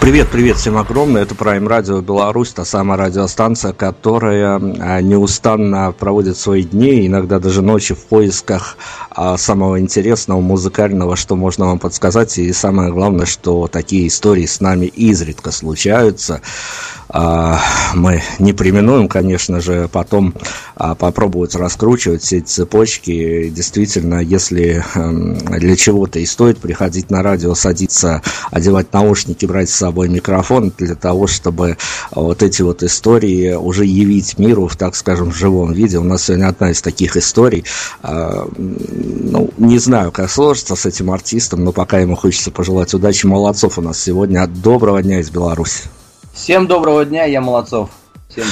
Привет, 0.00 0.28
привет 0.30 0.58
всем 0.58 0.76
огромное. 0.76 1.22
Это 1.22 1.34
Prime 1.34 1.66
Radio 1.66 2.02
Беларусь, 2.02 2.52
та 2.52 2.64
самая 2.66 2.98
радиостанция, 2.98 3.72
которая 3.72 4.56
а, 4.58 5.00
неустанно 5.00 5.92
проводит 5.92 6.36
свои 6.36 6.64
дни, 6.64 7.06
иногда 7.06 7.38
даже 7.38 7.62
ночи 7.62 7.94
в 7.94 8.04
поисках 8.04 8.76
а, 9.10 9.38
самого 9.38 9.80
интересного, 9.80 10.40
музыкального, 10.40 11.16
что 11.16 11.34
можно 11.34 11.66
вам 11.66 11.78
подсказать. 11.78 12.36
И 12.38 12.52
самое 12.52 12.92
главное, 12.92 13.24
что 13.24 13.68
такие 13.68 14.08
истории 14.08 14.44
с 14.44 14.60
нами 14.60 14.86
изредка 14.86 15.50
случаются. 15.50 16.42
А, 17.12 17.60
мы 17.94 18.22
не 18.38 18.52
применуем, 18.52 19.08
конечно 19.08 19.60
же, 19.60 19.88
потом 19.90 20.32
а, 20.76 20.94
попробовать 20.94 21.56
раскручивать 21.56 22.22
все 22.22 22.38
эти 22.38 22.46
цепочки. 22.46 23.48
Действительно, 23.48 24.20
если 24.20 24.84
эм, 24.94 25.36
для 25.38 25.74
чего-то 25.76 26.20
и 26.20 26.26
стоит 26.26 26.58
приходить 26.58 27.10
на 27.10 27.22
радио, 27.22 27.54
садиться, 27.54 28.22
одевать 28.52 28.92
наушники, 28.92 29.44
брать 29.44 29.70
с 29.70 29.74
собой 29.74 30.08
микрофон 30.08 30.72
для 30.78 30.94
того, 30.94 31.26
чтобы 31.26 31.76
вот 32.12 32.42
эти 32.44 32.62
вот 32.62 32.84
истории 32.84 33.54
уже 33.54 33.84
явить 33.84 34.38
миру, 34.38 34.68
в, 34.68 34.76
так 34.76 34.94
скажем, 34.94 35.32
живом 35.32 35.72
виде. 35.72 35.98
У 35.98 36.04
нас 36.04 36.24
сегодня 36.24 36.48
одна 36.48 36.70
из 36.70 36.80
таких 36.80 37.16
историй. 37.16 37.64
А, 38.02 38.48
ну, 38.56 39.50
не 39.58 39.78
знаю, 39.78 40.12
как 40.12 40.30
сложится 40.30 40.76
с 40.76 40.86
этим 40.86 41.10
артистом, 41.10 41.64
но 41.64 41.72
пока 41.72 41.98
ему 41.98 42.14
хочется 42.14 42.52
пожелать 42.52 42.94
удачи. 42.94 43.26
Молодцов 43.26 43.78
у 43.78 43.82
нас 43.82 44.00
сегодня. 44.00 44.46
Доброго 44.46 45.02
дня 45.02 45.18
из 45.18 45.30
Беларуси. 45.30 45.82
Всем 46.32 46.66
доброго 46.66 47.04
дня, 47.04 47.24
я 47.24 47.40
Молодцов. 47.40 47.90
Всем 48.28 48.44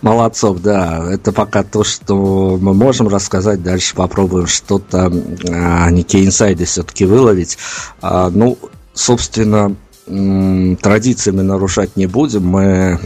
Молодцов, 0.00 0.60
да. 0.60 1.12
Это 1.12 1.32
пока 1.32 1.62
то, 1.62 1.84
что 1.84 2.58
мы 2.60 2.72
можем 2.72 3.08
рассказать. 3.08 3.62
Дальше 3.62 3.94
попробуем 3.94 4.46
что-то, 4.46 5.12
а, 5.50 5.90
некие 5.90 6.24
инсайды 6.24 6.64
все-таки 6.64 7.04
выловить. 7.04 7.58
А, 8.00 8.30
ну, 8.30 8.58
собственно, 8.94 9.76
традициями 10.06 11.42
нарушать 11.42 11.96
не 11.96 12.06
будем. 12.06 12.46
Мы 12.46 12.98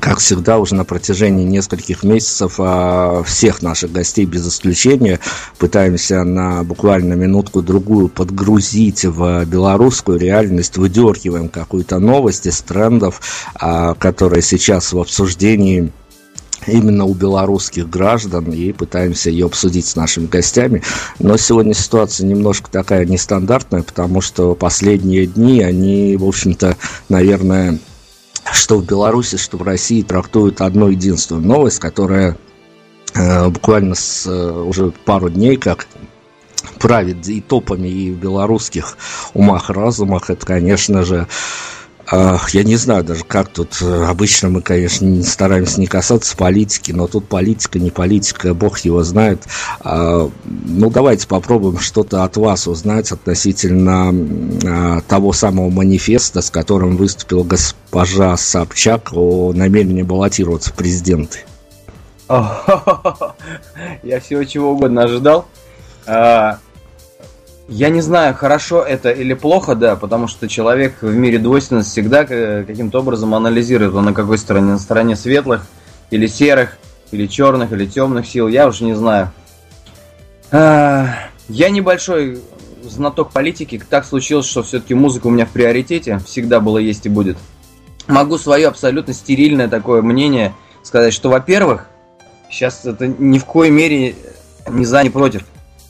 как 0.00 0.18
всегда, 0.18 0.58
уже 0.58 0.74
на 0.74 0.84
протяжении 0.84 1.44
нескольких 1.44 2.02
месяцев 2.02 2.54
а, 2.58 3.22
всех 3.22 3.62
наших 3.62 3.92
гостей 3.92 4.24
без 4.26 4.46
исключения 4.46 5.20
пытаемся 5.58 6.22
на 6.24 6.62
буквально 6.64 7.14
минутку-другую 7.14 8.08
подгрузить 8.08 9.04
в 9.04 9.44
белорусскую 9.46 10.18
реальность, 10.18 10.76
выдергиваем 10.76 11.48
какую-то 11.48 11.98
новость 11.98 12.46
из 12.46 12.60
трендов, 12.60 13.20
а, 13.54 13.94
которые 13.94 14.42
сейчас 14.42 14.92
в 14.92 14.98
обсуждении 14.98 15.92
именно 16.66 17.04
у 17.06 17.14
белорусских 17.14 17.88
граждан 17.88 18.52
и 18.52 18.72
пытаемся 18.72 19.30
ее 19.30 19.46
обсудить 19.46 19.86
с 19.86 19.96
нашими 19.96 20.26
гостями. 20.26 20.82
Но 21.18 21.36
сегодня 21.38 21.74
ситуация 21.74 22.26
немножко 22.26 22.70
такая 22.70 23.06
нестандартная, 23.06 23.82
потому 23.82 24.20
что 24.20 24.54
последние 24.54 25.26
дни 25.26 25.62
они, 25.62 26.16
в 26.16 26.24
общем-то, 26.24 26.76
наверное, 27.08 27.78
что 28.52 28.78
в 28.78 28.84
Беларуси, 28.84 29.36
что 29.36 29.56
в 29.56 29.62
России 29.62 30.02
трактуют 30.02 30.60
одну 30.60 30.88
единственную 30.88 31.46
новость, 31.46 31.78
которая 31.78 32.36
э, 33.14 33.48
буквально 33.48 33.94
с 33.94 34.26
э, 34.26 34.50
уже 34.50 34.90
пару 35.04 35.30
дней 35.30 35.56
как 35.56 35.86
правит 36.78 37.26
и 37.28 37.40
топами, 37.40 37.88
и 37.88 38.10
в 38.10 38.16
белорусских 38.16 38.96
умах, 39.34 39.70
разумах, 39.70 40.30
это, 40.30 40.44
конечно 40.44 41.02
же, 41.04 41.26
я 42.12 42.64
не 42.64 42.76
знаю 42.76 43.04
даже, 43.04 43.22
как 43.24 43.48
тут. 43.48 43.78
Э, 43.82 44.06
обычно 44.06 44.48
мы, 44.48 44.62
конечно, 44.62 45.22
стараемся 45.22 45.80
не 45.80 45.86
касаться 45.86 46.36
политики, 46.36 46.90
но 46.90 47.06
тут 47.06 47.28
политика, 47.28 47.78
не 47.78 47.90
политика, 47.90 48.52
бог 48.52 48.80
его 48.80 49.04
знает. 49.04 49.44
А, 49.80 50.28
ну, 50.44 50.90
давайте 50.90 51.28
попробуем 51.28 51.78
что-то 51.78 52.24
от 52.24 52.36
вас 52.36 52.66
узнать 52.66 53.12
относительно 53.12 54.12
а, 54.66 55.00
того 55.02 55.32
самого 55.32 55.70
манифеста, 55.70 56.42
с 56.42 56.50
которым 56.50 56.96
выступила 56.96 57.44
госпожа 57.44 58.36
Собчак 58.36 59.10
о 59.12 59.52
намерении 59.52 60.02
баллотироваться 60.02 60.70
в 60.70 60.74
президенты. 60.74 61.40
Я 64.02 64.20
всего 64.20 64.44
чего 64.44 64.72
угодно 64.72 65.04
ожидал. 65.04 65.46
Я 67.70 67.88
не 67.88 68.00
знаю, 68.00 68.34
хорошо 68.34 68.82
это 68.82 69.12
или 69.12 69.32
плохо, 69.32 69.76
да, 69.76 69.94
потому 69.94 70.26
что 70.26 70.48
человек 70.48 71.02
в 71.02 71.14
мире 71.14 71.38
двойственности 71.38 71.92
всегда 71.92 72.24
каким-то 72.24 72.98
образом 72.98 73.32
анализирует, 73.32 73.94
он 73.94 74.06
на 74.06 74.12
какой 74.12 74.38
стороне, 74.38 74.72
на 74.72 74.78
стороне 74.80 75.14
светлых 75.14 75.68
или 76.10 76.26
серых, 76.26 76.78
или 77.12 77.28
черных, 77.28 77.70
или 77.72 77.86
темных 77.86 78.26
сил, 78.26 78.48
я 78.48 78.66
уж 78.66 78.80
не 78.80 78.94
знаю. 78.94 79.30
А, 80.50 81.10
я 81.48 81.70
небольшой 81.70 82.40
знаток 82.82 83.30
политики, 83.30 83.80
так 83.88 84.04
случилось, 84.04 84.46
что 84.46 84.64
все-таки 84.64 84.94
музыка 84.94 85.28
у 85.28 85.30
меня 85.30 85.46
в 85.46 85.50
приоритете, 85.50 86.18
всегда 86.26 86.58
было, 86.58 86.78
есть 86.78 87.06
и 87.06 87.08
будет. 87.08 87.38
Могу 88.08 88.36
свое 88.36 88.66
абсолютно 88.66 89.14
стерильное 89.14 89.68
такое 89.68 90.02
мнение 90.02 90.54
сказать, 90.82 91.14
что, 91.14 91.28
во-первых, 91.28 91.86
сейчас 92.50 92.84
это 92.84 93.06
ни 93.06 93.38
в 93.38 93.44
коей 93.44 93.70
мере 93.70 94.16
не 94.68 94.84
за, 94.84 95.04
не 95.04 95.10
против. 95.10 95.44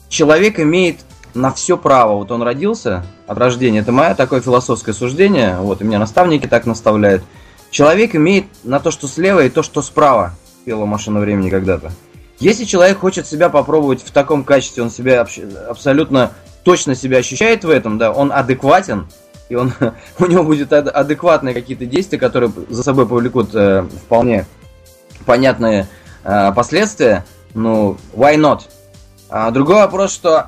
Человек 0.09 0.59
имеет 0.59 0.97
на 1.33 1.51
все 1.51 1.77
право. 1.77 2.15
Вот 2.15 2.31
он 2.31 2.41
родился 2.41 3.05
от 3.27 3.37
рождения. 3.37 3.79
Это 3.79 3.91
мое 3.91 4.15
такое 4.15 4.41
философское 4.41 4.93
суждение. 4.93 5.57
Вот, 5.57 5.81
и 5.81 5.83
меня 5.83 5.99
наставники 5.99 6.47
так 6.47 6.65
наставляют. 6.65 7.23
Человек 7.69 8.15
имеет 8.15 8.45
на 8.63 8.79
то, 8.79 8.91
что 8.91 9.07
слева, 9.07 9.45
и 9.45 9.49
то, 9.49 9.63
что 9.63 9.81
справа. 9.81 10.33
Пела 10.65 10.85
машина 10.85 11.19
времени 11.19 11.49
когда-то. 11.49 11.91
Если 12.39 12.65
человек 12.65 12.99
хочет 12.99 13.27
себя 13.27 13.49
попробовать 13.49 14.01
в 14.01 14.11
таком 14.11 14.43
качестве, 14.43 14.83
он 14.83 14.89
себя 14.89 15.25
абсолютно 15.69 16.31
точно 16.63 16.95
себя 16.95 17.19
ощущает 17.19 17.63
в 17.63 17.69
этом, 17.69 17.97
да, 17.97 18.11
он 18.11 18.31
адекватен, 18.31 19.07
и 19.49 19.55
он, 19.55 19.73
у 20.19 20.25
него 20.25 20.43
будет 20.43 20.73
адекватные 20.73 21.53
какие-то 21.53 21.85
действия, 21.85 22.17
которые 22.17 22.51
за 22.69 22.83
собой 22.83 23.07
повлекут 23.07 23.53
э, 23.53 23.85
вполне 24.05 24.45
понятные 25.25 25.87
э, 26.23 26.51
последствия, 26.53 27.25
ну, 27.53 27.97
why 28.15 28.35
not? 28.35 28.61
А 29.29 29.51
другой 29.51 29.75
вопрос, 29.75 30.11
что 30.11 30.47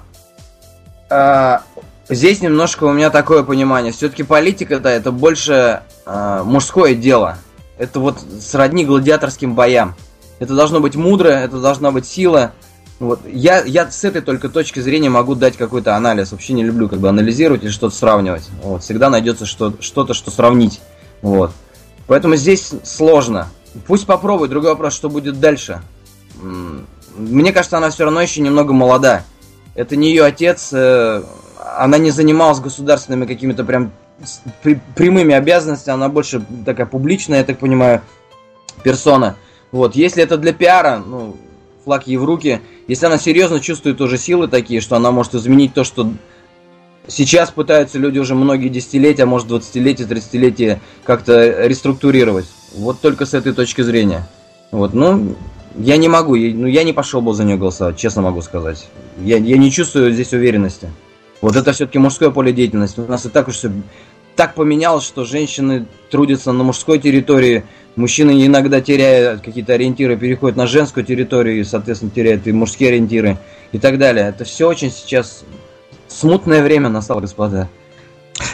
здесь 2.10 2.42
немножко 2.42 2.86
у 2.86 2.92
меня 2.92 3.10
такое 3.10 3.44
понимание. 3.44 3.92
Все-таки 3.92 4.24
политика-то 4.24 4.90
это 4.90 5.12
больше 5.12 5.84
а, 6.06 6.44
мужское 6.44 6.96
дело. 6.96 7.38
Это 7.78 8.00
вот 8.00 8.20
сродни 8.40 8.86
гладиаторским 8.86 9.56
боям. 9.56 9.96
Это 10.40 10.56
должно 10.56 10.80
быть 10.80 10.96
мудро, 10.96 11.30
это 11.30 11.60
должна 11.60 11.92
быть 11.92 12.06
сила. 12.06 12.54
Вот. 13.00 13.22
Я, 13.26 13.64
я 13.64 13.90
с 13.90 14.04
этой 14.04 14.22
только 14.22 14.50
точки 14.50 14.80
зрения 14.80 15.10
могу 15.10 15.36
дать 15.36 15.58
какой-то 15.58 15.96
анализ. 15.96 16.32
Вообще 16.32 16.54
не 16.54 16.64
люблю 16.64 16.88
как 16.88 17.00
бы 17.00 17.10
анализировать 17.10 17.64
или 17.64 17.72
что-то 17.72 17.96
сравнивать. 17.96 18.48
Вот. 18.62 18.84
Всегда 18.84 19.10
найдется 19.10 19.46
что, 19.46 19.74
что-то, 19.80 20.14
что 20.14 20.32
сравнить. 20.32 20.82
Вот. 21.22 21.52
Поэтому 22.08 22.36
здесь 22.36 22.72
сложно. 22.84 23.50
Пусть 23.88 24.06
попробует. 24.06 24.52
Другой 24.52 24.72
вопрос, 24.72 24.94
что 24.94 25.10
будет 25.10 25.40
дальше. 25.40 25.82
Мне 27.18 27.52
кажется, 27.52 27.78
она 27.78 27.90
все 27.90 28.06
равно 28.06 28.22
еще 28.22 28.42
немного 28.42 28.74
молода 28.74 29.24
это 29.76 29.96
не 29.96 30.10
ее 30.10 30.24
отец, 30.24 30.70
э, 30.72 31.24
она 31.78 31.98
не 31.98 32.12
занималась 32.12 32.60
государственными 32.60 33.26
какими-то 33.26 33.64
прям 33.64 33.92
прямыми 34.96 35.34
обязанностями, 35.34 35.96
она 35.96 36.10
больше 36.10 36.46
такая 36.66 36.86
публичная, 36.86 37.40
я 37.40 37.44
так 37.44 37.60
понимаю, 37.60 38.02
персона. 38.84 39.36
Вот, 39.72 39.96
если 39.96 40.24
это 40.24 40.38
для 40.38 40.54
пиара, 40.54 41.02
ну, 41.06 41.36
флаг 41.84 42.08
ей 42.08 42.18
в 42.18 42.26
руки. 42.26 42.62
Если 42.88 43.06
она 43.06 43.18
серьезно 43.18 43.60
чувствует 43.60 44.02
уже 44.02 44.18
силы 44.18 44.48
такие, 44.48 44.82
что 44.82 44.96
она 44.96 45.12
может 45.12 45.36
изменить 45.36 45.74
то, 45.74 45.84
что 45.84 46.12
сейчас 47.08 47.52
пытаются 47.52 47.98
люди 47.98 48.20
уже 48.20 48.36
многие 48.36 48.70
десятилетия, 48.70 49.24
а 49.24 49.28
может 49.28 49.50
20-летия, 49.50 50.08
30-летия 50.08 50.80
как-то 51.04 51.68
реструктурировать. 51.68 52.46
Вот 52.76 53.02
только 53.02 53.26
с 53.26 53.34
этой 53.34 53.54
точки 53.54 53.82
зрения. 53.82 54.28
Вот, 54.72 54.94
ну, 54.94 55.36
я 55.76 55.98
не 55.98 56.08
могу, 56.08 56.36
ну 56.36 56.68
я 56.68 56.84
не 56.84 56.94
пошел 56.94 57.22
бы 57.22 57.34
за 57.34 57.44
нее 57.44 57.58
голосовать, 57.58 57.98
честно 57.98 58.22
могу 58.22 58.42
сказать. 58.42 58.88
Я, 59.20 59.38
я 59.38 59.58
не 59.58 59.72
чувствую 59.72 60.12
здесь 60.12 60.34
уверенности. 60.34 60.90
Вот 61.42 61.56
это 61.56 61.74
все-таки 61.74 62.00
мужское 62.00 62.30
поле 62.30 62.54
деятельности. 62.54 63.00
У 63.00 63.08
нас 63.08 63.26
и 63.26 63.30
так 63.30 63.48
уж 63.48 63.56
все 63.56 63.72
так 64.36 64.56
поменялось, 64.56 65.04
что 65.04 65.26
женщины 65.26 65.86
трудятся 66.10 66.52
на 66.52 66.64
мужской 66.64 67.00
территории, 67.00 67.64
мужчины 67.96 68.46
иногда 68.46 68.82
теряют 68.82 69.42
какие-то 69.42 69.74
ориентиры, 69.74 70.18
переходят 70.18 70.58
на 70.58 70.68
женскую 70.68 71.06
территорию 71.06 71.60
и, 71.60 71.64
соответственно, 71.64 72.12
теряют 72.12 72.48
и 72.48 72.52
мужские 72.52 72.90
ориентиры 72.90 73.38
и 73.72 73.80
так 73.80 73.98
далее. 73.98 74.28
Это 74.28 74.44
все 74.44 74.68
очень 74.68 74.92
сейчас 74.92 75.44
смутное 76.08 76.64
время 76.64 76.90
настало, 76.90 77.22
господа. 77.22 77.70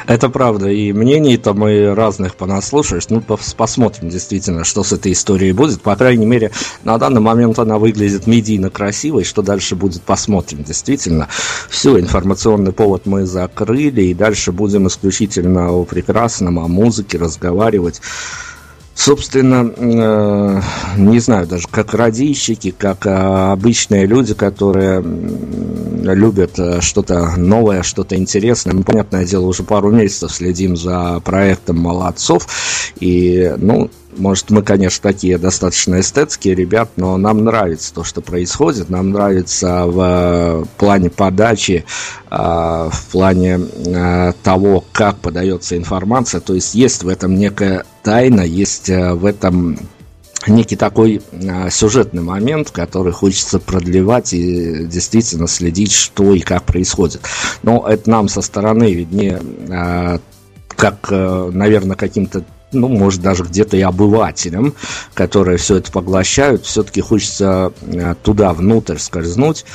Это 0.08 0.30
правда, 0.30 0.70
и 0.70 0.92
мнений-то 0.92 1.54
мы 1.54 1.94
разных 1.94 2.36
понаслушаешь. 2.36 3.10
Ну, 3.10 3.22
посмотрим 3.22 4.10
действительно, 4.10 4.64
что 4.64 4.84
с 4.84 4.92
этой 4.92 5.12
историей 5.12 5.52
будет. 5.52 5.82
По 5.82 5.96
крайней 5.96 6.26
мере, 6.26 6.52
на 6.84 6.98
данный 6.98 7.22
момент 7.22 7.60
она 7.60 7.78
выглядит 7.78 8.28
медийно 8.28 8.70
красивой. 8.70 9.24
Что 9.24 9.42
дальше 9.42 9.76
будет, 9.76 10.02
посмотрим. 10.02 10.64
Действительно, 10.64 11.28
все, 11.70 12.00
информационный 12.00 12.72
повод 12.72 13.06
мы 13.06 13.26
закрыли, 13.26 14.02
и 14.02 14.14
дальше 14.14 14.52
будем 14.52 14.88
исключительно 14.88 15.72
о 15.72 15.86
прекрасном, 15.86 16.60
о 16.60 16.68
музыке 16.68 17.18
разговаривать. 17.18 18.02
Собственно, 19.00 19.74
э, 19.78 20.62
не 20.98 21.20
знаю, 21.20 21.48
даже 21.48 21.70
как 21.70 21.94
радищики, 21.94 22.76
как 22.78 23.06
э, 23.06 23.10
обычные 23.10 24.06
люди, 24.06 24.34
которые 24.34 25.02
любят 25.02 26.60
э, 26.60 26.82
что-то 26.82 27.38
новое, 27.38 27.82
что-то 27.82 28.18
интересное. 28.18 28.74
Мы, 28.74 28.84
понятное 28.84 29.24
дело, 29.24 29.46
уже 29.46 29.64
пару 29.64 29.90
месяцев 29.90 30.34
следим 30.34 30.76
за 30.76 31.22
проектом 31.22 31.80
«Молодцов», 31.80 32.46
и, 33.00 33.54
ну, 33.56 33.90
может, 34.18 34.50
мы, 34.50 34.64
конечно, 34.64 35.02
такие 35.02 35.38
достаточно 35.38 36.00
эстетские 36.00 36.56
ребят, 36.56 36.90
но 36.96 37.18
нам 37.18 37.44
нравится 37.44 37.94
то, 37.94 38.04
что 38.04 38.22
происходит. 38.22 38.90
Нам 38.90 39.12
нравится 39.12 39.86
в 39.86 40.68
плане 40.78 41.10
подачи, 41.10 41.86
в 42.30 42.92
плане 43.12 43.60
того, 44.44 44.84
как 44.92 45.20
подается 45.20 45.78
информация. 45.78 46.42
То 46.42 46.56
есть 46.56 46.76
есть 46.76 47.04
в 47.04 47.08
этом 47.08 47.36
некая 47.36 47.86
тайна, 48.04 48.42
есть 48.42 48.90
э, 48.90 49.14
в 49.14 49.26
этом 49.26 49.78
некий 50.48 50.76
такой 50.76 51.22
э, 51.32 51.70
сюжетный 51.70 52.24
момент, 52.24 52.72
который 52.72 53.14
хочется 53.14 53.60
продлевать 53.60 54.34
и 54.34 54.86
действительно 54.86 55.48
следить, 55.48 55.92
что 55.92 56.34
и 56.34 56.40
как 56.40 56.64
происходит. 56.64 57.22
Но 57.62 57.86
это 57.88 58.10
нам 58.10 58.30
со 58.30 58.42
стороны 58.42 58.94
виднее, 58.94 59.42
э, 59.70 60.20
как, 60.70 61.12
наверное, 61.12 61.98
каким-то 61.98 62.46
ну, 62.72 62.88
может, 62.88 63.22
даже 63.22 63.44
где-то 63.44 63.78
и 63.78 63.82
обывателям, 63.82 64.74
которые 65.14 65.58
все 65.58 65.78
это 65.78 65.92
поглощают, 65.92 66.66
все-таки 66.66 67.02
хочется 67.02 67.74
туда, 68.24 68.54
внутрь 68.54 68.98
скользнуть 68.98 69.66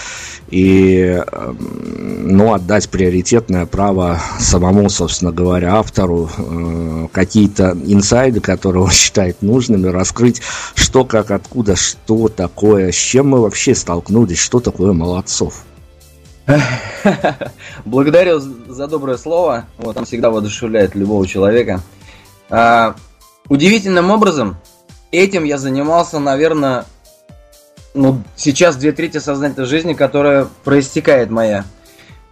и, 0.50 1.22
ну, 1.58 2.54
отдать 2.54 2.88
приоритетное 2.88 3.66
право 3.66 4.20
самому, 4.38 4.88
собственно 4.88 5.32
говоря, 5.32 5.76
автору, 5.76 6.30
э, 6.36 7.08
какие-то 7.12 7.76
инсайды, 7.84 8.40
которые 8.40 8.84
он 8.84 8.90
считает 8.90 9.42
нужными, 9.42 9.88
раскрыть, 9.88 10.40
что, 10.74 11.04
как, 11.04 11.30
откуда, 11.30 11.76
что 11.76 12.28
такое, 12.28 12.92
с 12.92 12.96
чем 12.96 13.28
мы 13.28 13.40
вообще 13.40 13.74
столкнулись, 13.74 14.38
что 14.38 14.60
такое 14.60 14.92
молодцов. 14.92 15.64
Благодарю 17.84 18.38
за 18.38 18.86
доброе 18.86 19.16
слово. 19.16 19.64
Вот, 19.78 19.96
он 19.96 20.04
всегда 20.04 20.30
воодушевляет 20.30 20.94
любого 20.94 21.26
человека. 21.26 21.80
А, 22.56 22.94
удивительным 23.48 24.12
образом 24.12 24.56
этим 25.10 25.42
я 25.42 25.58
занимался, 25.58 26.20
наверное, 26.20 26.84
ну, 27.94 28.22
сейчас 28.36 28.76
две 28.76 28.92
трети 28.92 29.18
сознательной 29.18 29.66
жизни, 29.66 29.92
которая 29.92 30.46
проистекает 30.62 31.30
моя. 31.30 31.64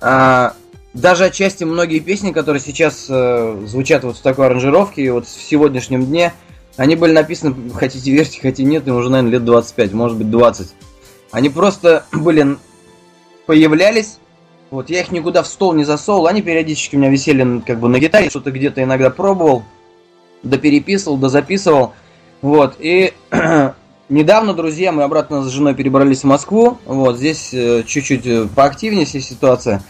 А, 0.01 0.55
даже 0.95 1.25
отчасти 1.25 1.65
многие 1.65 1.99
песни, 1.99 2.31
которые 2.31 2.61
сейчас 2.61 3.07
э, 3.09 3.65
звучат 3.67 4.05
вот 4.05 4.17
в 4.17 4.21
такой 4.21 4.47
аранжировке, 4.47 5.11
вот 5.11 5.27
в 5.27 5.43
сегодняшнем 5.43 6.07
дне, 6.07 6.33
они 6.77 6.95
были 6.95 7.11
написаны, 7.11 7.73
хотите 7.73 8.13
верьте, 8.13 8.41
хотите 8.41 8.63
нет, 8.63 8.87
им 8.87 8.95
уже, 8.95 9.11
наверное, 9.11 9.33
лет 9.33 9.45
25, 9.45 9.93
может 9.93 10.19
быть 10.19 10.31
20. 10.31 10.69
Они 11.33 11.49
просто 11.49 12.05
были, 12.13 12.59
появлялись, 13.47 14.19
вот 14.71 14.89
я 14.89 15.01
их 15.01 15.11
никуда 15.11 15.43
в 15.43 15.49
стол 15.49 15.73
не 15.73 15.83
засовывал, 15.83 16.29
они 16.29 16.43
периодически 16.43 16.95
у 16.95 17.01
меня 17.01 17.11
висели 17.11 17.61
как 17.67 17.81
бы 17.81 17.89
на 17.89 17.99
гитаре, 17.99 18.31
что-то 18.31 18.53
где-то 18.53 18.85
иногда 18.85 19.11
пробовал, 19.11 19.65
да 20.43 20.59
переписывал, 20.59 21.17
да 21.17 21.29
записывал, 21.29 21.93
вот, 22.41 22.77
и 22.79 23.13
Недавно, 24.13 24.53
друзья, 24.53 24.93
мы 24.93 25.05
обратно 25.05 25.43
с 25.43 25.49
женой 25.49 25.75
перебрались 25.75 26.21
в 26.21 26.25
Москву. 26.25 26.77
Вот 26.85 27.17
здесь 27.17 27.55
э, 27.55 27.83
чуть-чуть 27.87 28.27
э, 28.27 28.47
поактивнее 28.55 29.07
вся 29.07 29.21
ситуация. 29.21 29.83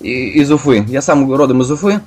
И, 0.00 0.40
из 0.40 0.50
Уфы. 0.50 0.86
Я 0.88 1.02
сам 1.02 1.30
родом 1.30 1.60
из 1.60 1.70
Уфы. 1.70 2.00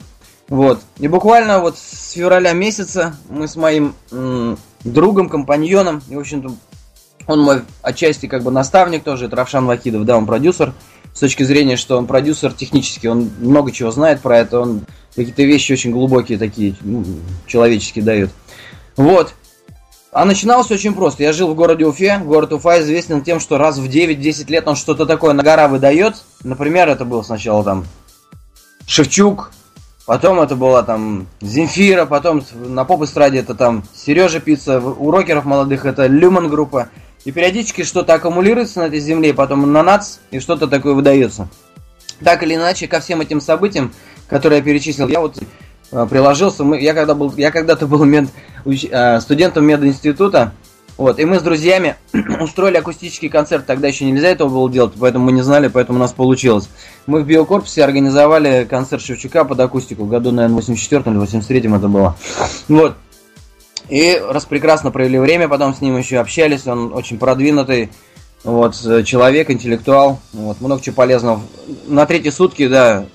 Вот. 0.48 0.80
И 0.98 1.08
буквально 1.08 1.60
вот 1.60 1.78
с 1.78 2.14
февраля 2.14 2.54
месяца 2.54 3.16
мы 3.30 3.48
с 3.48 3.56
моим 3.56 3.94
м, 4.12 4.58
другом, 4.84 5.30
компаньоном, 5.30 6.02
и, 6.10 6.16
в 6.16 6.20
общем-то, 6.20 6.56
он 7.28 7.42
мой 7.42 7.62
отчасти 7.84 8.26
как 8.26 8.42
бы 8.42 8.50
наставник 8.50 9.04
тоже, 9.04 9.26
это 9.26 9.36
Равшан 9.36 9.68
Вахидов, 9.68 10.06
да, 10.06 10.18
он 10.18 10.26
продюсер. 10.26 10.74
С 11.20 11.22
точки 11.22 11.44
зрения, 11.44 11.76
что 11.76 11.98
он 11.98 12.08
продюсер 12.08 12.54
технически, 12.54 13.06
он 13.08 13.30
много 13.42 13.74
чего 13.74 13.92
знает 13.92 14.22
про 14.22 14.38
это, 14.38 14.62
он 14.62 14.86
какие-то 15.18 15.44
вещи 15.44 15.74
очень 15.74 15.92
глубокие 15.92 16.38
такие, 16.38 16.78
ну, 16.80 17.04
человеческие 17.46 18.06
дает. 18.06 18.30
Вот. 18.96 19.34
А 20.14 20.24
начиналось 20.24 20.72
очень 20.72 20.94
просто. 20.94 21.24
Я 21.24 21.34
жил 21.34 21.50
в 21.50 21.56
городе 21.56 21.86
Уфе. 21.86 22.20
Город 22.20 22.54
Уфа 22.54 22.80
известен 22.80 23.22
тем, 23.22 23.42
что 23.42 23.58
раз 23.58 23.80
в 23.80 23.84
9-10 23.84 24.50
лет 24.50 24.66
он 24.66 24.78
что-то 24.78 25.06
такое 25.06 25.34
на 25.34 25.44
гора 25.44 25.68
выдает. 25.68 26.16
Например, 26.46 26.88
это 26.88 27.04
был 27.04 27.22
сначала 27.22 27.66
там 27.66 27.86
Шевчук, 28.88 29.52
потом 30.06 30.40
это 30.40 30.56
была 30.56 30.84
там 30.84 31.28
Земфира, 31.42 32.06
потом 32.06 32.46
на 32.54 32.86
поп-эстраде 32.86 33.40
это 33.40 33.56
там 33.56 33.84
Сережа 33.94 34.40
Пицца, 34.40 34.80
у 34.80 35.12
рокеров 35.12 35.44
молодых 35.44 35.86
это 35.86 36.08
Люман 36.08 36.48
группа. 36.48 36.88
И 37.26 37.32
периодически 37.32 37.84
что-то 37.84 38.14
аккумулируется 38.14 38.80
на 38.80 38.84
этой 38.86 39.00
земле, 39.00 39.34
потом 39.34 39.72
на 39.72 39.84
НАЦ, 39.84 40.20
и 40.32 40.40
что-то 40.40 40.68
такое 40.68 40.94
выдается. 40.94 41.50
Так 42.24 42.44
или 42.44 42.56
иначе, 42.56 42.88
ко 42.88 43.00
всем 43.00 43.22
этим 43.22 43.42
событиям, 43.42 43.94
которые 44.28 44.60
я 44.60 44.64
перечислил, 44.64 45.08
я 45.08 45.20
вот 45.20 45.38
Э, 45.92 46.08
приложился. 46.10 46.64
Мы, 46.64 46.80
я, 46.80 46.94
когда 46.94 47.16
был, 47.16 47.34
я 47.36 47.52
когда-то 47.52 47.88
был 47.88 48.04
мед, 48.06 48.30
э, 48.66 49.20
студентом 49.22 49.66
мединститута, 49.66 50.54
вот, 50.98 51.20
и 51.20 51.26
мы 51.26 51.40
с 51.40 51.42
друзьями 51.42 51.96
устроили 52.42 52.78
акустический 52.78 53.30
концерт, 53.30 53.66
тогда 53.66 53.88
еще 53.88 54.06
нельзя 54.06 54.28
этого 54.28 54.50
было 54.50 54.70
делать, 54.70 54.94
поэтому 55.00 55.26
мы 55.26 55.32
не 55.32 55.42
знали, 55.42 55.68
поэтому 55.68 55.98
у 55.98 56.02
нас 56.02 56.12
получилось. 56.14 56.70
Мы 57.08 57.22
в 57.22 57.26
биокорпусе 57.26 57.84
организовали 57.84 58.68
концерт 58.70 59.02
Шевчука 59.02 59.46
под 59.46 59.60
акустику, 59.62 60.06
году, 60.06 60.32
наверное, 60.32 60.58
84 60.58 61.04
или 61.08 61.18
83 61.18 61.60
это 61.60 61.88
было. 61.88 62.16
Вот. 62.68 62.96
И 63.90 64.22
раз 64.30 64.46
прекрасно 64.46 64.92
провели 64.92 65.18
время, 65.18 65.48
потом 65.48 65.74
с 65.74 65.82
ним 65.82 65.98
еще 65.98 66.20
общались, 66.20 66.68
он 66.68 66.94
очень 66.94 67.18
продвинутый, 67.18 67.90
вот, 68.44 68.76
человек, 69.06 69.50
интеллектуал, 69.50 70.20
вот, 70.32 70.62
много 70.62 70.82
чего 70.82 70.96
полезного. 70.96 71.42
На 71.88 72.06
третьи 72.06 72.30
сутки, 72.30 72.68
да, 72.68 73.06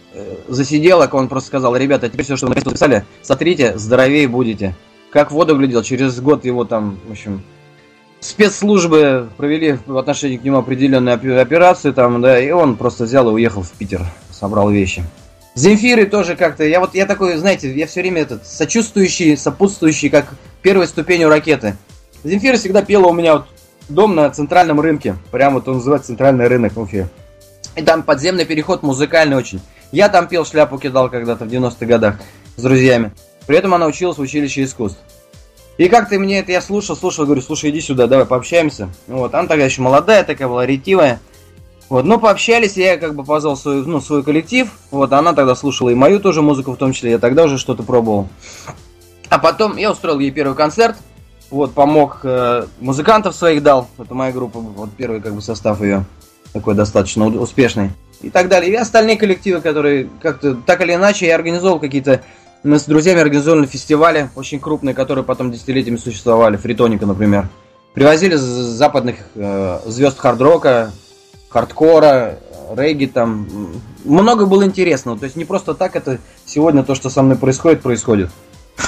засиделок, 0.48 1.14
он 1.14 1.28
просто 1.28 1.48
сказал, 1.48 1.76
ребята, 1.76 2.08
теперь 2.08 2.24
все, 2.24 2.36
что 2.36 2.48
вы 2.48 2.54
написали, 2.56 3.04
сотрите, 3.22 3.78
здоровее 3.78 4.28
будете. 4.28 4.74
Как 5.10 5.30
воду 5.30 5.56
глядел, 5.56 5.82
через 5.82 6.20
год 6.20 6.44
его 6.44 6.64
там, 6.64 6.98
в 7.06 7.12
общем, 7.12 7.42
спецслужбы 8.18 9.28
провели 9.36 9.78
в 9.86 9.96
отношении 9.96 10.38
к 10.38 10.44
нему 10.44 10.58
определенные 10.58 11.14
операции 11.14 11.92
там, 11.92 12.20
да, 12.20 12.40
и 12.40 12.50
он 12.50 12.76
просто 12.76 13.04
взял 13.04 13.28
и 13.28 13.32
уехал 13.32 13.62
в 13.62 13.70
Питер, 13.70 14.02
собрал 14.32 14.70
вещи. 14.70 15.04
Земфиры 15.54 16.06
тоже 16.06 16.34
как-то, 16.34 16.64
я 16.64 16.80
вот, 16.80 16.96
я 16.96 17.06
такой, 17.06 17.36
знаете, 17.36 17.72
я 17.72 17.86
все 17.86 18.00
время 18.00 18.22
этот, 18.22 18.44
сочувствующий, 18.44 19.36
сопутствующий, 19.36 20.08
как 20.10 20.34
первой 20.64 20.88
ступенью 20.88 21.28
ракеты. 21.28 21.76
Земфира 22.24 22.56
всегда 22.56 22.82
пела 22.82 23.08
у 23.08 23.12
меня 23.12 23.34
вот 23.34 23.46
дом 23.90 24.14
на 24.14 24.30
центральном 24.30 24.80
рынке, 24.80 25.14
прямо 25.30 25.56
вот 25.56 25.68
он 25.68 25.74
называется 25.74 26.08
центральный 26.08 26.48
рынок 26.48 26.72
в 26.72 26.80
Уфе. 26.80 27.08
И 27.76 27.82
там 27.82 28.02
подземный 28.02 28.46
переход 28.46 28.82
музыкальный 28.82 29.36
очень. 29.36 29.60
Я 29.92 30.08
там 30.08 30.26
пел, 30.26 30.46
шляпу 30.46 30.78
кидал 30.78 31.10
когда-то 31.10 31.44
в 31.44 31.48
90-х 31.48 31.84
годах 31.84 32.16
с 32.56 32.62
друзьями. 32.62 33.12
При 33.46 33.58
этом 33.58 33.74
она 33.74 33.86
училась 33.86 34.16
в 34.16 34.22
училище 34.22 34.64
искусств. 34.64 34.98
И 35.76 35.88
как-то 35.88 36.18
мне 36.18 36.38
это 36.38 36.52
я 36.52 36.62
слушал, 36.62 36.96
слушал, 36.96 37.26
говорю, 37.26 37.42
слушай, 37.42 37.68
иди 37.68 37.82
сюда, 37.82 38.06
давай 38.06 38.24
пообщаемся. 38.24 38.88
Вот, 39.06 39.34
она 39.34 39.46
тогда 39.46 39.66
еще 39.66 39.82
молодая 39.82 40.24
такая 40.24 40.48
была, 40.48 40.64
ретивая. 40.64 41.20
Вот, 41.90 42.06
ну, 42.06 42.18
пообщались, 42.18 42.78
я 42.78 42.96
как 42.96 43.14
бы 43.14 43.22
позвал 43.22 43.58
свой, 43.58 43.84
ну, 43.84 44.00
свой 44.00 44.22
коллектив. 44.22 44.68
Вот, 44.90 45.12
она 45.12 45.34
тогда 45.34 45.54
слушала 45.54 45.90
и 45.90 45.94
мою 45.94 46.20
тоже 46.20 46.40
музыку 46.40 46.72
в 46.72 46.78
том 46.78 46.94
числе, 46.94 47.10
я 47.10 47.18
тогда 47.18 47.44
уже 47.44 47.58
что-то 47.58 47.82
пробовал. 47.82 48.28
А 49.28 49.38
потом 49.38 49.76
я 49.76 49.90
устроил 49.90 50.18
ей 50.18 50.30
первый 50.30 50.54
концерт. 50.54 50.96
Вот, 51.50 51.74
помог, 51.74 52.20
э, 52.24 52.66
музыкантов 52.80 53.34
своих 53.34 53.62
дал. 53.62 53.88
Это 53.98 54.14
моя 54.14 54.32
группа, 54.32 54.58
вот 54.58 54.90
первый 54.96 55.20
как 55.20 55.34
бы 55.34 55.42
состав 55.42 55.80
ее. 55.80 56.04
Такой 56.52 56.74
достаточно 56.74 57.26
успешный 57.26 57.90
и 58.20 58.30
так 58.30 58.48
далее. 58.48 58.72
И 58.72 58.76
остальные 58.76 59.16
коллективы, 59.16 59.60
которые 59.60 60.08
как-то 60.20 60.54
так 60.54 60.80
или 60.80 60.94
иначе 60.94 61.26
я 61.26 61.34
организовал 61.34 61.78
какие-то 61.78 62.22
мы 62.64 62.78
с 62.78 62.84
друзьями 62.84 63.20
организовали 63.20 63.66
фестивали 63.66 64.30
очень 64.36 64.58
крупные, 64.58 64.94
которые 64.94 65.22
потом 65.22 65.52
десятилетиями 65.52 65.98
существовали. 65.98 66.56
Фритоника, 66.56 67.04
например. 67.04 67.48
Привозили 67.92 68.36
западных 68.36 69.16
э, 69.34 69.80
звезд 69.84 70.18
хард-рока, 70.18 70.90
хардкора, 71.50 72.38
регги 72.74 73.04
там. 73.04 73.46
Много 74.04 74.46
было 74.46 74.64
интересного. 74.64 75.18
То 75.18 75.24
есть 75.24 75.36
не 75.36 75.44
просто 75.44 75.74
так 75.74 75.94
это 75.94 76.18
сегодня 76.46 76.82
то, 76.82 76.94
что 76.94 77.10
со 77.10 77.22
мной 77.22 77.36
происходит, 77.36 77.82
происходит. 77.82 78.30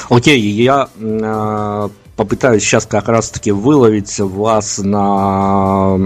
Окей, 0.08 0.40
я 0.40 0.88
э, 0.98 1.88
попытаюсь 2.16 2.62
сейчас 2.62 2.86
как 2.86 3.08
раз-таки 3.08 3.52
выловить 3.52 4.18
вас 4.18 4.78
на 4.78 5.98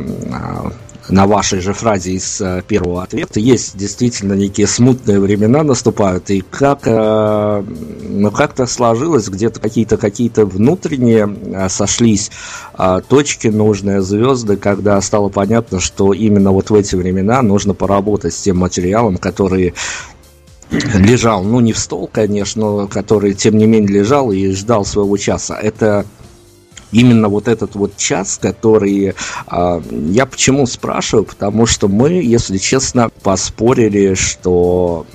на 1.11 1.27
вашей 1.27 1.61
же 1.61 1.73
фразе 1.73 2.13
из 2.13 2.41
э, 2.41 2.63
первого 2.67 3.03
ответа, 3.03 3.41
есть 3.41 3.77
действительно 3.77 4.35
некие 4.35 4.67
смутные 4.67 5.19
времена 5.19 5.63
наступают, 5.63 6.31
и 6.31 6.41
как, 6.41 6.81
э, 6.85 7.65
ну, 8.09 8.31
как-то 8.31 8.67
сложилось, 8.67 9.29
где-то 9.29 9.61
какие-то 9.61 9.97
какие-то 9.97 10.47
внутренние 10.47 11.29
э, 11.29 11.69
сошлись 11.69 12.31
точки, 13.09 13.49
нужные 13.49 14.01
звезды, 14.01 14.57
когда 14.57 14.99
стало 15.03 15.29
понятно, 15.29 15.81
что 15.81 16.15
именно 16.15 16.51
вот 16.51 16.71
в 16.71 16.75
эти 16.75 16.95
времена 16.95 17.43
нужно 17.43 17.75
поработать 17.75 18.33
с 18.33 18.41
тем 18.41 18.59
материалом, 18.59 19.19
который 19.19 19.75
лежал, 20.71 21.43
ну 21.43 21.61
не 21.61 21.73
в 21.73 21.79
стол, 21.79 22.09
конечно, 22.11 22.87
который 22.87 23.35
тем 23.35 23.59
не 23.59 23.67
менее 23.67 24.00
лежал 24.00 24.31
и 24.33 24.50
ждал 24.53 24.85
своего 24.85 25.17
часа. 25.17 25.59
Это 25.59 26.07
именно 26.92 27.28
вот 27.28 27.49
этот 27.49 27.75
вот 27.75 27.97
час, 27.97 28.38
который... 28.40 29.14
Э, 29.50 29.82
я 30.09 30.26
почему 30.26 30.66
спрашиваю? 30.66 31.25
Потому 31.25 31.66
что 31.66 31.88
мы, 31.88 32.12
если 32.12 32.59
честно, 32.59 33.11
поспорили, 33.23 34.14
что, 34.14 35.06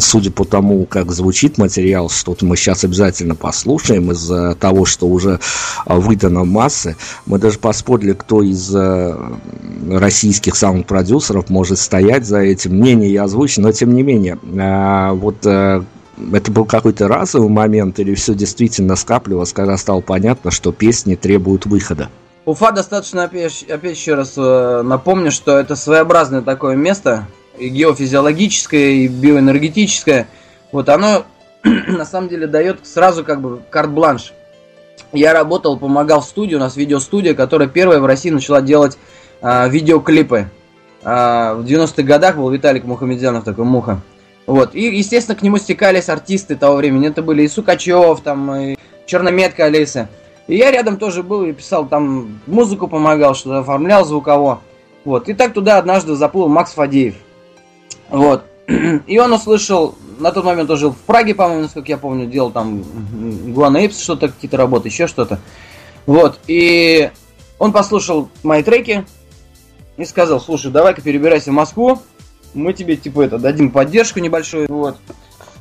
судя 0.00 0.30
по 0.30 0.44
тому, 0.44 0.84
как 0.86 1.12
звучит 1.12 1.58
материал, 1.58 2.08
что-то 2.08 2.44
мы 2.46 2.56
сейчас 2.56 2.84
обязательно 2.84 3.34
послушаем 3.34 4.12
из-за 4.12 4.54
того, 4.54 4.84
что 4.84 5.06
уже 5.06 5.40
выдано 5.86 6.44
массы, 6.44 6.96
мы 7.26 7.38
даже 7.38 7.58
поспорили, 7.58 8.12
кто 8.12 8.42
из 8.42 8.74
э, 8.74 9.16
российских 9.90 10.56
саунд-продюсеров 10.56 11.50
может 11.50 11.78
стоять 11.78 12.26
за 12.26 12.38
этим. 12.38 12.76
Мнение 12.76 13.12
я 13.12 13.24
озвучу, 13.24 13.60
но 13.60 13.72
тем 13.72 13.94
не 13.94 14.02
менее, 14.02 14.38
э, 14.42 15.12
вот 15.12 15.46
это 16.32 16.50
был 16.50 16.64
какой-то 16.64 17.08
разовый 17.08 17.48
момент 17.48 17.98
или 17.98 18.14
все 18.14 18.34
действительно 18.34 18.96
скапливалось, 18.96 19.52
когда 19.52 19.76
стало 19.76 20.00
понятно, 20.00 20.50
что 20.50 20.72
песни 20.72 21.14
требуют 21.14 21.66
выхода? 21.66 22.08
Уфа 22.44 22.70
достаточно, 22.70 23.24
опять, 23.24 23.64
опять 23.64 23.96
еще 23.96 24.14
раз 24.14 24.34
э, 24.36 24.82
напомню, 24.82 25.32
что 25.32 25.58
это 25.58 25.74
своеобразное 25.74 26.42
такое 26.42 26.76
место, 26.76 27.26
и 27.58 27.68
геофизиологическое, 27.68 28.90
и 28.90 29.08
биоэнергетическое. 29.08 30.28
Вот 30.70 30.88
оно 30.88 31.24
на 31.64 32.04
самом 32.04 32.28
деле 32.28 32.46
дает 32.46 32.86
сразу 32.86 33.24
как 33.24 33.40
бы 33.40 33.60
карт-бланш. 33.70 34.32
Я 35.12 35.32
работал, 35.32 35.78
помогал 35.78 36.20
в 36.20 36.24
студии, 36.24 36.54
у 36.54 36.60
нас 36.60 36.76
видеостудия, 36.76 37.34
которая 37.34 37.68
первая 37.68 38.00
в 38.00 38.06
России 38.06 38.30
начала 38.30 38.60
делать 38.60 38.98
а, 39.40 39.68
видеоклипы. 39.68 40.48
А, 41.02 41.54
в 41.54 41.64
90-х 41.64 42.02
годах 42.02 42.36
был 42.36 42.50
Виталик 42.50 42.84
Мухамедзянов, 42.84 43.44
такой 43.44 43.64
Муха. 43.64 44.00
Вот. 44.46 44.74
И, 44.74 44.96
естественно, 44.96 45.36
к 45.36 45.42
нему 45.42 45.58
стекались 45.58 46.08
артисты 46.08 46.56
того 46.56 46.76
времени. 46.76 47.08
Это 47.08 47.22
были 47.22 47.42
и 47.42 47.48
Сукачев, 47.48 48.20
там, 48.20 48.54
и 48.54 48.76
Чернометка 49.06 49.64
Алиса. 49.64 50.08
И 50.46 50.56
я 50.56 50.70
рядом 50.70 50.96
тоже 50.96 51.22
был 51.22 51.44
и 51.44 51.52
писал 51.52 51.86
там 51.86 52.40
музыку, 52.46 52.86
помогал, 52.86 53.34
что-то 53.34 53.58
оформлял 53.58 54.04
звуково. 54.04 54.60
Вот. 55.04 55.28
И 55.28 55.34
так 55.34 55.52
туда 55.52 55.78
однажды 55.78 56.14
заплыл 56.14 56.48
Макс 56.48 56.72
Фадеев. 56.72 57.16
Вот. 58.08 58.44
И 59.06 59.18
он 59.18 59.32
услышал, 59.32 59.96
на 60.18 60.30
тот 60.30 60.44
момент 60.44 60.70
он 60.70 60.76
жил 60.76 60.92
в 60.92 60.98
Праге, 60.98 61.34
по-моему, 61.34 61.62
насколько 61.62 61.88
я 61.88 61.98
помню, 61.98 62.26
делал 62.26 62.50
там 62.50 62.84
Гуана 63.52 63.78
Эйпс, 63.78 64.00
что-то, 64.00 64.28
какие-то 64.28 64.56
работы, 64.56 64.88
еще 64.88 65.06
что-то. 65.08 65.40
Вот. 66.06 66.38
И 66.46 67.10
он 67.58 67.72
послушал 67.72 68.28
мои 68.42 68.62
треки 68.62 69.04
и 69.96 70.04
сказал, 70.04 70.40
слушай, 70.40 70.70
давай-ка 70.70 71.02
перебирайся 71.02 71.50
в 71.50 71.54
Москву, 71.54 72.00
мы 72.56 72.72
тебе, 72.72 72.96
типа, 72.96 73.22
это, 73.22 73.38
дадим 73.38 73.70
поддержку 73.70 74.20
небольшую, 74.20 74.66
вот. 74.68 74.96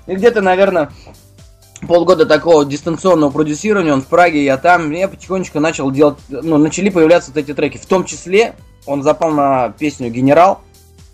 И 0.07 0.15
где-то, 0.15 0.41
наверное, 0.41 0.91
полгода 1.87 2.25
такого 2.25 2.65
дистанционного 2.65 3.31
продюсирования, 3.31 3.93
он 3.93 4.01
в 4.01 4.07
Праге, 4.07 4.43
я 4.43 4.57
там, 4.57 4.91
я 4.91 5.07
потихонечку 5.07 5.59
начал 5.59 5.91
делать, 5.91 6.17
ну, 6.29 6.57
начали 6.57 6.89
появляться 6.89 7.31
вот 7.31 7.37
эти 7.37 7.53
треки. 7.53 7.77
В 7.77 7.85
том 7.85 8.05
числе 8.05 8.55
он 8.85 9.03
запал 9.03 9.31
на 9.31 9.69
песню 9.69 10.09
«Генерал», 10.09 10.61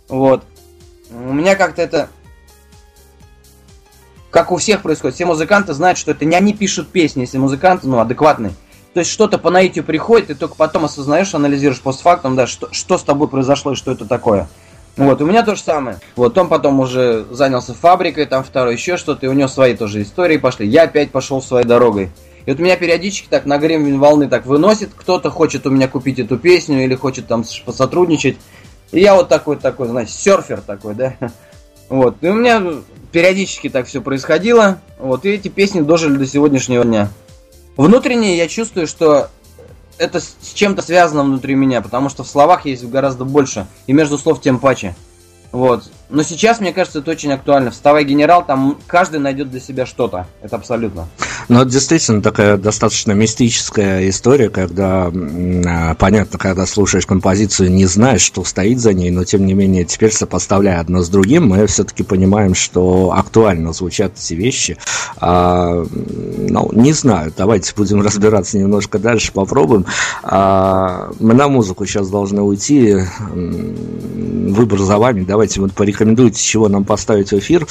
вот. 0.08 0.44
У 1.10 1.34
меня 1.34 1.56
как-то 1.56 1.82
это, 1.82 2.10
как 4.30 4.52
у 4.52 4.58
всех 4.58 4.82
происходит, 4.82 5.16
все 5.16 5.26
музыканты 5.26 5.74
знают, 5.74 5.98
что 5.98 6.12
это 6.12 6.26
не 6.26 6.36
они 6.36 6.54
пишут 6.54 6.90
песни, 6.90 7.22
если 7.22 7.38
музыканты, 7.38 7.88
ну, 7.88 8.00
адекватные. 8.00 8.54
То 8.94 9.00
есть 9.00 9.12
что-то 9.12 9.38
по 9.38 9.50
наитию 9.50 9.86
приходит, 9.86 10.30
и 10.30 10.34
только 10.34 10.56
потом 10.56 10.86
осознаешь, 10.86 11.34
анализируешь 11.34 11.82
постфактум, 11.82 12.36
да, 12.36 12.46
что, 12.46 12.68
что 12.74 12.98
с 12.98 13.04
тобой 13.04 13.30
произошло 13.30 13.72
и 13.72 13.76
что 13.76 13.92
это 13.92 14.06
такое. 14.06 14.50
Вот, 15.01 15.20
у 15.20 15.25
меня 15.25 15.41
то 15.41 15.55
же 15.55 15.62
самое. 15.63 16.00
Вот, 16.15 16.38
он 16.38 16.48
потом 16.48 16.79
уже 16.79 17.25
занялся 17.31 17.74
фабрикой, 17.74 18.27
там 18.27 18.43
второй 18.43 18.75
еще 18.75 18.98
что-то, 18.98 19.25
и 19.25 19.29
у 19.29 19.34
него 19.34 19.48
свои 19.48 19.75
тоже 19.75 20.03
истории 20.03 20.38
пошли. 20.38 20.67
Я 20.67 20.84
опять 20.84 21.10
пошел 21.10 21.41
своей 21.41 21.65
дорогой. 21.65 22.12
И 22.46 22.51
вот 22.51 22.60
меня 22.60 22.75
периодически 22.77 23.27
так 23.27 23.46
на 23.46 23.58
гребень 23.58 23.98
волны 23.98 24.27
так 24.27 24.46
выносит, 24.46 24.91
кто-то 24.96 25.31
хочет 25.31 25.65
у 25.65 25.72
меня 25.72 25.88
купить 25.88 26.20
эту 26.20 26.38
песню 26.38 26.84
или 26.84 26.93
хочет 26.93 27.25
там 27.25 27.43
посотрудничать. 27.65 28.38
И 28.91 29.00
я 29.00 29.15
вот 29.15 29.27
такой, 29.27 29.55
такой, 29.55 29.88
знаете, 29.88 30.13
серфер 30.13 30.62
такой, 30.62 30.93
да. 30.93 31.15
Вот, 31.89 32.17
и 32.22 32.27
у 32.27 32.36
меня 32.36 32.63
периодически 33.12 33.70
так 33.70 33.88
все 33.88 34.01
происходило. 34.01 34.79
Вот, 35.00 35.25
и 35.25 35.31
эти 35.31 35.48
песни 35.48 35.81
дожили 35.81 36.15
до 36.15 36.27
сегодняшнего 36.27 36.86
дня. 36.86 37.10
Внутренне 37.75 38.38
я 38.38 38.48
чувствую, 38.48 38.86
что 38.86 39.29
это 39.98 40.20
с 40.20 40.54
чем-то 40.54 40.82
связано 40.82 41.24
внутри 41.24 41.56
меня, 41.56 41.82
потому 41.82 42.10
что 42.10 42.24
в 42.24 42.28
словах 42.28 42.66
есть 42.66 42.84
гораздо 42.86 43.26
больше, 43.26 43.68
и 43.88 43.94
между 43.94 44.18
слов 44.18 44.42
тем 44.42 44.60
паче. 44.60 44.96
Вот. 45.51 45.84
Но 46.10 46.24
сейчас, 46.24 46.60
мне 46.60 46.74
кажется, 46.74 47.00
это 47.00 47.12
очень 47.12 47.31
актуально. 47.31 47.72
Вставай, 47.72 48.03
генерал, 48.03 48.46
там 48.46 48.77
каждый 48.86 49.20
найдет 49.20 49.50
для 49.50 49.62
себя 49.62 49.86
что-то. 49.86 50.27
Это 50.41 50.58
абсолютно. 50.58 51.08
Ну, 51.48 51.62
это 51.62 51.70
действительно 51.70 52.22
такая 52.22 52.58
достаточно 52.58 53.13
мистическая 53.13 54.08
история, 54.10 54.50
когда, 54.50 55.12
а, 55.12 55.96
понятно, 55.96 56.38
когда 56.38 56.65
слушаешь 56.65 57.05
композицию, 57.05 57.72
не 57.72 57.86
знаешь, 57.86 58.22
что 58.22 58.43
стоит 58.43 58.79
за 58.79 58.93
ней, 58.93 59.10
но, 59.10 59.24
тем 59.24 59.46
не 59.46 59.53
менее, 59.53 59.86
теперь, 59.86 60.12
сопоставляя 60.12 60.79
одно 60.79 61.01
с 61.01 61.10
другим, 61.10 61.48
мы 61.48 61.65
все-таки 61.67 62.03
понимаем, 62.03 62.55
что 62.55 63.13
актуально 63.15 63.74
звучат 63.74 64.13
эти 64.17 64.34
вещи. 64.34 64.77
А, 65.17 65.86
ну, 65.86 66.70
не 66.74 66.93
знаю, 66.93 67.34
давайте 67.36 67.74
будем 67.75 68.01
разбираться 68.05 68.58
немножко 68.58 69.00
дальше, 69.00 69.31
попробуем. 69.31 69.86
А, 70.24 71.12
мы 71.20 71.34
на 71.34 71.48
музыку 71.48 71.86
сейчас 71.86 72.10
должны 72.10 72.41
уйти. 72.41 72.98
Выбор 74.42 74.80
за 74.80 74.98
вами. 74.98 75.24
Давайте 75.24 75.62
вот 75.62 75.72
с 75.78 76.40
чего 76.40 76.68
нам 76.68 76.84
поставить 76.84 77.32
в 77.32 77.38
эфир. 77.38 77.68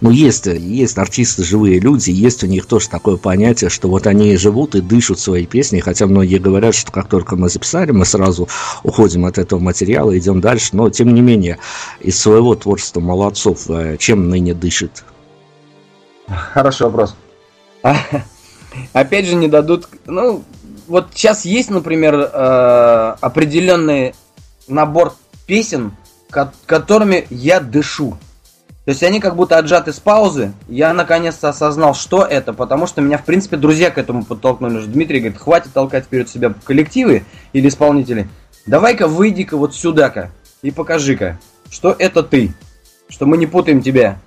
Ну, 0.00 0.10
есть, 0.10 0.46
есть 0.46 0.96
артисты, 0.96 1.44
живые 1.44 1.78
люди, 1.78 2.10
есть 2.10 2.42
у 2.42 2.46
них 2.46 2.66
тоже 2.66 2.88
такое 2.88 3.16
понятие, 3.16 3.68
что 3.68 3.88
вот 3.88 4.06
они 4.06 4.36
живут 4.36 4.74
и 4.74 4.80
дышат 4.80 5.18
своей 5.18 5.46
песней, 5.46 5.80
хотя 5.80 6.06
многие 6.06 6.38
говорят, 6.38 6.74
что 6.74 6.90
как 6.90 7.08
только 7.08 7.36
мы 7.36 7.48
записали, 7.48 7.90
мы 7.90 8.04
сразу 8.04 8.48
уходим 8.82 9.26
от 9.26 9.38
этого 9.38 9.60
материала, 9.60 10.16
идем 10.16 10.40
дальше, 10.40 10.70
но 10.72 10.88
тем 10.90 11.12
не 11.12 11.20
менее, 11.20 11.58
из 12.00 12.18
своего 12.18 12.54
творчества 12.54 13.00
молодцов, 13.00 13.68
э, 13.68 13.96
чем 13.98 14.28
ныне 14.28 14.54
дышит? 14.54 15.04
Хороший 16.28 16.84
вопрос. 16.84 17.14
Опять 18.92 19.26
же, 19.26 19.34
не 19.34 19.48
дадут, 19.48 19.88
ну, 20.06 20.42
вот 20.86 21.08
сейчас 21.14 21.44
есть, 21.44 21.70
например, 21.70 22.14
э, 22.14 23.14
определенный 23.20 24.14
набор 24.66 25.14
песен, 25.48 25.96
которыми 26.66 27.26
я 27.30 27.58
дышу. 27.58 28.16
То 28.84 28.90
есть 28.90 29.02
они 29.02 29.18
как 29.20 29.34
будто 29.34 29.58
отжаты 29.58 29.92
с 29.92 29.98
паузы. 29.98 30.52
Я 30.68 30.94
наконец-то 30.94 31.48
осознал, 31.48 31.94
что 31.94 32.24
это, 32.24 32.52
потому 32.52 32.86
что 32.86 33.00
меня, 33.00 33.18
в 33.18 33.24
принципе, 33.24 33.56
друзья 33.56 33.90
к 33.90 33.98
этому 33.98 34.24
подтолкнули. 34.24 34.86
Дмитрий 34.86 35.20
говорит, 35.20 35.38
хватит 35.38 35.72
толкать 35.72 36.04
вперед 36.04 36.28
себя 36.30 36.54
коллективы 36.64 37.24
или 37.52 37.68
исполнители. 37.68 38.28
Давай-ка 38.66 39.08
выйди-ка 39.08 39.56
вот 39.56 39.74
сюда-ка 39.74 40.30
и 40.62 40.70
покажи-ка, 40.70 41.38
что 41.70 41.94
это 41.98 42.22
ты, 42.22 42.54
что 43.08 43.26
мы 43.26 43.36
не 43.36 43.46
путаем 43.46 43.82
тебя. 43.82 44.20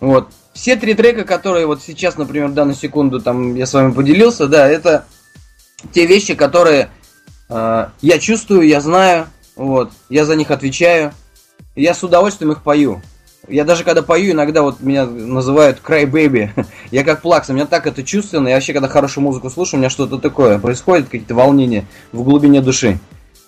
Вот. 0.00 0.28
Все 0.52 0.76
три 0.76 0.94
трека, 0.94 1.24
которые 1.24 1.66
вот 1.66 1.82
сейчас, 1.82 2.16
например, 2.16 2.48
в 2.48 2.54
данную 2.54 2.76
секунду 2.76 3.20
там 3.20 3.56
я 3.56 3.66
с 3.66 3.74
вами 3.74 3.92
поделился, 3.92 4.46
да, 4.46 4.68
это 4.68 5.04
те 5.92 6.06
вещи, 6.06 6.34
которые 6.34 6.90
э, 7.48 7.86
я 8.00 8.18
чувствую, 8.18 8.66
я 8.66 8.80
знаю, 8.80 9.26
вот, 9.56 9.90
я 10.08 10.24
за 10.24 10.36
них 10.36 10.50
отвечаю, 10.50 11.12
я 11.76 11.94
с 11.94 12.02
удовольствием 12.02 12.52
их 12.52 12.62
пою. 12.62 13.00
Я 13.46 13.64
даже 13.64 13.84
когда 13.84 14.02
пою, 14.02 14.32
иногда 14.32 14.62
вот 14.62 14.80
меня 14.80 15.04
называют 15.06 15.80
Cry 15.84 16.10
Baby. 16.10 16.50
я 16.90 17.04
как 17.04 17.20
плакса, 17.20 17.52
у 17.52 17.54
меня 17.54 17.66
так 17.66 17.86
это 17.86 18.02
чувственно. 18.02 18.48
Я 18.48 18.54
вообще, 18.54 18.72
когда 18.72 18.88
хорошую 18.88 19.24
музыку 19.24 19.50
слушаю, 19.50 19.78
у 19.78 19.80
меня 19.80 19.90
что-то 19.90 20.18
такое 20.18 20.58
происходит, 20.58 21.06
какие-то 21.06 21.34
волнения 21.34 21.84
в 22.12 22.22
глубине 22.22 22.60
души. 22.60 22.98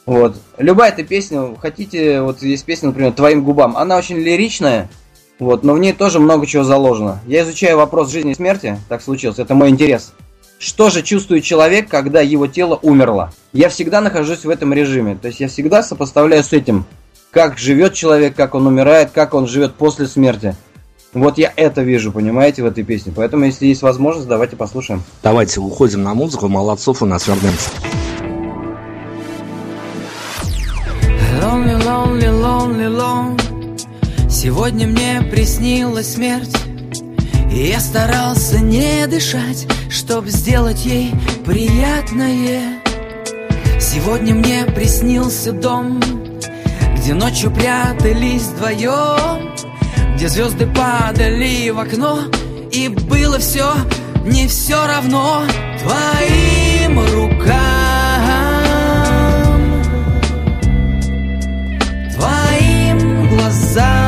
Вот. 0.04 0.36
Любая 0.58 0.92
эта 0.92 1.02
песня, 1.02 1.56
хотите, 1.60 2.20
вот 2.20 2.42
есть 2.42 2.64
песня, 2.64 2.88
например, 2.88 3.12
«Твоим 3.12 3.42
губам», 3.42 3.76
она 3.76 3.96
очень 3.96 4.18
лиричная, 4.18 4.88
вот, 5.40 5.64
но 5.64 5.74
в 5.74 5.80
ней 5.80 5.92
тоже 5.92 6.20
много 6.20 6.46
чего 6.46 6.62
заложено. 6.62 7.20
Я 7.26 7.42
изучаю 7.42 7.76
вопрос 7.76 8.12
жизни 8.12 8.30
и 8.30 8.34
смерти, 8.36 8.78
так 8.88 9.02
случилось, 9.02 9.40
это 9.40 9.54
мой 9.54 9.68
интерес. 9.68 10.12
Что 10.58 10.90
же 10.90 11.02
чувствует 11.02 11.44
человек, 11.44 11.88
когда 11.88 12.20
его 12.20 12.46
тело 12.46 12.78
умерло? 12.82 13.32
Я 13.52 13.68
всегда 13.68 14.00
нахожусь 14.00 14.44
в 14.44 14.50
этом 14.50 14.72
режиме, 14.72 15.18
то 15.20 15.28
есть 15.28 15.40
я 15.40 15.48
всегда 15.48 15.82
сопоставляю 15.82 16.42
с 16.42 16.52
этим 16.52 16.86
как 17.36 17.58
живет 17.58 17.92
человек, 17.92 18.34
как 18.34 18.54
он 18.54 18.66
умирает, 18.66 19.10
как 19.10 19.34
он 19.34 19.46
живет 19.46 19.74
после 19.74 20.06
смерти. 20.06 20.56
Вот 21.12 21.36
я 21.36 21.52
это 21.54 21.82
вижу, 21.82 22.10
понимаете, 22.10 22.62
в 22.62 22.66
этой 22.66 22.82
песне. 22.82 23.12
Поэтому, 23.14 23.44
если 23.44 23.66
есть 23.66 23.82
возможность, 23.82 24.26
давайте 24.26 24.56
послушаем. 24.56 25.02
Давайте 25.22 25.60
уходим 25.60 26.02
на 26.02 26.14
музыку. 26.14 26.48
Молодцов 26.48 27.02
у 27.02 27.06
нас 27.06 27.26
вернемся. 27.26 27.70
long 32.32 33.38
Сегодня 34.30 34.86
мне 34.86 35.20
приснилась 35.30 36.14
смерть 36.14 36.65
я 37.56 37.80
старался 37.80 38.58
не 38.60 39.06
дышать 39.06 39.66
Чтоб 39.88 40.26
сделать 40.26 40.84
ей 40.84 41.12
приятное. 41.44 42.82
Сегодня 43.80 44.34
мне 44.34 44.64
приснился 44.64 45.52
дом 45.52 46.00
Где 46.96 47.14
ночью 47.14 47.50
прятались 47.50 48.42
вдвоем 48.42 49.54
Где 50.14 50.28
звезды 50.28 50.66
падали 50.66 51.70
в 51.70 51.78
окно 51.78 52.20
И 52.72 52.88
было 52.88 53.38
все 53.38 53.72
не 54.24 54.48
все 54.48 54.86
равно 54.86 55.42
Твоим 55.82 56.98
рукам. 57.14 57.76
Ее 63.76 64.05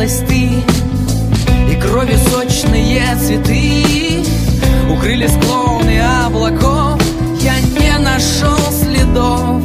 приснилась 0.00 0.22
ты. 0.28 1.72
И 1.72 1.80
крови 1.80 2.16
сочные 2.30 3.16
цветы 3.16 4.24
Укрыли 4.90 5.26
склоны 5.26 6.00
облаков. 6.26 7.00
Я 7.40 7.60
не 7.60 7.98
нашел 7.98 8.58
следов 8.70 9.62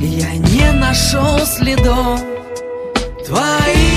Я 0.00 0.34
не 0.34 0.72
нашел 0.72 1.38
следов 1.46 2.20
Твоим 3.26 3.93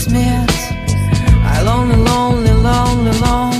смерть. 0.00 0.50
I 1.44 1.62
lonely, 1.62 1.96
lonely, 1.96 2.52
lonely, 2.52 3.12
long 3.20 3.54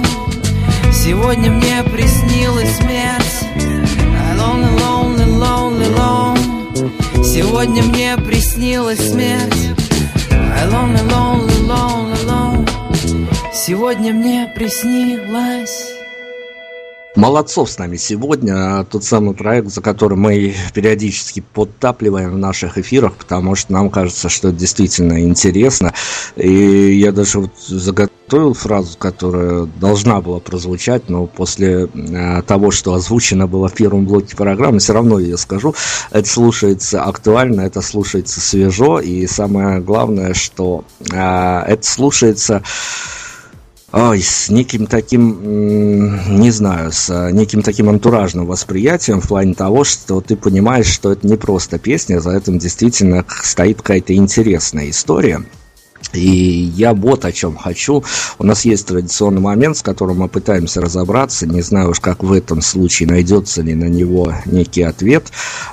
Сегодня 0.92 1.50
мне 1.50 1.82
приснилась 1.84 2.76
смерть. 2.76 3.44
I 3.56 4.36
lonely, 4.36 4.70
lonely, 4.78 5.26
lonely, 5.38 5.88
long 5.94 7.24
Сегодня 7.24 7.82
мне 7.82 8.16
приснилась 8.16 9.10
смерть. 9.10 9.54
I 10.30 10.66
lonely, 10.70 11.02
lonely, 11.10 11.66
lonely, 11.66 12.24
long 12.24 12.66
Сегодня 13.52 14.12
мне 14.14 14.50
приснилась 14.54 15.99
Молодцов 17.16 17.68
с 17.68 17.76
нами 17.78 17.96
сегодня. 17.96 18.84
Тот 18.84 19.02
самый 19.02 19.34
проект, 19.34 19.68
за 19.68 19.80
которым 19.80 20.20
мы 20.20 20.54
периодически 20.72 21.40
подтапливаем 21.40 22.30
в 22.30 22.38
наших 22.38 22.78
эфирах, 22.78 23.14
потому 23.14 23.56
что 23.56 23.72
нам 23.72 23.90
кажется, 23.90 24.28
что 24.28 24.50
это 24.50 24.58
действительно 24.58 25.20
интересно. 25.20 25.92
И 26.36 26.92
я 26.92 27.10
даже 27.10 27.40
вот 27.40 27.50
заготовил 27.66 28.54
фразу, 28.54 28.96
которая 28.96 29.64
должна 29.80 30.20
была 30.20 30.38
прозвучать, 30.38 31.08
но 31.08 31.26
после 31.26 31.88
э, 31.92 32.42
того, 32.42 32.70
что 32.70 32.94
озвучено 32.94 33.48
было 33.48 33.66
в 33.66 33.74
первом 33.74 34.06
блоке 34.06 34.36
программы, 34.36 34.78
все 34.78 34.92
равно 34.92 35.18
ее 35.18 35.36
скажу. 35.36 35.74
Это 36.12 36.28
слушается 36.28 37.02
актуально, 37.02 37.62
это 37.62 37.80
слушается 37.80 38.40
свежо, 38.40 39.00
и 39.00 39.26
самое 39.26 39.80
главное, 39.80 40.32
что 40.32 40.84
э, 41.10 41.16
это 41.16 41.82
слушается 41.82 42.62
ой, 43.92 44.22
с 44.22 44.48
неким 44.48 44.86
таким, 44.86 46.40
не 46.40 46.50
знаю, 46.50 46.92
с 46.92 47.10
а, 47.10 47.30
неким 47.30 47.62
таким 47.62 47.88
антуражным 47.88 48.46
восприятием 48.46 49.20
в 49.20 49.28
плане 49.28 49.54
того, 49.54 49.84
что 49.84 50.20
ты 50.20 50.36
понимаешь, 50.36 50.86
что 50.86 51.12
это 51.12 51.26
не 51.26 51.36
просто 51.36 51.78
песня, 51.78 52.20
за 52.20 52.36
этим 52.36 52.58
действительно 52.58 53.24
стоит 53.42 53.78
какая-то 53.78 54.14
интересная 54.14 54.90
история. 54.90 55.42
И 56.12 56.70
я 56.76 56.94
вот 56.94 57.24
о 57.24 57.32
чем 57.32 57.56
хочу. 57.56 58.04
У 58.38 58.44
нас 58.44 58.64
есть 58.64 58.86
традиционный 58.86 59.40
момент, 59.40 59.76
с 59.76 59.82
которым 59.82 60.18
мы 60.18 60.28
пытаемся 60.28 60.80
разобраться. 60.80 61.46
Не 61.46 61.62
знаю 61.62 61.90
уж, 61.90 62.00
как 62.00 62.22
в 62.22 62.32
этом 62.32 62.62
случае 62.62 63.08
найдется 63.08 63.62
ли 63.62 63.74
на 63.74 63.84
него 63.84 64.32
некий 64.46 64.82
ответ. 64.82 65.28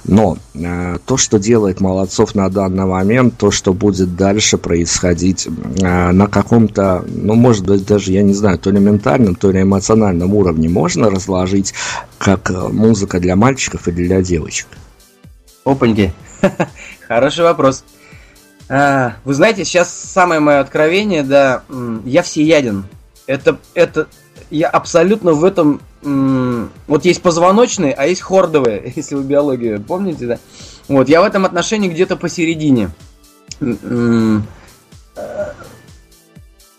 Но 0.06 0.38
э, 0.54 0.98
то, 1.06 1.18
что 1.18 1.40
делает 1.40 1.80
Молодцов 1.80 2.36
на 2.36 2.50
данный 2.50 2.86
момент, 2.86 3.38
то, 3.38 3.52
что 3.52 3.74
будет 3.74 4.16
дальше 4.16 4.58
происходить 4.58 5.48
э, 5.48 6.12
на 6.12 6.28
каком-то, 6.28 7.04
ну, 7.08 7.36
может 7.36 7.66
быть, 7.66 7.86
даже, 7.86 8.12
я 8.12 8.24
не 8.24 8.34
знаю, 8.34 8.60
то 8.60 8.70
ли 8.70 8.80
ментальном, 8.80 9.36
то 9.36 9.52
ли 9.52 9.62
эмоциональном 9.62 10.34
уровне, 10.34 10.70
можно 10.70 11.10
разложить 11.10 11.74
как 12.18 12.52
э, 12.52 12.68
музыка 12.68 13.20
для 13.20 13.36
мальчиков 13.36 13.88
или 13.88 14.08
для 14.08 14.22
девочек? 14.22 14.68
Опаньки. 15.66 16.14
Хороший 17.08 17.44
вопрос. 17.44 17.84
А, 18.70 19.14
вы 19.24 19.34
знаете, 19.34 19.64
сейчас 19.64 19.94
самое 19.94 20.40
мое 20.40 20.60
откровение, 20.60 21.24
да, 21.24 21.64
я 22.06 22.22
всеяден. 22.22 22.86
Это, 23.26 23.58
это, 23.74 24.08
я 24.50 24.70
абсолютно 24.70 25.34
в 25.34 25.44
этом, 25.46 25.82
вот 26.02 27.06
есть 27.06 27.22
позвоночные, 27.22 27.94
а 27.94 28.06
есть 28.06 28.22
хордовые, 28.22 28.94
если 28.96 29.16
вы 29.16 29.24
биологию 29.24 29.82
помните, 29.82 30.28
да. 30.28 30.40
Вот, 30.88 31.10
я 31.10 31.22
в 31.22 31.26
этом 31.26 31.46
отношении 31.46 31.90
где-то 31.90 32.16
посередине. 32.16 32.90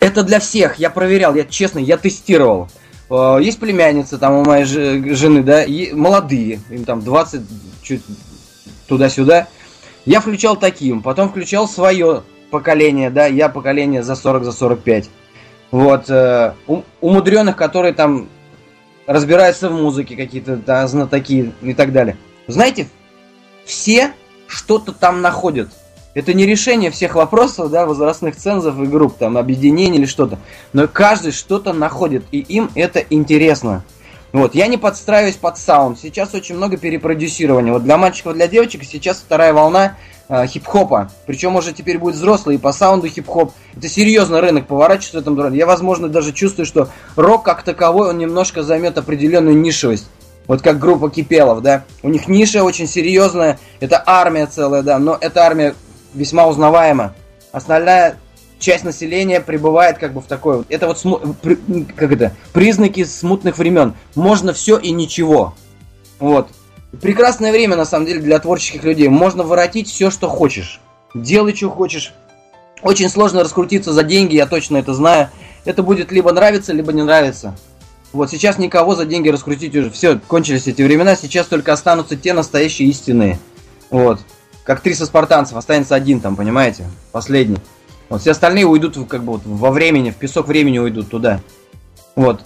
Это 0.01 0.22
для 0.22 0.38
всех, 0.38 0.79
я 0.79 0.90
проверял, 0.90 1.35
я 1.35 1.44
честно, 1.44 1.79
я 1.81 1.96
тестировал. 1.96 2.68
А, 3.11 3.38
есть 3.38 3.59
племянница 3.59 4.18
там 4.18 4.35
у 4.35 4.44
моей 4.44 4.64
жены, 4.64 5.42
да, 5.42 5.64
и 5.64 5.92
молодые, 5.92 6.61
им 6.70 6.85
там 6.85 7.01
20, 7.03 7.42
чуть 7.83 8.03
туда-сюда. 8.87 9.48
Я 10.09 10.23
включал 10.23 10.57
таким, 10.57 11.03
потом 11.03 11.29
включал 11.29 11.68
свое 11.68 12.23
поколение, 12.51 13.11
да, 13.11 13.27
я 13.27 13.51
поколение 13.51 14.03
за 14.03 14.16
40, 14.16 14.42
за 14.42 14.53
45. 14.53 15.11
Вот, 15.71 16.09
э, 16.09 16.55
умудренных, 17.03 17.57
которые 17.57 17.92
там 17.92 18.27
разбираются 19.07 19.68
в 19.68 19.75
музыке, 19.75 20.16
какие-то 20.16 20.57
да, 20.57 20.88
знатоки 20.88 21.53
и 21.61 21.75
так 21.75 21.92
далее. 21.92 22.16
Знаете, 22.47 22.88
все 23.66 24.12
что-то 24.47 24.92
там 24.92 25.21
находят. 25.21 25.68
Это 26.14 26.33
не 26.33 26.47
решение 26.47 26.90
всех 26.90 27.14
вопросов, 27.14 27.71
да, 27.71 27.85
возрастных 27.85 28.35
цензов 28.35 28.81
и 28.81 28.87
групп, 28.87 29.18
там, 29.18 29.37
объединений 29.37 29.99
или 29.99 30.07
что-то. 30.07 30.38
Но 30.73 30.88
каждый 30.88 31.33
что-то 31.33 31.75
находит, 31.75 32.25
и 32.33 32.38
им 32.38 32.71
это 32.75 33.01
интересно. 33.11 33.85
Вот, 34.33 34.55
я 34.55 34.67
не 34.67 34.77
подстраиваюсь 34.77 35.37
под 35.37 35.57
саунд. 35.57 35.99
Сейчас 35.99 36.35
очень 36.35 36.57
много 36.57 36.77
перепродюсирования. 36.77 37.73
Вот 37.73 37.85
для 37.85 37.97
мальчиков, 37.97 38.35
для 38.35 38.47
девочек 38.47 38.85
сейчас 38.85 39.19
вторая 39.19 39.55
волна 39.55 39.97
э, 40.29 40.47
хип-хопа. 40.47 41.11
Причем 41.27 41.57
уже 41.57 41.73
теперь 41.73 41.99
будет 41.99 42.17
взрослый 42.17 42.57
и 42.57 42.59
по 42.59 42.73
саунду 42.73 43.09
хип-хоп. 43.09 43.53
Это 43.77 43.88
серьезно 43.88 44.41
рынок 44.41 44.67
поворачивается 44.67 45.19
в 45.19 45.23
этом 45.23 45.41
роде. 45.41 45.57
Я, 45.57 45.67
возможно, 45.67 46.09
даже 46.09 46.33
чувствую, 46.33 46.67
что 46.67 46.91
рок 47.17 47.43
как 47.43 47.62
таковой, 47.62 48.11
он 48.11 48.19
немножко 48.19 48.62
займет 48.62 48.99
определенную 48.99 49.57
нишевость. 49.57 50.09
Вот 50.47 50.62
как 50.62 50.79
группа 50.79 51.11
Кипелов, 51.11 51.62
да. 51.62 51.85
У 52.03 52.09
них 52.09 52.29
ниша 52.29 52.64
очень 52.64 52.87
серьезная. 52.87 53.59
Это 53.81 54.03
армия 54.05 54.47
целая, 54.47 54.83
да. 54.83 54.99
Но 54.99 55.17
эта 55.21 55.45
армия 55.45 55.75
весьма 56.14 56.47
узнаваема. 56.47 57.14
Остальная 57.53 58.17
часть 58.59 58.85
населения 58.85 59.40
пребывает 59.40 59.99
как 59.99 60.12
бы 60.12 60.21
в 60.21 60.27
такой 60.27 60.59
вот. 60.59 60.66
Это 60.68 60.87
вот 60.87 61.03
как 61.97 62.12
это 62.12 62.35
признаки 62.53 63.05
смутных 63.05 63.59
времен. 63.59 63.94
Можно 64.14 64.53
все 64.53 64.79
и 64.79 64.90
ничего. 64.90 65.55
Вот. 66.18 66.49
Прекрасное 67.01 67.53
время 67.53 67.77
на 67.77 67.85
самом 67.85 68.07
деле 68.07 68.21
для 68.21 68.38
творческих 68.38 68.85
людей. 68.85 69.09
Можно 69.09 69.42
воротить 69.42 69.88
все, 69.88 70.11
что 70.11 70.29
хочешь. 70.29 70.81
Делай, 71.14 71.55
что 71.55 71.71
хочешь. 71.71 72.12
Очень 72.83 73.09
сложно 73.09 73.42
раскрутиться 73.42 73.92
за 73.92 74.03
деньги, 74.03 74.37
я 74.37 74.47
точно 74.47 74.77
это 74.77 74.94
знаю. 74.94 75.29
Это 75.64 75.83
будет 75.83 76.12
либо 76.12 76.33
нравиться, 76.33 76.73
либо 76.73 76.92
не 76.92 77.03
нравиться. 77.03 77.57
Вот 78.12 78.31
сейчас 78.31 78.59
никого 78.59 78.94
за 78.94 79.05
деньги 79.05 79.29
раскрутить 79.29 79.77
уже. 79.77 79.90
Все, 79.90 80.18
кончились 80.18 80.66
эти 80.66 80.83
времена. 80.83 81.14
Сейчас 81.14 81.47
только 81.47 81.73
останутся 81.73 82.16
те 82.16 82.33
настоящие 82.33 82.88
истинные. 82.88 83.38
Вот. 83.90 84.21
Как 84.64 84.81
300 84.81 85.07
спартанцев, 85.07 85.57
останется 85.57 85.94
один 85.94 86.21
там, 86.21 86.37
понимаете? 86.37 86.87
Последний. 87.12 87.59
Вот 88.09 88.23
все 88.23 88.31
остальные 88.31 88.66
уйдут 88.66 88.97
как 89.09 89.23
бы 89.23 89.33
вот 89.33 89.42
во 89.44 89.71
времени, 89.71 90.11
в 90.11 90.16
песок 90.16 90.49
времени 90.49 90.79
уйдут 90.79 91.11
туда. 91.11 91.40
Вот. 92.16 92.40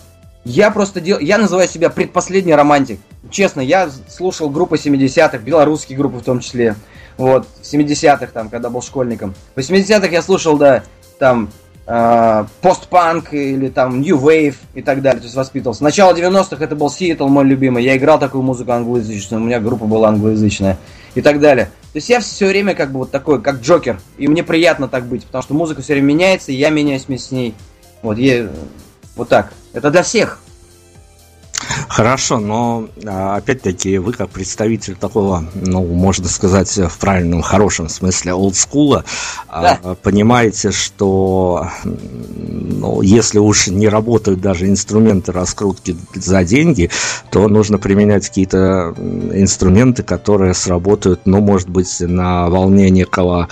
Я 0.44 0.70
просто 0.70 1.01
дел... 1.01 1.18
Я 1.20 1.38
называю 1.38 1.68
себя 1.68 1.88
предпоследний 1.88 2.55
романтик. 2.55 2.98
Честно, 3.31 3.61
я 3.61 3.88
слушал 4.09 4.51
группы 4.51 4.77
70-х, 4.77 5.38
белорусские 5.38 5.96
группы 5.96 6.18
в 6.18 6.22
том 6.22 6.40
числе. 6.40 6.75
Вот, 7.16 7.46
в 7.61 7.64
70-х 7.64 8.27
там, 8.27 8.48
когда 8.48 8.68
был 8.68 8.83
школьником. 8.83 9.35
В 9.55 9.61
80-х 9.61 10.09
я 10.09 10.22
слушал, 10.22 10.57
да, 10.57 10.83
там, 11.18 11.51
э, 11.87 12.44
постпанк 12.61 13.33
или 13.33 13.68
там 13.68 14.01
New 14.01 14.18
Wave 14.18 14.57
и 14.75 14.83
так 14.83 15.03
далее, 15.03 15.20
то 15.20 15.27
есть 15.27 15.37
воспитывался. 15.37 15.85
Начало 15.85 16.14
90-х 16.14 16.64
это 16.64 16.75
был 16.75 16.90
Сиэтл, 16.90 17.29
мой 17.29 17.44
любимый. 17.44 17.85
Я 17.85 17.96
играл 17.96 18.18
такую 18.18 18.42
музыку 18.42 18.72
англоязычную, 18.72 19.40
у 19.40 19.46
меня 19.46 19.61
группа 19.61 19.85
была 19.85 20.09
англоязычная 20.09 20.79
и 21.14 21.20
так 21.20 21.38
далее. 21.38 21.70
То 21.92 21.98
есть 21.98 22.09
я 22.09 22.20
все 22.20 22.46
время 22.46 22.74
как 22.74 22.90
бы 22.90 23.00
вот 23.00 23.11
такой, 23.11 23.42
как 23.42 23.61
Джокер. 23.61 24.00
И 24.16 24.26
мне 24.26 24.42
приятно 24.42 24.88
так 24.88 25.05
быть, 25.05 25.26
потому 25.26 25.42
что 25.42 25.52
музыка 25.52 25.83
все 25.83 25.92
время 25.92 26.07
меняется, 26.07 26.50
и 26.50 26.55
я 26.55 26.70
меняюсь 26.70 27.07
вместе 27.07 27.28
с 27.28 27.33
ней. 27.33 27.55
Вот, 28.00 28.16
я, 28.16 28.48
вот 29.14 29.28
так. 29.28 29.52
Это 29.74 29.90
для 29.90 30.02
всех. 30.02 30.40
Хорошо, 31.88 32.38
но 32.38 32.88
а, 33.04 33.37
опять-таки 33.37 33.98
вы 33.98 34.12
как 34.12 34.30
представитель 34.30 34.96
такого, 34.96 35.44
ну, 35.54 35.85
можно 35.85 36.28
сказать, 36.28 36.76
в 36.76 36.98
правильном, 36.98 37.42
хорошем 37.42 37.88
смысле 37.88 38.35
олдскула, 38.35 39.04
да. 39.48 39.78
понимаете, 40.02 40.70
что 40.70 41.68
ну, 41.85 43.02
если 43.02 43.38
уж 43.38 43.68
не 43.68 43.88
работают 43.88 44.40
даже 44.40 44.68
инструменты 44.68 45.32
раскрутки 45.32 45.96
за 46.14 46.44
деньги, 46.44 46.90
то 47.30 47.48
нужно 47.48 47.78
применять 47.78 48.28
какие-то 48.28 48.94
инструменты, 49.32 50.02
которые 50.02 50.54
сработают, 50.54 51.22
ну, 51.26 51.40
может 51.40 51.68
быть, 51.68 52.00
на 52.00 52.48
волне 52.48 52.90
некого 52.90 53.48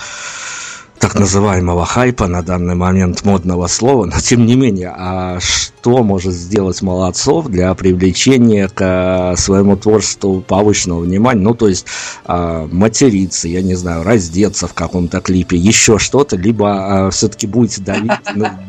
так 1.01 1.15
называемого 1.15 1.83
хайпа 1.83 2.27
на 2.27 2.43
данный 2.43 2.75
момент 2.75 3.25
модного 3.25 3.65
слова, 3.65 4.05
но 4.05 4.19
тем 4.19 4.45
не 4.45 4.55
менее, 4.55 4.93
а 4.95 5.39
что 5.39 6.03
может 6.03 6.31
сделать 6.31 6.83
Молодцов 6.83 7.47
для 7.47 7.73
привлечения 7.73 8.67
к 8.67 9.33
своему 9.35 9.75
творчеству 9.75 10.41
повышенного 10.41 11.01
внимания? 11.01 11.41
Ну, 11.41 11.55
то 11.55 11.67
есть 11.67 11.87
а, 12.25 12.67
материться, 12.71 13.47
я 13.47 13.63
не 13.63 13.73
знаю, 13.73 14.03
раздеться 14.03 14.67
в 14.67 14.75
каком-то 14.75 15.21
клипе, 15.21 15.57
еще 15.57 15.97
что-то, 15.97 16.37
либо 16.37 17.07
а, 17.07 17.09
все-таки 17.09 17.47
будете 17.47 17.81
давить, 17.81 18.11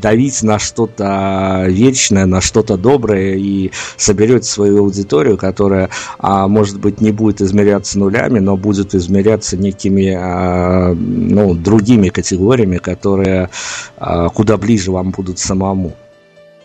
давить 0.00 0.42
на 0.42 0.58
что-то 0.58 1.66
вечное, 1.68 2.24
на 2.24 2.40
что-то 2.40 2.78
доброе 2.78 3.36
и 3.36 3.72
соберете 3.98 4.46
свою 4.48 4.78
аудиторию, 4.78 5.36
которая, 5.36 5.90
а, 6.18 6.48
может 6.48 6.80
быть, 6.80 7.02
не 7.02 7.12
будет 7.12 7.42
измеряться 7.42 7.98
нулями, 7.98 8.38
но 8.38 8.56
будет 8.56 8.94
измеряться 8.94 9.58
некими, 9.58 10.94
ну, 10.94 11.52
другими 11.54 12.08
категориями 12.08 12.21
категориями, 12.22 12.78
которые 12.78 13.50
а, 13.96 14.28
куда 14.28 14.56
ближе 14.56 14.92
вам 14.92 15.10
будут 15.10 15.40
самому. 15.40 15.92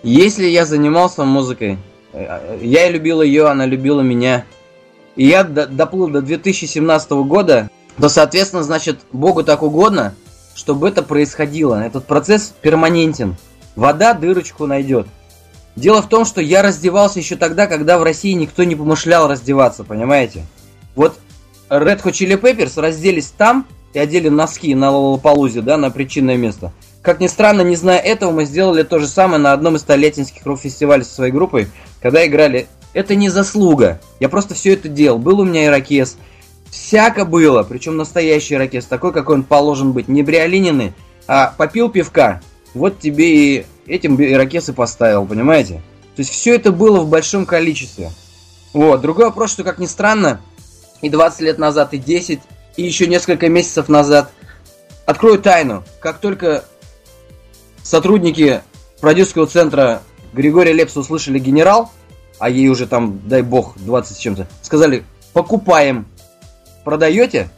Если 0.04 0.46
я 0.46 0.66
занимался 0.66 1.26
музыкой, 1.26 1.78
э, 2.14 2.60
я 2.62 2.90
любил 2.90 3.24
ее, 3.24 3.48
она 3.48 3.66
любила 3.66 4.02
меня, 4.02 4.46
и 5.16 5.26
я 5.26 5.44
доплыл 5.44 6.10
до 6.10 6.22
2017 6.22 7.12
года, 7.26 7.72
то, 8.00 8.08
соответственно, 8.08 8.62
значит, 8.62 9.00
Богу 9.12 9.44
так 9.44 9.64
угодно, 9.64 10.14
чтобы 10.54 10.88
это 10.88 11.02
происходило. 11.02 11.84
Этот 11.84 12.06
процесс 12.06 12.54
перманентен. 12.62 13.36
Вода 13.76 14.14
дырочку 14.14 14.68
найдет. 14.68 15.08
Дело 15.76 16.04
в 16.04 16.10
том, 16.10 16.26
что 16.26 16.40
я 16.40 16.62
раздевался 16.62 17.18
еще 17.18 17.36
тогда, 17.36 17.66
когда 17.66 17.98
в 17.98 18.04
России 18.04 18.34
никто 18.34 18.64
не 18.64 18.76
помышлял 18.76 19.28
раздеваться, 19.28 19.84
понимаете? 19.84 20.46
Вот 20.96 21.18
Red 21.70 22.04
Hot 22.04 22.12
Chili 22.12 22.40
Peppers 22.40 22.80
разделись 22.80 23.34
там, 23.36 23.66
и 23.94 24.00
одели 24.00 24.30
носки 24.30 24.74
на 24.76 24.92
Лолополузе, 24.92 25.62
да, 25.62 25.78
на 25.78 25.90
причинное 25.92 26.38
место. 26.38 26.72
Как 27.02 27.20
ни 27.20 27.28
странно, 27.28 27.62
не 27.62 27.76
зная 27.76 28.00
этого, 28.00 28.32
мы 28.32 28.46
сделали 28.46 28.84
то 28.84 29.00
же 29.00 29.08
самое 29.08 29.40
на 29.40 29.54
одном 29.54 29.76
из 29.76 29.82
столетинских 29.82 30.46
рок-фестивалей 30.46 31.04
со 31.04 31.16
своей 31.16 31.32
группой, 31.32 31.68
когда 32.02 32.26
играли. 32.26 32.68
Это 32.94 33.16
не 33.16 33.30
заслуга. 33.30 34.02
Я 34.20 34.28
просто 34.28 34.56
все 34.56 34.74
это 34.74 34.90
делал. 34.90 35.18
Был 35.18 35.40
у 35.40 35.46
меня 35.46 35.66
ирокез. 35.66 36.18
Всяко 36.70 37.26
было. 37.26 37.64
Причем 37.64 37.96
настоящий 37.96 38.56
ирокез. 38.56 38.86
Такой, 38.86 39.14
какой 39.14 39.36
он 39.36 39.44
положен 39.44 39.94
быть. 39.94 40.08
Не 40.08 40.24
бриолинины, 40.24 40.94
а 41.28 41.54
попил 41.58 41.90
пивка. 41.90 42.42
Вот 42.74 43.00
тебе 43.00 43.60
и 43.60 43.66
этим 43.86 44.22
ирокез 44.22 44.70
и 44.70 44.74
поставил, 44.74 45.26
понимаете? 45.26 45.76
То 46.16 46.22
есть 46.22 46.32
все 46.32 46.56
это 46.56 46.72
было 46.72 47.00
в 47.00 47.10
большом 47.10 47.46
количестве. 47.46 48.12
Вот. 48.74 49.02
Другой 49.02 49.26
вопрос, 49.26 49.52
что, 49.52 49.64
как 49.64 49.78
ни 49.80 49.86
странно, 49.86 50.42
и 51.02 51.10
20 51.10 51.42
лет 51.42 51.58
назад, 51.58 51.94
и 51.94 51.98
10, 51.98 52.40
и 52.78 52.84
еще 52.84 53.08
несколько 53.08 53.50
месяцев 53.50 53.90
назад. 53.90 54.32
Открою 55.06 55.40
тайну. 55.40 55.84
Как 56.00 56.20
только 56.20 56.64
сотрудники 57.84 58.62
продюсерского 59.02 59.48
центра 59.48 60.02
Григория 60.34 60.74
Лепса 60.74 61.00
услышали 61.00 61.40
генерал, 61.40 61.92
а 62.40 62.50
ей 62.50 62.70
уже 62.70 62.88
там, 62.88 63.20
дай 63.28 63.42
бог, 63.42 63.78
20 63.78 64.16
с 64.16 64.20
чем-то, 64.20 64.48
сказали, 64.62 65.04
покупаем, 65.34 66.06
продаете? 66.84 67.50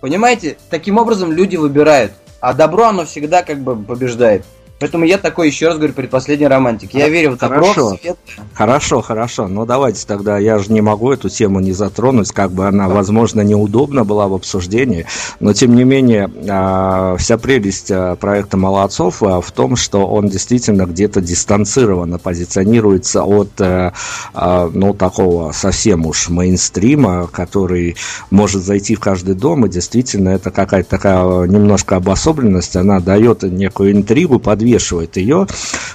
Понимаете, 0.00 0.56
таким 0.70 0.98
образом 0.98 1.32
люди 1.32 1.56
выбирают. 1.56 2.12
А 2.40 2.54
добро, 2.54 2.84
оно 2.84 3.04
всегда 3.04 3.42
как 3.42 3.58
бы 3.58 3.76
побеждает. 3.76 4.44
Поэтому 4.80 5.04
я 5.04 5.18
такой, 5.18 5.48
еще 5.48 5.68
раз 5.68 5.76
говорю, 5.76 5.92
предпоследний 5.92 6.46
романтик. 6.46 6.94
Я 6.94 7.08
верю 7.08 7.32
в 7.32 7.38
добро, 7.38 7.62
хорошо, 7.62 7.96
в 7.96 8.00
свет. 8.00 8.16
Хорошо, 8.54 9.00
хорошо. 9.02 9.48
Ну 9.48 9.66
давайте 9.66 10.06
тогда, 10.06 10.38
я 10.38 10.58
же 10.58 10.72
не 10.72 10.80
могу 10.80 11.10
эту 11.12 11.28
тему 11.28 11.58
не 11.58 11.72
затронуть, 11.72 12.30
как 12.30 12.52
бы 12.52 12.68
она, 12.68 12.88
возможно, 12.88 13.40
неудобна 13.40 14.04
была 14.04 14.28
в 14.28 14.34
обсуждении, 14.34 15.06
но 15.40 15.52
тем 15.52 15.74
не 15.74 15.82
менее, 15.82 16.30
а, 16.48 17.16
вся 17.16 17.38
прелесть 17.38 17.90
а, 17.90 18.14
проекта 18.14 18.56
«Молодцов» 18.56 19.20
а, 19.22 19.40
в 19.40 19.50
том, 19.50 19.74
что 19.74 20.06
он 20.06 20.28
действительно 20.28 20.86
где-то 20.86 21.20
дистанцированно 21.20 22.18
позиционируется 22.18 23.24
от, 23.24 23.60
э, 23.60 23.90
ну, 24.34 24.94
такого 24.94 25.52
совсем 25.52 26.06
уж 26.06 26.28
мейнстрима, 26.28 27.26
который 27.26 27.96
может 28.30 28.62
зайти 28.62 28.94
в 28.94 29.00
каждый 29.00 29.34
дом, 29.34 29.66
и 29.66 29.68
действительно 29.68 30.30
это 30.30 30.50
какая-то 30.50 30.88
такая 30.88 31.46
немножко 31.46 31.96
обособленность, 31.96 32.76
она 32.76 33.00
дает 33.00 33.42
некую 33.42 33.92
интригу, 33.92 34.38
подвижность 34.38 34.67
подвешивает 34.68 35.16
ее, 35.16 35.46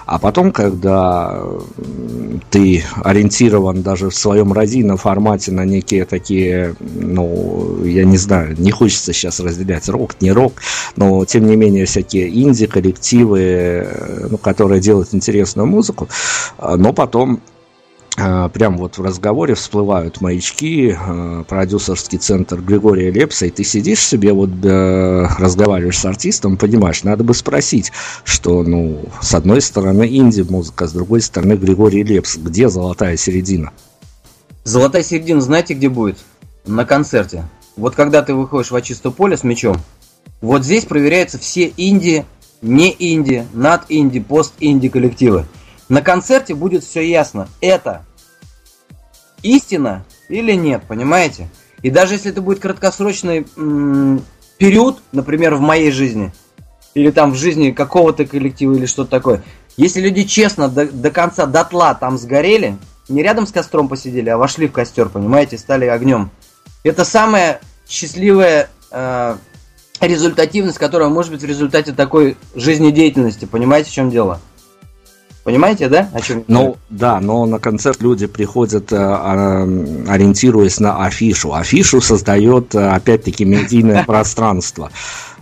а 0.05 0.19
потом, 0.19 0.51
когда 0.51 1.43
ты 2.49 2.83
ориентирован 3.03 3.83
даже 3.83 4.09
в 4.09 4.15
своем 4.15 4.51
родийном 4.51 4.97
формате 4.97 5.51
на 5.51 5.65
некие 5.65 6.05
такие, 6.05 6.75
ну, 6.79 7.83
я 7.83 8.03
не 8.03 8.17
знаю, 8.17 8.55
не 8.59 8.71
хочется 8.71 9.13
сейчас 9.13 9.39
разделять 9.39 9.87
рок, 9.89 10.15
не 10.21 10.31
рок, 10.31 10.53
но 10.95 11.23
тем 11.25 11.45
не 11.45 11.55
менее 11.55 11.85
всякие 11.85 12.29
инди-коллективы, 12.29 13.87
ну, 14.31 14.37
которые 14.37 14.81
делают 14.81 15.13
интересную 15.13 15.67
музыку, 15.67 16.07
но 16.59 16.93
потом 16.93 17.41
прям 18.15 18.77
вот 18.77 18.97
в 18.97 19.01
разговоре 19.01 19.55
всплывают 19.55 20.21
маячки, 20.21 20.95
а, 20.97 21.43
продюсерский 21.43 22.19
центр 22.19 22.61
Григория 22.61 23.09
Лепса, 23.09 23.47
и 23.47 23.49
ты 23.49 23.63
сидишь 23.63 24.05
себе, 24.05 24.33
вот 24.33 24.51
э, 24.63 25.27
разговариваешь 25.39 25.97
с 25.97 26.05
артистом, 26.05 26.57
понимаешь, 26.57 27.03
надо 27.03 27.23
бы 27.23 27.33
спросить, 27.33 27.91
что, 28.23 28.63
ну, 28.63 29.01
с 29.21 29.33
одной 29.33 29.61
стороны 29.61 30.07
инди-музыка, 30.07 30.87
с 30.87 30.91
другой 30.91 31.21
стороны 31.21 31.53
Григорий 31.53 32.03
Лепс, 32.03 32.37
где 32.37 32.69
золотая 32.69 33.17
середина? 33.17 33.71
Золотая 34.63 35.03
середина 35.03 35.41
знаете 35.41 35.73
где 35.73 35.89
будет? 35.89 36.19
На 36.65 36.85
концерте. 36.85 37.45
Вот 37.75 37.95
когда 37.95 38.21
ты 38.21 38.33
выходишь 38.33 38.71
в 38.71 38.81
чистое 38.81 39.11
поле 39.11 39.35
с 39.35 39.43
мячом, 39.43 39.77
вот 40.41 40.63
здесь 40.63 40.85
проверяются 40.85 41.39
все 41.39 41.73
инди, 41.75 42.25
не 42.61 42.95
инди, 42.97 43.45
над 43.53 43.85
инди, 43.89 44.19
пост 44.19 44.53
инди 44.59 44.89
коллективы. 44.89 45.45
На 45.93 46.01
концерте 46.01 46.55
будет 46.55 46.83
все 46.83 47.07
ясно. 47.07 47.47
Это 47.61 48.03
истина 49.43 50.03
или 50.27 50.53
нет, 50.53 50.81
понимаете? 50.87 51.49
И 51.83 51.91
даже 51.91 52.15
если 52.15 52.31
это 52.31 52.41
будет 52.41 52.59
краткосрочный 52.59 53.45
м- 53.55 54.25
период, 54.57 55.03
например, 55.11 55.53
в 55.53 55.59
моей 55.59 55.91
жизни, 55.91 56.33
или 56.95 57.11
там 57.11 57.31
в 57.31 57.35
жизни 57.35 57.69
какого-то 57.69 58.25
коллектива 58.25 58.73
или 58.73 58.87
что-то 58.87 59.11
такое, 59.11 59.43
если 59.77 60.01
люди 60.01 60.23
честно 60.23 60.67
до, 60.67 60.87
до 60.87 61.11
конца 61.11 61.45
дотла 61.45 61.93
там 61.93 62.17
сгорели, 62.17 62.75
не 63.07 63.21
рядом 63.21 63.45
с 63.45 63.51
костром 63.51 63.87
посидели, 63.87 64.29
а 64.29 64.37
вошли 64.39 64.67
в 64.67 64.71
костер, 64.71 65.09
понимаете, 65.09 65.59
стали 65.59 65.85
огнем. 65.85 66.31
Это 66.83 67.05
самая 67.05 67.61
счастливая 67.87 68.71
э, 68.89 69.35
результативность, 70.01 70.79
которая 70.79 71.09
может 71.09 71.31
быть 71.31 71.43
в 71.43 71.45
результате 71.45 71.91
такой 71.91 72.35
жизнедеятельности. 72.55 73.45
Понимаете, 73.45 73.91
в 73.91 73.93
чем 73.93 74.09
дело? 74.09 74.41
Понимаете, 75.43 75.89
да? 75.89 76.09
О 76.13 76.21
чем? 76.21 76.45
Ну, 76.47 76.77
да, 76.89 77.19
но 77.19 77.45
на 77.45 77.59
концерт 77.59 78.01
люди 78.01 78.27
приходят, 78.27 78.93
э, 78.93 78.95
а, 78.97 79.63
ориентируясь 80.07 80.79
на 80.79 81.03
афишу. 81.03 81.53
Афишу 81.53 81.99
создает, 81.99 82.73
э, 82.73 82.89
опять-таки, 82.89 83.43
медийное 83.43 84.05
пространство. 84.05 84.89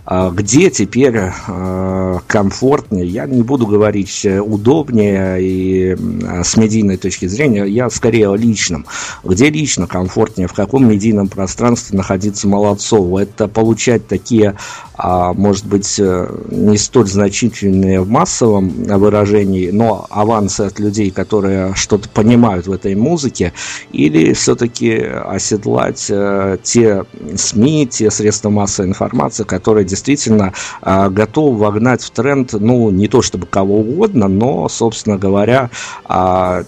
А 0.04 0.30
где 0.30 0.68
теперь 0.70 1.16
э, 1.16 2.18
комфортнее, 2.26 3.06
я 3.06 3.26
не 3.26 3.42
буду 3.42 3.66
говорить 3.66 4.26
удобнее 4.26 5.38
и 5.40 5.96
с 6.42 6.56
медийной 6.56 6.96
точки 6.96 7.26
зрения, 7.26 7.64
я 7.64 7.88
скорее 7.88 8.28
о 8.28 8.34
личном. 8.34 8.84
Где 9.22 9.48
лично 9.48 9.86
комфортнее, 9.86 10.48
в 10.48 10.54
каком 10.54 10.88
медийном 10.88 11.28
пространстве 11.28 11.96
находиться 11.96 12.48
Молодцову? 12.48 13.18
Это 13.18 13.46
получать 13.46 14.08
такие 14.08 14.56
а, 15.04 15.32
может 15.32 15.66
быть, 15.66 15.98
э, 15.98 16.28
не 16.50 16.76
столь 16.76 17.08
значительные 17.08 18.02
в 18.02 18.08
массовом 18.08 18.68
выражении, 18.68 19.70
но 19.70 20.06
авансы 20.10 20.60
от 20.60 20.78
людей, 20.78 21.10
которые 21.10 21.74
что-то 21.74 22.08
понимают 22.08 22.68
в 22.68 22.72
этой 22.72 22.94
музыке, 22.94 23.52
или 23.90 24.32
все-таки 24.34 24.94
оседлать 24.94 26.06
э, 26.08 26.58
те 26.62 27.04
СМИ, 27.36 27.88
те 27.88 28.12
средства 28.12 28.50
массовой 28.50 28.90
информации, 28.90 29.44
которые 29.44 29.84
действительно 29.92 30.54
а, 30.80 31.10
готовы 31.10 31.58
вогнать 31.58 32.02
в 32.02 32.10
тренд, 32.10 32.54
ну, 32.54 32.90
не 32.90 33.08
то 33.08 33.20
чтобы 33.20 33.46
кого 33.46 33.80
угодно, 33.80 34.26
но, 34.26 34.66
собственно 34.70 35.18
говоря, 35.18 35.68
а, 36.06 36.62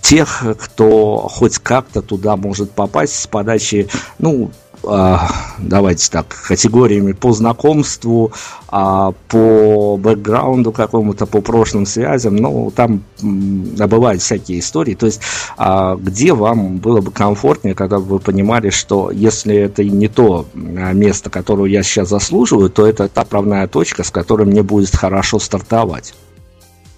тех, 0.00 0.42
кто 0.58 1.28
хоть 1.30 1.58
как-то 1.58 2.00
туда 2.00 2.36
может 2.36 2.70
попасть 2.70 3.20
с 3.20 3.26
подачи, 3.26 3.88
ну, 4.18 4.50
давайте 4.82 6.10
так, 6.10 6.28
категориями 6.28 7.12
по 7.12 7.32
знакомству, 7.32 8.32
а, 8.68 9.12
по 9.28 9.96
бэкграунду 9.96 10.72
какому-то, 10.72 11.26
по 11.26 11.40
прошлым 11.40 11.86
связям, 11.86 12.36
ну, 12.36 12.72
там 12.74 13.02
бывают 13.20 14.22
всякие 14.22 14.60
истории, 14.60 14.94
то 14.94 15.06
есть 15.06 15.20
а, 15.56 15.96
где 15.96 16.32
вам 16.32 16.78
было 16.78 17.00
бы 17.00 17.10
комфортнее, 17.10 17.74
когда 17.74 17.98
бы 17.98 18.04
вы 18.04 18.18
понимали, 18.20 18.70
что 18.70 19.10
если 19.10 19.56
это 19.56 19.84
не 19.84 20.08
то 20.08 20.46
место, 20.54 21.30
которое 21.30 21.70
я 21.70 21.82
сейчас 21.82 22.08
заслуживаю, 22.08 22.70
то 22.70 22.86
это 22.86 23.08
та 23.08 23.24
правная 23.24 23.66
точка, 23.66 24.02
с 24.02 24.10
которой 24.10 24.46
мне 24.46 24.62
будет 24.62 24.94
хорошо 24.94 25.38
стартовать. 25.38 26.14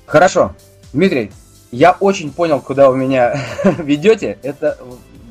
Хорошо. 0.07 0.53
Дмитрий, 0.93 1.33
я 1.71 1.97
очень 1.99 2.31
понял, 2.31 2.61
куда 2.61 2.91
вы 2.91 2.99
меня 2.99 3.35
ведете. 3.79 4.39
Это 4.43 4.79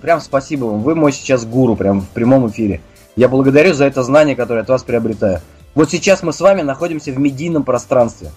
прям 0.01 0.19
спасибо 0.19 0.65
вам. 0.65 0.81
Вы 0.81 0.95
мой 0.95 1.11
сейчас 1.11 1.45
гуру, 1.45 1.75
прям 1.75 2.01
в 2.01 2.09
прямом 2.09 2.49
эфире. 2.49 2.81
Я 3.15 3.27
благодарю 3.27 3.73
за 3.73 3.85
это 3.85 4.03
знание, 4.03 4.35
которое 4.35 4.61
от 4.61 4.69
вас 4.69 4.83
приобретаю. 4.83 5.41
Вот 5.75 5.89
сейчас 5.89 6.23
мы 6.23 6.33
с 6.33 6.41
вами 6.41 6.61
находимся 6.61 7.11
в 7.11 7.19
медийном 7.19 7.63
пространстве. 7.63 8.31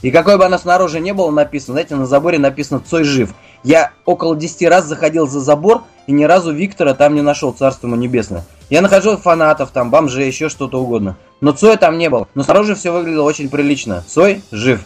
И 0.00 0.10
какой 0.10 0.36
бы 0.36 0.44
оно 0.44 0.58
снаружи 0.58 1.00
не 1.00 1.12
было 1.12 1.30
написано, 1.30 1.74
знаете, 1.74 1.94
на 1.94 2.06
заборе 2.06 2.38
написано 2.38 2.80
«Цой 2.80 3.04
жив». 3.04 3.34
Я 3.62 3.92
около 4.04 4.34
10 4.34 4.68
раз 4.68 4.86
заходил 4.86 5.28
за 5.28 5.40
забор, 5.40 5.82
и 6.08 6.12
ни 6.12 6.24
разу 6.24 6.52
Виктора 6.52 6.94
там 6.94 7.14
не 7.14 7.22
нашел, 7.22 7.52
царство 7.52 7.86
ему 7.86 7.94
небесное. 7.94 8.44
Я 8.70 8.80
нахожу 8.80 9.16
фанатов, 9.16 9.70
там, 9.70 9.90
бомжей, 9.90 10.26
еще 10.26 10.48
что-то 10.48 10.82
угодно. 10.82 11.16
Но 11.40 11.52
Цоя 11.52 11.76
там 11.76 11.98
не 11.98 12.10
было. 12.10 12.26
Но 12.34 12.42
снаружи 12.42 12.74
все 12.74 12.92
выглядело 12.92 13.22
очень 13.22 13.48
прилично. 13.48 14.02
Цой 14.08 14.42
жив. 14.50 14.80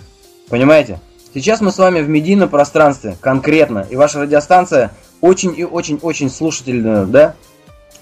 Понимаете? 0.50 1.00
Сейчас 1.32 1.60
мы 1.60 1.70
с 1.70 1.78
вами 1.78 2.00
в 2.00 2.08
медийном 2.08 2.48
пространстве, 2.48 3.16
конкретно. 3.20 3.86
И 3.90 3.96
ваша 3.96 4.22
радиостанция 4.22 4.92
очень 5.20 5.54
и 5.56 5.64
очень-очень 5.64 6.30
слушательную, 6.30 7.06
да? 7.06 7.34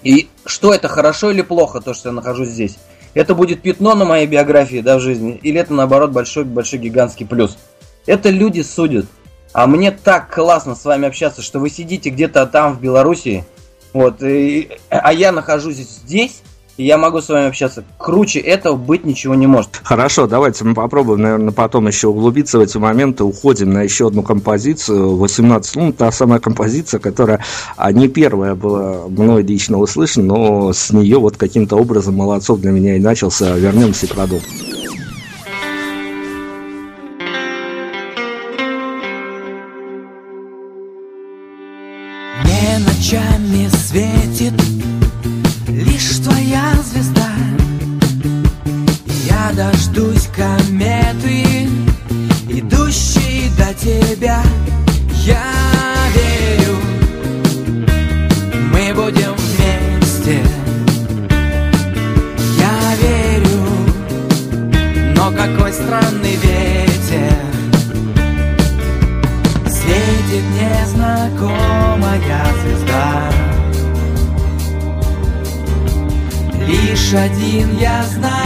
И 0.02 0.28
что 0.44 0.74
это, 0.74 0.88
хорошо 0.88 1.30
или 1.30 1.42
плохо, 1.42 1.80
то, 1.80 1.94
что 1.94 2.10
я 2.10 2.12
нахожусь 2.12 2.50
здесь? 2.50 2.76
Это 3.14 3.34
будет 3.34 3.62
пятно 3.62 3.94
на 3.94 4.04
моей 4.04 4.26
биографии, 4.26 4.80
да, 4.80 4.98
в 4.98 5.00
жизни? 5.00 5.38
Или 5.42 5.60
это, 5.60 5.72
наоборот, 5.72 6.10
большой-большой 6.10 6.78
гигантский 6.78 7.26
плюс? 7.26 7.56
Это 8.06 8.28
люди 8.28 8.60
судят. 8.60 9.06
А 9.52 9.66
мне 9.66 9.92
так 9.92 10.34
классно 10.34 10.74
с 10.74 10.84
вами 10.84 11.06
общаться, 11.06 11.40
что 11.40 11.60
вы 11.60 11.70
сидите 11.70 12.10
где-то 12.10 12.44
там, 12.46 12.74
в 12.74 12.80
Белоруссии, 12.80 13.44
вот, 13.92 14.20
и, 14.22 14.68
а 14.88 15.12
я 15.12 15.30
нахожусь 15.30 15.76
здесь, 15.76 16.42
и 16.76 16.84
я 16.84 16.98
могу 16.98 17.20
с 17.20 17.28
вами 17.28 17.48
общаться. 17.48 17.84
Круче 17.98 18.40
этого 18.40 18.76
быть 18.76 19.04
ничего 19.04 19.34
не 19.34 19.46
может. 19.46 19.80
Хорошо, 19.82 20.26
давайте 20.26 20.64
мы 20.64 20.74
попробуем, 20.74 21.22
наверное, 21.22 21.52
потом 21.52 21.86
еще 21.86 22.08
углубиться 22.08 22.58
в 22.58 22.62
эти 22.62 22.76
моменты. 22.78 23.24
Уходим 23.24 23.70
на 23.70 23.82
еще 23.82 24.08
одну 24.08 24.22
композицию. 24.22 25.16
18 25.16 25.76
лун, 25.76 25.92
та 25.92 26.10
самая 26.10 26.40
композиция, 26.40 27.00
которая 27.00 27.44
а, 27.76 27.92
не 27.92 28.08
первая 28.08 28.54
была 28.54 29.08
мной 29.08 29.42
лично 29.42 29.78
услышана, 29.78 30.26
но 30.26 30.72
с 30.72 30.90
нее 30.90 31.18
вот 31.18 31.36
каким-то 31.36 31.76
образом 31.76 32.16
молодцов 32.16 32.60
для 32.60 32.70
меня 32.70 32.96
и 32.96 33.00
начался. 33.00 33.56
Вернемся 33.56 34.06
и 34.06 34.08
продолжим. 34.08 34.83
Тебя. 53.84 54.40
Я 55.10 55.42
верю, 56.14 56.76
мы 58.72 58.94
будем 58.94 59.34
вместе. 59.36 60.42
Я 62.58 62.76
верю, 63.02 63.62
но 65.14 65.30
какой 65.30 65.72
странный 65.72 66.36
ветер. 66.36 67.36
Светит 69.66 70.46
незнакомая 70.58 72.46
звезда. 72.62 73.30
Лишь 76.66 77.12
один 77.12 77.76
я 77.76 78.02
знаю, 78.04 78.43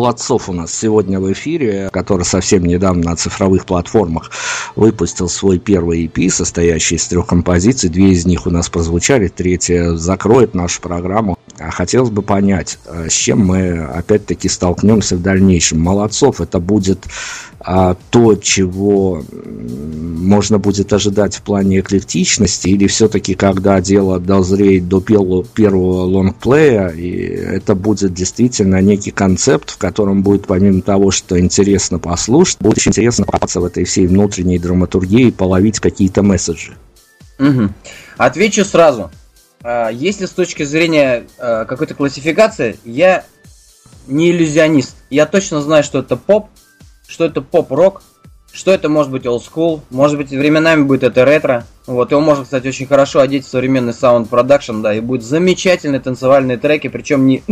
Молодцов 0.00 0.48
у 0.48 0.54
нас 0.54 0.74
сегодня 0.74 1.20
в 1.20 1.30
эфире, 1.30 1.90
который 1.92 2.24
совсем 2.24 2.64
недавно 2.64 3.10
на 3.10 3.16
цифровых 3.16 3.66
платформах 3.66 4.30
выпустил 4.74 5.28
свой 5.28 5.58
первый 5.58 6.06
EP, 6.06 6.30
состоящий 6.30 6.94
из 6.94 7.06
трех 7.06 7.26
композиций. 7.26 7.90
Две 7.90 8.12
из 8.12 8.24
них 8.24 8.46
у 8.46 8.50
нас 8.50 8.70
прозвучали, 8.70 9.28
третья 9.28 9.90
закроет 9.96 10.54
нашу 10.54 10.80
программу. 10.80 11.36
А 11.60 11.70
Хотелось 11.70 12.10
бы 12.10 12.22
понять, 12.22 12.78
э, 12.86 13.08
с 13.10 13.12
чем 13.12 13.46
мы 13.46 13.84
опять-таки 13.84 14.48
столкнемся 14.48 15.16
в 15.16 15.22
дальнейшем. 15.22 15.80
Молодцов 15.80 16.40
это 16.40 16.58
будет 16.58 17.06
а, 17.62 17.94
то, 18.10 18.36
чего 18.36 19.22
можно 19.30 20.58
будет 20.58 20.90
ожидать 20.94 21.36
в 21.36 21.42
плане 21.42 21.80
эклектичности, 21.80 22.68
или 22.68 22.86
все-таки, 22.86 23.34
когда 23.34 23.82
дело 23.82 24.18
дозреет 24.18 24.88
до 24.88 25.02
первого, 25.02 26.04
лонгплея, 26.04 26.88
и 26.88 27.10
это 27.10 27.74
будет 27.74 28.14
действительно 28.14 28.80
некий 28.80 29.10
концепт, 29.10 29.70
в 29.70 29.76
котором 29.76 30.22
будет, 30.22 30.46
помимо 30.46 30.80
того, 30.80 31.10
что 31.10 31.38
интересно 31.38 31.98
послушать, 31.98 32.58
будет 32.60 32.78
очень 32.78 32.92
интересно 32.92 33.26
покопаться 33.26 33.60
в 33.60 33.64
этой 33.64 33.84
всей 33.84 34.06
внутренней 34.06 34.58
драматургии 34.58 35.28
и 35.28 35.30
половить 35.30 35.80
какие-то 35.80 36.22
месседжи. 36.22 36.72
Мгм. 37.38 37.74
Отвечу 38.16 38.64
сразу. 38.64 39.10
А, 39.62 39.90
Если 39.90 40.26
с 40.26 40.30
точки 40.30 40.62
зрения 40.62 41.24
а, 41.38 41.64
какой-то 41.64 41.94
классификации, 41.94 42.78
я 42.84 43.24
не 44.06 44.30
иллюзионист. 44.30 44.96
Я 45.10 45.26
точно 45.26 45.60
знаю, 45.60 45.84
что 45.84 46.00
это 46.00 46.16
поп, 46.16 46.48
что 47.06 47.24
это 47.24 47.42
поп-рок, 47.42 48.02
что 48.52 48.72
это 48.72 48.88
может 48.88 49.12
быть 49.12 49.24
old 49.26 49.42
school, 49.42 49.80
может 49.90 50.16
быть 50.16 50.30
временами 50.30 50.82
будет 50.82 51.02
это 51.02 51.24
ретро. 51.24 51.66
Вот, 51.86 52.10
его 52.10 52.20
можно, 52.20 52.44
кстати, 52.44 52.68
очень 52.68 52.86
хорошо 52.86 53.20
одеть 53.20 53.44
в 53.44 53.48
современный 53.48 53.92
sound 53.92 54.28
production, 54.28 54.80
да, 54.80 54.94
и 54.94 55.00
будет 55.00 55.22
замечательные 55.22 56.00
танцевальные 56.00 56.56
треки, 56.56 56.88
причем 56.88 57.26
не. 57.26 57.42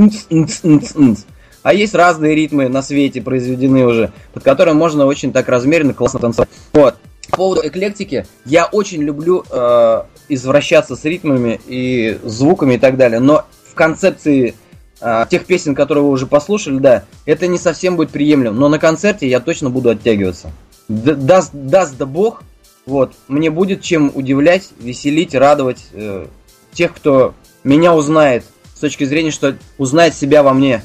А 1.62 1.75
есть 1.75 1.94
разные 1.94 2.35
ритмы 2.35 2.68
на 2.68 2.83
свете 2.83 3.21
произведены 3.21 3.85
уже, 3.85 4.12
под 4.33 4.44
которые 4.44 4.75
можно 4.75 5.07
очень 5.07 5.33
так 5.33 5.49
размеренно, 5.49 5.92
классно 5.92 6.21
танцевать. 6.21 6.49
Вот. 6.73 6.97
По 7.31 7.37
поводу 7.37 7.66
эклектики, 7.66 8.27
я 8.47 8.66
очень 8.66 9.03
люблю 9.03 9.44
э, 9.51 10.03
извращаться 10.29 10.97
с 10.97 11.05
ритмами 11.05 11.61
и 11.67 12.19
звуками 12.25 12.75
и 12.75 12.79
так 12.79 12.97
далее, 12.97 13.21
но 13.21 13.45
в 13.71 13.75
концепции 13.75 14.55
э, 15.01 15.27
тех 15.31 15.45
песен, 15.47 15.75
которые 15.75 16.05
вы 16.05 16.11
уже 16.11 16.27
послушали, 16.27 16.79
да, 16.79 17.05
это 17.27 17.47
не 17.47 17.59
совсем 17.59 17.97
будет 17.97 18.11
приемлемо, 18.11 18.57
но 18.57 18.69
на 18.69 18.79
концерте 18.79 19.29
я 19.29 19.41
точно 19.41 19.71
буду 19.71 19.91
оттягиваться. 19.91 20.51
Д- 20.88 21.14
даст, 21.14 21.51
даст 21.53 21.97
да 21.97 22.07
бог, 22.07 22.43
вот, 22.87 23.12
мне 23.29 23.51
будет 23.51 23.83
чем 23.83 24.11
удивлять, 24.14 24.71
веселить, 24.79 25.35
радовать 25.35 25.87
э, 25.93 26.27
тех, 26.73 26.95
кто 26.95 27.35
меня 27.64 27.95
узнает, 27.95 28.45
с 28.75 28.81
точки 28.81 29.05
зрения, 29.05 29.31
что 29.31 29.57
узнает 29.77 30.14
себя 30.14 30.43
во 30.43 30.55
мне. 30.55 30.83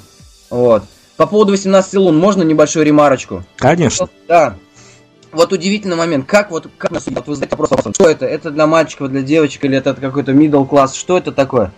Вот. 0.50 0.84
По 1.16 1.28
поводу 1.28 1.52
18 1.52 1.94
лун, 1.96 2.18
можно 2.18 2.44
небольшую 2.44 2.86
ремарочку? 2.86 3.44
Конечно. 3.58 4.10
Да. 4.28 4.56
Вот 5.34 5.52
удивительный 5.52 5.96
момент, 5.96 6.28
как 6.28 6.52
вот, 6.52 6.70
как 6.78 6.92
нас 6.92 7.06
вот 7.08 7.28
вы 7.28 7.34
задаете 7.34 7.56
вопрос, 7.56 7.96
что 7.96 8.08
это? 8.08 8.26
Это 8.28 8.52
для 8.52 8.68
мальчиков, 8.68 9.10
для 9.10 9.24
девочек, 9.24 9.66
или 9.66 9.78
это 9.78 9.96
какой-то 9.96 10.32
middle 10.32 10.68
класс? 10.68 10.94
Что 10.94 11.18
это 11.18 11.32
такое? 11.32 11.72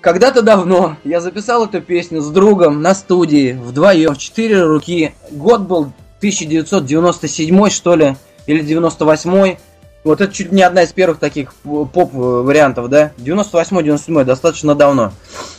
Когда-то 0.00 0.42
давно 0.42 0.96
я 1.04 1.20
записал 1.20 1.66
эту 1.66 1.82
песню 1.82 2.22
с 2.22 2.30
другом 2.30 2.80
на 2.80 2.94
студии, 2.94 3.52
вдвоем, 3.52 4.14
в 4.14 4.18
четыре 4.18 4.62
руки. 4.62 5.12
Год 5.30 5.62
был 5.62 5.92
1997 6.18 7.68
что 7.68 7.94
ли, 7.94 8.16
или 8.46 8.62
98 8.62 9.56
Вот 10.04 10.20
это 10.20 10.32
чуть 10.32 10.52
не 10.52 10.62
одна 10.62 10.84
из 10.84 10.92
первых 10.92 11.18
таких 11.18 11.52
поп-вариантов, 11.54 12.88
да? 12.88 13.12
98-97 13.18 14.24
достаточно 14.24 14.74
давно. 14.74 15.12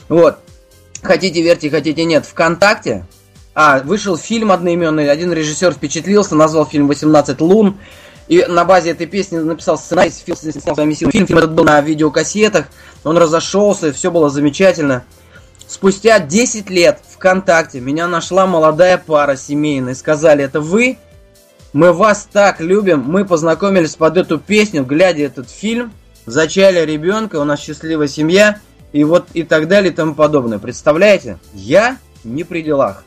Вот. 0.08 0.40
Хотите 1.04 1.44
верьте, 1.44 1.70
хотите 1.70 2.06
нет. 2.06 2.26
Вконтакте 2.26 3.06
а, 3.62 3.82
вышел 3.84 4.16
фильм 4.16 4.54
одноименный, 4.54 5.12
один 5.12 5.34
режиссер 5.34 5.74
впечатлился, 5.74 6.34
назвал 6.34 6.66
фильм 6.66 6.90
«18 6.90 7.36
лун», 7.44 7.78
и 8.30 8.46
на 8.46 8.64
базе 8.64 8.92
этой 8.92 9.06
песни 9.06 9.38
написал 9.38 9.78
сценарий, 9.78 10.12
фильм, 10.12 10.38
фильм, 10.38 11.28
фильм 11.28 11.38
этот 11.38 11.52
был 11.52 11.66
на 11.66 11.82
видеокассетах, 11.82 12.68
он 13.04 13.18
разошелся, 13.18 13.92
все 13.92 14.12
было 14.12 14.30
замечательно. 14.30 15.04
Спустя 15.68 16.20
10 16.20 16.70
лет 16.70 17.02
ВКонтакте 17.16 17.82
меня 17.82 18.08
нашла 18.08 18.48
молодая 18.48 18.98
пара 18.98 19.36
семейная, 19.36 19.94
сказали, 19.94 20.42
это 20.46 20.62
вы? 20.62 20.98
Мы 21.74 21.92
вас 21.92 22.30
так 22.32 22.62
любим, 22.62 23.02
мы 23.02 23.26
познакомились 23.26 23.96
под 23.96 24.16
эту 24.16 24.40
песню, 24.40 24.86
глядя 24.86 25.24
этот 25.24 25.50
фильм, 25.50 25.92
зачали 26.26 26.90
ребенка, 26.90 27.36
у 27.36 27.44
нас 27.44 27.60
счастливая 27.60 28.08
семья, 28.08 28.62
и 28.94 29.04
вот 29.04 29.28
и 29.34 29.44
так 29.44 29.68
далее 29.68 29.92
и 29.92 29.94
тому 29.94 30.16
подобное. 30.16 30.60
Представляете? 30.60 31.40
Я 31.54 31.98
не 32.24 32.46
при 32.46 32.62
делах. 32.62 33.04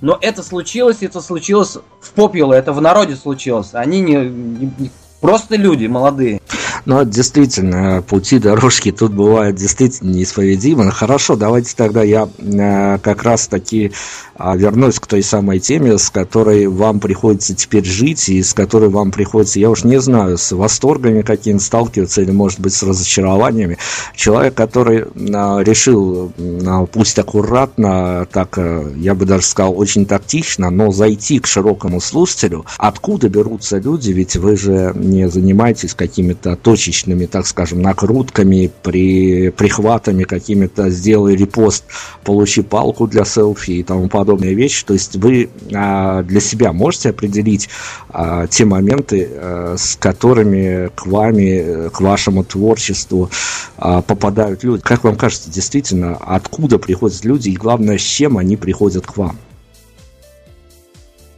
Но 0.00 0.16
это 0.20 0.42
случилось, 0.42 0.98
это 1.02 1.20
случилось 1.20 1.76
в 2.00 2.12
попеле, 2.12 2.56
это 2.56 2.72
в 2.72 2.80
народе 2.80 3.16
случилось. 3.16 3.70
Они 3.72 4.00
не- 4.00 4.28
не- 4.28 4.90
просто 5.20 5.56
люди 5.56 5.86
молодые. 5.86 6.40
Но 6.88 7.02
действительно, 7.02 8.00
пути, 8.00 8.38
дорожки 8.38 8.92
тут 8.92 9.12
бывают 9.12 9.56
действительно 9.56 10.10
неисповедимы. 10.10 10.84
Ну, 10.84 10.90
Хорошо, 10.90 11.36
давайте 11.36 11.74
тогда 11.76 12.02
я 12.02 12.30
э, 12.38 12.98
как 13.02 13.24
раз 13.24 13.46
таки 13.46 13.92
а, 14.36 14.56
вернусь 14.56 14.98
к 14.98 15.06
той 15.06 15.22
самой 15.22 15.58
теме, 15.58 15.98
с 15.98 16.08
которой 16.08 16.66
вам 16.66 16.98
приходится 16.98 17.54
теперь 17.54 17.84
жить 17.84 18.30
и 18.30 18.42
с 18.42 18.54
которой 18.54 18.88
вам 18.88 19.10
приходится, 19.10 19.60
я 19.60 19.68
уж 19.68 19.84
не 19.84 20.00
знаю, 20.00 20.38
с 20.38 20.50
восторгами 20.52 21.20
какими-то 21.20 21.62
сталкиваться 21.62 22.22
или, 22.22 22.30
может 22.30 22.58
быть, 22.58 22.72
с 22.72 22.82
разочарованиями. 22.82 23.76
Человек, 24.16 24.54
который 24.54 25.04
а, 25.34 25.58
решил, 25.58 26.32
а, 26.66 26.86
пусть 26.86 27.18
аккуратно, 27.18 28.26
так, 28.32 28.56
э, 28.56 28.94
я 28.96 29.14
бы 29.14 29.26
даже 29.26 29.44
сказал, 29.44 29.78
очень 29.78 30.06
тактично, 30.06 30.70
но 30.70 30.90
зайти 30.90 31.38
к 31.38 31.46
широкому 31.46 32.00
слушателю, 32.00 32.64
откуда 32.78 33.28
берутся 33.28 33.76
люди, 33.76 34.10
ведь 34.12 34.36
вы 34.36 34.56
же 34.56 34.92
не 34.94 35.28
занимаетесь 35.28 35.92
какими-то 35.92 36.56
точными 36.56 36.77
точечными, 36.78 37.26
так 37.26 37.46
скажем, 37.46 37.82
накрутками, 37.82 38.70
при, 38.82 39.50
прихватами 39.50 40.22
какими-то, 40.22 40.90
сделай 40.90 41.34
репост, 41.34 41.84
получи 42.22 42.62
палку 42.62 43.08
для 43.08 43.24
селфи 43.24 43.72
и 43.72 43.82
тому 43.82 44.08
подобные 44.08 44.54
вещи. 44.54 44.84
То 44.84 44.94
есть 44.94 45.16
вы 45.16 45.50
а, 45.74 46.22
для 46.22 46.40
себя 46.40 46.72
можете 46.72 47.10
определить 47.10 47.68
а, 48.10 48.46
те 48.46 48.64
моменты, 48.64 49.28
а, 49.28 49.74
с 49.76 49.96
которыми 49.96 50.90
к 50.94 51.06
вами, 51.06 51.88
к 51.88 52.00
вашему 52.00 52.44
творчеству 52.44 53.28
а, 53.76 54.00
попадают 54.00 54.62
люди. 54.62 54.82
Как 54.82 55.02
вам 55.02 55.16
кажется, 55.16 55.50
действительно, 55.50 56.16
откуда 56.16 56.78
приходят 56.78 57.24
люди 57.24 57.50
и 57.50 57.56
главное, 57.56 57.98
с 57.98 58.02
чем 58.02 58.38
они 58.38 58.56
приходят 58.56 59.04
к 59.04 59.16
вам? 59.16 59.36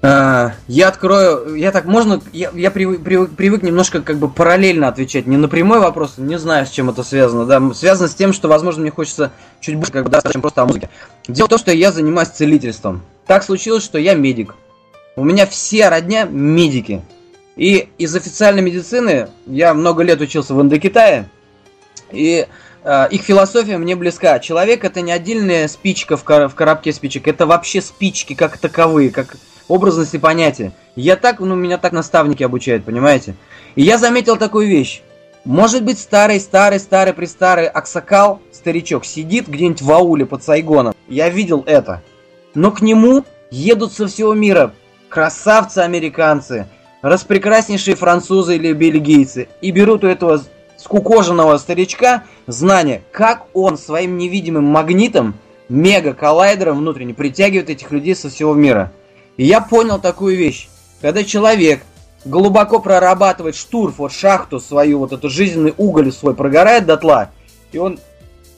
А, 0.02 0.52
я 0.66 0.88
открою, 0.88 1.54
я 1.56 1.72
так 1.72 1.84
можно, 1.84 2.22
я, 2.32 2.50
я 2.54 2.70
привык, 2.70 3.02
привык, 3.02 3.30
привык 3.36 3.62
немножко 3.62 4.00
как 4.00 4.16
бы 4.16 4.30
параллельно 4.30 4.88
отвечать, 4.88 5.26
не 5.26 5.36
на 5.36 5.46
прямой 5.46 5.78
вопрос, 5.78 6.14
не 6.16 6.38
знаю, 6.38 6.66
с 6.66 6.70
чем 6.70 6.88
это 6.88 7.02
связано, 7.02 7.44
да, 7.44 7.74
связано 7.74 8.08
с 8.08 8.14
тем, 8.14 8.32
что, 8.32 8.48
возможно, 8.48 8.80
мне 8.80 8.90
хочется 8.90 9.30
чуть 9.60 9.76
больше, 9.76 9.92
как 9.92 10.04
бы, 10.04 10.10
да, 10.10 10.22
чем 10.32 10.40
просто 10.40 10.62
о 10.62 10.66
музыке. 10.66 10.88
Дело 11.28 11.46
в 11.46 11.50
том, 11.50 11.58
что 11.58 11.70
я 11.70 11.92
занимаюсь 11.92 12.30
целительством. 12.30 13.02
Так 13.26 13.44
случилось, 13.44 13.84
что 13.84 13.98
я 13.98 14.14
медик. 14.14 14.54
У 15.16 15.24
меня 15.24 15.46
все 15.46 15.90
родня 15.90 16.24
медики. 16.24 17.02
И 17.56 17.90
из 17.98 18.16
официальной 18.16 18.62
медицины 18.62 19.28
я 19.46 19.74
много 19.74 20.02
лет 20.02 20.22
учился 20.22 20.54
в 20.54 20.62
Индокитае, 20.62 21.28
и 22.10 22.46
э, 22.84 23.08
их 23.10 23.20
философия 23.20 23.76
мне 23.76 23.96
близка. 23.96 24.38
Человек 24.38 24.82
это 24.82 25.02
не 25.02 25.12
отдельная 25.12 25.68
спичка 25.68 26.16
в, 26.16 26.24
кор- 26.24 26.48
в 26.48 26.54
коробке 26.54 26.90
спичек, 26.90 27.28
это 27.28 27.44
вообще 27.44 27.82
спички 27.82 28.34
как 28.34 28.56
таковые, 28.56 29.10
как 29.10 29.36
образности 29.70 30.16
понятия. 30.16 30.72
Я 30.96 31.16
так, 31.16 31.40
ну, 31.40 31.54
меня 31.54 31.78
так 31.78 31.92
наставники 31.92 32.42
обучают, 32.42 32.84
понимаете? 32.84 33.34
И 33.76 33.82
я 33.82 33.98
заметил 33.98 34.36
такую 34.36 34.66
вещь. 34.66 35.02
Может 35.44 35.84
быть, 35.84 35.98
старый, 35.98 36.40
старый, 36.40 36.78
старый, 36.78 37.14
престарый 37.14 37.66
Аксакал, 37.66 38.40
старичок, 38.52 39.06
сидит 39.06 39.48
где-нибудь 39.48 39.80
в 39.80 39.90
ауле 39.90 40.26
под 40.26 40.42
Сайгоном. 40.42 40.94
Я 41.08 41.30
видел 41.30 41.62
это. 41.66 42.02
Но 42.54 42.72
к 42.72 42.82
нему 42.82 43.24
едут 43.50 43.92
со 43.92 44.06
всего 44.06 44.34
мира 44.34 44.74
красавцы-американцы, 45.08 46.66
распрекраснейшие 47.02 47.96
французы 47.96 48.56
или 48.56 48.72
бельгийцы, 48.72 49.48
и 49.60 49.70
берут 49.70 50.04
у 50.04 50.08
этого 50.08 50.42
скукоженного 50.76 51.56
старичка 51.58 52.24
знания, 52.46 53.02
как 53.10 53.46
он 53.54 53.78
своим 53.78 54.18
невидимым 54.18 54.64
магнитом, 54.64 55.34
мега-коллайдером 55.68 56.78
внутренне 56.78 57.14
притягивает 57.14 57.70
этих 57.70 57.90
людей 57.90 58.14
со 58.14 58.28
всего 58.28 58.54
мира. 58.54 58.92
И 59.36 59.46
я 59.46 59.60
понял 59.60 59.98
такую 59.98 60.36
вещь. 60.36 60.68
Когда 61.00 61.24
человек 61.24 61.82
глубоко 62.24 62.80
прорабатывает 62.80 63.56
штурф, 63.56 63.98
вот 63.98 64.12
шахту 64.12 64.60
свою, 64.60 64.98
вот 64.98 65.12
эту 65.12 65.30
жизненный 65.30 65.74
уголь 65.76 66.12
свой 66.12 66.34
прогорает 66.34 66.86
дотла, 66.86 67.30
и 67.72 67.78
он 67.78 67.98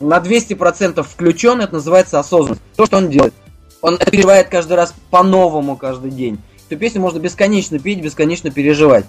на 0.00 0.18
200% 0.18 1.02
включен, 1.02 1.60
это 1.60 1.74
называется 1.74 2.18
осознанность. 2.18 2.62
То, 2.76 2.86
что 2.86 2.96
он 2.96 3.08
делает. 3.08 3.34
Он 3.80 3.94
это 3.94 4.10
переживает 4.10 4.48
каждый 4.48 4.74
раз 4.74 4.94
по-новому 5.10 5.76
каждый 5.76 6.10
день. 6.10 6.38
Эту 6.68 6.78
песню 6.78 7.00
можно 7.00 7.18
бесконечно 7.18 7.78
петь, 7.78 8.00
бесконечно 8.00 8.50
переживать. 8.50 9.04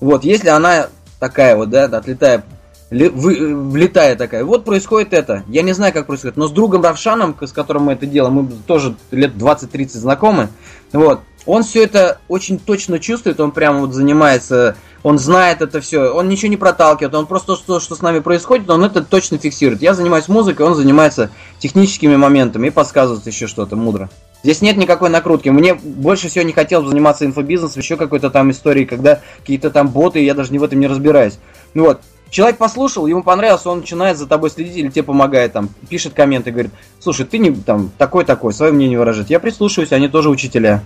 Вот, 0.00 0.24
если 0.24 0.48
она 0.48 0.88
такая 1.20 1.56
вот, 1.56 1.70
да, 1.70 1.84
отлетая, 1.84 2.44
влетая 2.92 4.16
такая. 4.16 4.44
Вот 4.44 4.64
происходит 4.64 5.12
это. 5.12 5.44
Я 5.48 5.62
не 5.62 5.72
знаю, 5.72 5.92
как 5.92 6.06
происходит, 6.06 6.36
но 6.36 6.46
с 6.46 6.52
другом 6.52 6.82
Равшаном, 6.82 7.36
с 7.40 7.52
которым 7.52 7.84
мы 7.84 7.92
это 7.94 8.06
делаем, 8.06 8.34
мы 8.34 8.48
тоже 8.66 8.94
лет 9.10 9.34
20-30 9.34 9.88
знакомы, 9.88 10.48
вот, 10.92 11.20
он 11.46 11.64
все 11.64 11.82
это 11.82 12.20
очень 12.28 12.58
точно 12.58 12.98
чувствует, 12.98 13.40
он 13.40 13.50
прямо 13.50 13.80
вот 13.80 13.94
занимается, 13.94 14.76
он 15.02 15.18
знает 15.18 15.60
это 15.60 15.80
все, 15.80 16.12
он 16.12 16.28
ничего 16.28 16.50
не 16.50 16.56
проталкивает, 16.56 17.14
он 17.14 17.26
просто 17.26 17.56
то, 17.56 17.80
что 17.80 17.96
с 17.96 18.02
нами 18.02 18.20
происходит, 18.20 18.70
он 18.70 18.84
это 18.84 19.02
точно 19.02 19.38
фиксирует. 19.38 19.82
Я 19.82 19.94
занимаюсь 19.94 20.28
музыкой, 20.28 20.66
он 20.66 20.74
занимается 20.74 21.30
техническими 21.58 22.14
моментами 22.14 22.68
и 22.68 22.70
подсказывает 22.70 23.26
еще 23.26 23.48
что-то 23.48 23.74
мудро. 23.74 24.08
Здесь 24.44 24.60
нет 24.60 24.76
никакой 24.76 25.08
накрутки. 25.08 25.48
Мне 25.48 25.74
больше 25.74 26.28
всего 26.28 26.44
не 26.44 26.52
хотелось 26.52 26.88
заниматься 26.88 27.24
инфобизнесом, 27.24 27.80
еще 27.80 27.96
какой-то 27.96 28.28
там 28.28 28.50
историей, 28.50 28.86
когда 28.86 29.20
какие-то 29.38 29.70
там 29.70 29.88
боты, 29.88 30.22
я 30.24 30.34
даже 30.34 30.52
не 30.52 30.58
в 30.58 30.64
этом 30.64 30.80
не 30.80 30.88
разбираюсь. 30.88 31.38
Ну 31.74 31.84
вот, 31.84 32.00
Человек 32.32 32.56
послушал, 32.56 33.06
ему 33.06 33.22
понравилось, 33.22 33.66
он 33.66 33.80
начинает 33.80 34.16
за 34.16 34.26
тобой 34.26 34.48
следить 34.48 34.74
или 34.78 34.88
тебе 34.88 35.02
помогает, 35.02 35.52
там, 35.52 35.68
пишет 35.90 36.14
комменты, 36.14 36.50
говорит, 36.50 36.72
слушай, 36.98 37.26
ты 37.26 37.36
не 37.36 37.50
там 37.54 37.90
такой-такой, 37.98 38.54
свое 38.54 38.72
мнение 38.72 38.98
выражать. 38.98 39.28
Я 39.28 39.38
прислушиваюсь, 39.38 39.92
они 39.92 40.08
тоже 40.08 40.30
учителя. 40.30 40.82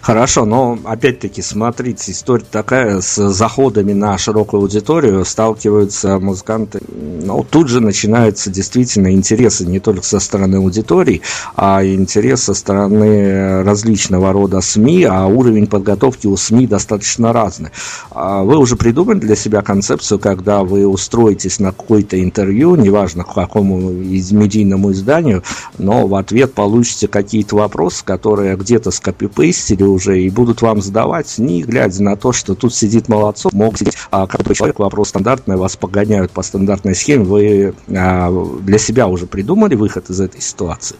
Хорошо, 0.00 0.44
но 0.44 0.78
опять-таки, 0.84 1.42
смотрите, 1.42 2.12
история 2.12 2.44
такая, 2.48 3.00
с 3.00 3.30
заходами 3.30 3.92
на 3.92 4.16
широкую 4.18 4.62
аудиторию 4.62 5.24
сталкиваются 5.24 6.18
музыканты, 6.20 6.80
ну, 6.88 7.44
тут 7.48 7.68
же 7.68 7.80
начинаются 7.80 8.50
действительно 8.50 9.12
интересы 9.12 9.66
не 9.66 9.80
только 9.80 10.04
со 10.04 10.20
стороны 10.20 10.56
аудитории, 10.56 11.22
а 11.56 11.84
интерес 11.84 12.44
со 12.44 12.54
стороны 12.54 13.62
различного 13.64 14.32
рода 14.32 14.60
СМИ, 14.60 15.04
а 15.04 15.26
уровень 15.26 15.66
подготовки 15.66 16.26
у 16.26 16.36
СМИ 16.36 16.66
достаточно 16.66 17.32
разный. 17.32 17.70
А 18.10 18.42
вы 18.42 18.58
уже 18.58 18.76
придумали 18.76 19.18
для 19.18 19.34
себя 19.34 19.62
концепцию, 19.62 20.18
когда 20.20 20.62
вы 20.62 20.86
устроитесь 20.86 21.58
на 21.58 21.72
какое-то 21.72 22.22
интервью, 22.22 22.76
неважно 22.76 23.24
к 23.24 23.34
какому 23.34 23.90
из 23.90 24.30
медийному 24.30 24.92
изданию, 24.92 25.42
но 25.78 26.06
в 26.06 26.14
ответ 26.14 26.52
получите 26.54 27.08
какие-то 27.08 27.56
вопросы, 27.56 28.04
которые 28.04 28.56
где-то 28.56 28.90
скопипейстили 28.90 29.63
зрители 29.64 29.86
уже 29.86 30.20
и 30.20 30.30
будут 30.30 30.62
вам 30.62 30.80
задавать, 30.80 31.38
не 31.38 31.62
глядя 31.62 32.02
на 32.02 32.16
то, 32.16 32.32
что 32.32 32.54
тут 32.54 32.74
сидит 32.74 33.08
молодцов, 33.08 33.52
могут 33.52 33.78
сидеть 33.78 33.96
а, 34.10 34.26
какой 34.26 34.54
человек, 34.54 34.78
вопрос 34.78 35.08
стандартный, 35.08 35.56
вас 35.56 35.76
погоняют 35.76 36.30
по 36.30 36.42
стандартной 36.42 36.94
схеме, 36.94 37.24
вы 37.24 37.74
а, 37.94 38.30
для 38.60 38.78
себя 38.78 39.06
уже 39.06 39.26
придумали 39.26 39.74
выход 39.74 40.10
из 40.10 40.20
этой 40.20 40.40
ситуации? 40.40 40.96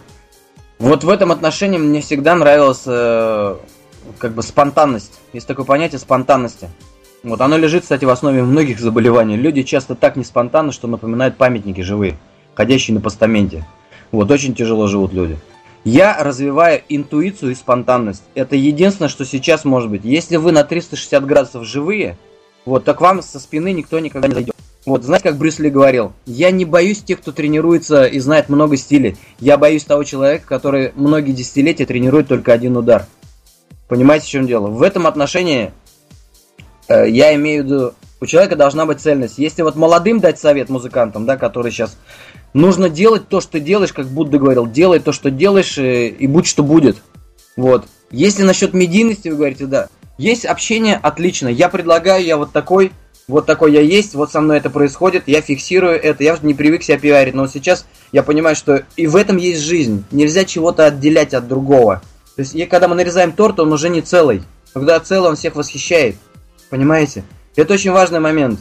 Вот 0.78 1.04
в 1.04 1.08
этом 1.08 1.30
отношении 1.30 1.78
мне 1.78 2.00
всегда 2.00 2.34
нравилась 2.34 2.82
э, 2.84 3.56
как 4.18 4.32
бы 4.34 4.42
спонтанность. 4.42 5.12
Есть 5.32 5.46
такое 5.46 5.64
понятие 5.64 6.00
спонтанности. 6.00 6.68
Вот 7.22 7.40
оно 7.40 7.56
лежит, 7.56 7.84
кстати, 7.84 8.04
в 8.04 8.10
основе 8.10 8.42
многих 8.42 8.80
заболеваний. 8.80 9.36
Люди 9.36 9.62
часто 9.62 9.94
так 9.94 10.16
не 10.16 10.24
спонтанны, 10.24 10.72
что 10.72 10.88
напоминают 10.88 11.36
памятники 11.36 11.80
живые, 11.80 12.18
ходящие 12.54 12.96
на 12.96 13.00
постаменте. 13.00 13.66
Вот 14.10 14.30
очень 14.30 14.54
тяжело 14.54 14.88
живут 14.88 15.12
люди. 15.12 15.38
Я 15.84 16.16
развиваю 16.22 16.82
интуицию 16.88 17.52
и 17.52 17.54
спонтанность. 17.54 18.22
Это 18.34 18.56
единственное, 18.56 19.10
что 19.10 19.26
сейчас 19.26 19.64
может 19.64 19.90
быть. 19.90 20.04
Если 20.04 20.36
вы 20.36 20.50
на 20.50 20.64
360 20.64 21.26
градусов 21.26 21.64
живые, 21.64 22.16
вот, 22.64 22.84
так 22.84 23.02
вам 23.02 23.22
со 23.22 23.38
спины 23.38 23.72
никто 23.72 23.98
никогда 23.98 24.28
не 24.28 24.34
зайдет. 24.34 24.54
Вот, 24.86 25.02
знаете, 25.02 25.28
как 25.28 25.38
Брюс 25.38 25.58
Ли 25.58 25.70
говорил, 25.70 26.12
я 26.26 26.50
не 26.50 26.64
боюсь 26.64 27.02
тех, 27.02 27.20
кто 27.20 27.32
тренируется 27.32 28.04
и 28.04 28.18
знает 28.18 28.48
много 28.48 28.76
стилей. 28.76 29.16
Я 29.40 29.58
боюсь 29.58 29.84
того 29.84 30.04
человека, 30.04 30.46
который 30.46 30.92
многие 30.94 31.32
десятилетия 31.32 31.86
тренирует 31.86 32.28
только 32.28 32.52
один 32.52 32.76
удар. 32.76 33.06
Понимаете, 33.88 34.26
в 34.26 34.28
чем 34.28 34.46
дело? 34.46 34.68
В 34.68 34.82
этом 34.82 35.06
отношении 35.06 35.72
э, 36.88 37.08
я 37.08 37.34
имею 37.34 37.62
в 37.62 37.66
виду, 37.66 37.94
у 38.20 38.26
человека 38.26 38.56
должна 38.56 38.86
быть 38.86 39.00
цельность. 39.00 39.38
Если 39.38 39.62
вот 39.62 39.76
молодым 39.76 40.20
дать 40.20 40.38
совет 40.38 40.70
музыкантам, 40.70 41.26
да, 41.26 41.36
которые 41.36 41.72
сейчас 41.72 41.98
нужно 42.54 42.88
делать 42.88 43.28
то, 43.28 43.40
что 43.40 43.60
делаешь, 43.60 43.92
как 43.92 44.06
Будда 44.06 44.38
говорил, 44.38 44.66
делай 44.66 45.00
то, 45.00 45.12
что 45.12 45.30
делаешь, 45.30 45.76
и, 45.76 45.82
э, 45.82 46.08
и 46.08 46.26
будь 46.26 46.46
что 46.46 46.62
будет. 46.62 46.96
Вот. 47.56 47.86
Если 48.10 48.42
насчет 48.42 48.72
медийности 48.72 49.28
вы 49.28 49.36
говорите, 49.36 49.66
да, 49.66 49.88
есть 50.16 50.46
общение, 50.46 50.98
отлично. 51.02 51.48
Я 51.48 51.68
предлагаю, 51.68 52.24
я 52.24 52.36
вот 52.36 52.52
такой, 52.52 52.92
вот 53.26 53.46
такой 53.46 53.72
я 53.72 53.80
есть, 53.80 54.14
вот 54.14 54.30
со 54.30 54.40
мной 54.40 54.58
это 54.58 54.70
происходит, 54.70 55.24
я 55.26 55.40
фиксирую 55.40 56.00
это, 56.00 56.22
я 56.22 56.38
не 56.42 56.54
привык 56.54 56.82
себя 56.82 56.98
пиарить, 56.98 57.34
но 57.34 57.46
сейчас 57.48 57.84
я 58.12 58.22
понимаю, 58.22 58.54
что 58.54 58.84
и 58.96 59.06
в 59.06 59.16
этом 59.16 59.36
есть 59.36 59.60
жизнь. 59.60 60.04
Нельзя 60.12 60.44
чего-то 60.44 60.86
отделять 60.86 61.34
от 61.34 61.48
другого. 61.48 62.02
То 62.36 62.40
есть, 62.40 62.54
и 62.54 62.66
когда 62.66 62.88
мы 62.88 62.94
нарезаем 62.94 63.32
торт, 63.32 63.60
он 63.60 63.72
уже 63.72 63.88
не 63.88 64.00
целый. 64.00 64.42
Когда 64.72 64.98
целый, 65.00 65.30
он 65.30 65.36
всех 65.36 65.54
восхищает. 65.56 66.16
Понимаете? 66.68 67.24
Это 67.56 67.74
очень 67.74 67.92
важный 67.92 68.18
момент 68.18 68.58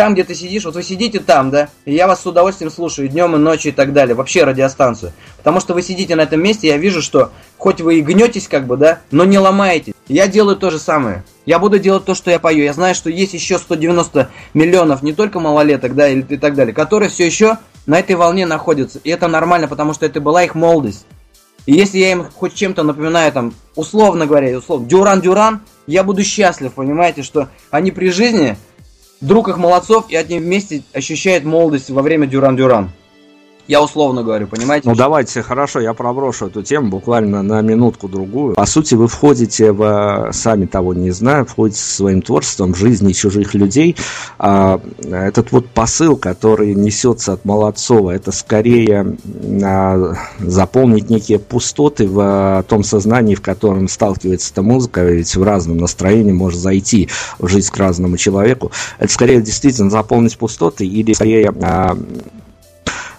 там, 0.00 0.14
где 0.14 0.24
ты 0.24 0.34
сидишь, 0.34 0.64
вот 0.64 0.76
вы 0.76 0.82
сидите 0.82 1.20
там, 1.20 1.50
да, 1.50 1.68
и 1.84 1.92
я 1.92 2.06
вас 2.06 2.22
с 2.22 2.26
удовольствием 2.26 2.70
слушаю 2.70 3.06
днем 3.06 3.36
и 3.36 3.38
ночью 3.38 3.70
и 3.70 3.74
так 3.74 3.92
далее, 3.92 4.14
вообще 4.14 4.44
радиостанцию. 4.44 5.12
Потому 5.36 5.60
что 5.60 5.74
вы 5.74 5.82
сидите 5.82 6.16
на 6.16 6.22
этом 6.22 6.42
месте, 6.42 6.68
я 6.68 6.78
вижу, 6.78 7.02
что 7.02 7.32
хоть 7.58 7.82
вы 7.82 7.98
и 7.98 8.00
гнетесь, 8.00 8.48
как 8.48 8.66
бы, 8.66 8.78
да, 8.78 9.00
но 9.10 9.26
не 9.26 9.38
ломаете. 9.38 9.92
Я 10.08 10.26
делаю 10.26 10.56
то 10.56 10.70
же 10.70 10.78
самое. 10.78 11.22
Я 11.44 11.58
буду 11.58 11.78
делать 11.78 12.06
то, 12.06 12.14
что 12.14 12.30
я 12.30 12.38
пою. 12.38 12.64
Я 12.64 12.72
знаю, 12.72 12.94
что 12.94 13.10
есть 13.10 13.34
еще 13.34 13.58
190 13.58 14.30
миллионов 14.54 15.02
не 15.02 15.12
только 15.12 15.38
малолеток, 15.38 15.94
да, 15.94 16.08
и, 16.08 16.20
и 16.20 16.38
так 16.38 16.54
далее, 16.54 16.72
которые 16.72 17.10
все 17.10 17.26
еще 17.26 17.58
на 17.84 17.98
этой 17.98 18.16
волне 18.16 18.46
находятся. 18.46 19.00
И 19.04 19.10
это 19.10 19.28
нормально, 19.28 19.68
потому 19.68 19.92
что 19.92 20.06
это 20.06 20.18
была 20.22 20.44
их 20.44 20.54
молодость. 20.54 21.04
И 21.66 21.74
если 21.74 21.98
я 21.98 22.12
им 22.12 22.26
хоть 22.34 22.54
чем-то 22.54 22.84
напоминаю, 22.84 23.32
там, 23.32 23.52
условно 23.76 24.26
говоря, 24.26 24.56
условно, 24.56 24.86
Дюран-Дюран, 24.86 25.60
я 25.86 26.04
буду 26.04 26.24
счастлив, 26.24 26.72
понимаете, 26.72 27.22
что 27.22 27.48
они 27.70 27.90
при 27.90 28.10
жизни 28.10 28.56
друг 29.20 29.48
их 29.48 29.58
молодцов, 29.58 30.06
и 30.08 30.16
они 30.16 30.38
вместе 30.38 30.82
ощущают 30.92 31.44
молодость 31.44 31.90
во 31.90 32.02
время 32.02 32.26
Дюран-Дюран. 32.26 32.90
Я 33.70 33.80
условно 33.80 34.24
говорю, 34.24 34.48
понимаете? 34.48 34.88
Ну 34.88 34.96
давайте, 34.96 35.42
хорошо, 35.42 35.78
я 35.78 35.94
проброшу 35.94 36.48
эту 36.48 36.64
тему 36.64 36.88
буквально 36.88 37.40
на 37.44 37.60
минутку-другую. 37.60 38.54
По 38.54 38.66
сути, 38.66 38.96
вы 38.96 39.06
входите 39.06 39.70
в, 39.70 40.30
сами 40.32 40.66
того 40.66 40.92
не 40.92 41.12
знаю, 41.12 41.46
входите 41.46 41.80
своим 41.80 42.20
творчеством 42.20 42.74
в 42.74 42.76
жизни 42.76 43.12
чужих 43.12 43.54
людей. 43.54 43.94
А, 44.40 44.80
этот 45.04 45.52
вот 45.52 45.68
посыл, 45.68 46.16
который 46.16 46.74
несется 46.74 47.34
от 47.34 47.44
Молодцова, 47.44 48.10
это 48.10 48.32
скорее 48.32 49.16
а, 49.62 50.14
заполнить 50.40 51.08
некие 51.08 51.38
пустоты 51.38 52.08
в 52.08 52.64
том 52.68 52.82
сознании, 52.82 53.36
в 53.36 53.40
котором 53.40 53.86
сталкивается 53.86 54.50
эта 54.50 54.62
музыка, 54.62 55.04
ведь 55.04 55.36
в 55.36 55.44
разном 55.44 55.76
настроении 55.76 56.32
может 56.32 56.58
зайти 56.58 57.08
в 57.38 57.46
жизнь 57.46 57.70
к 57.70 57.76
разному 57.76 58.16
человеку. 58.16 58.72
Это 58.98 59.12
скорее 59.12 59.40
действительно 59.40 59.90
заполнить 59.90 60.36
пустоты 60.36 60.84
или 60.84 61.12
скорее 61.12 61.54
а, 61.62 61.96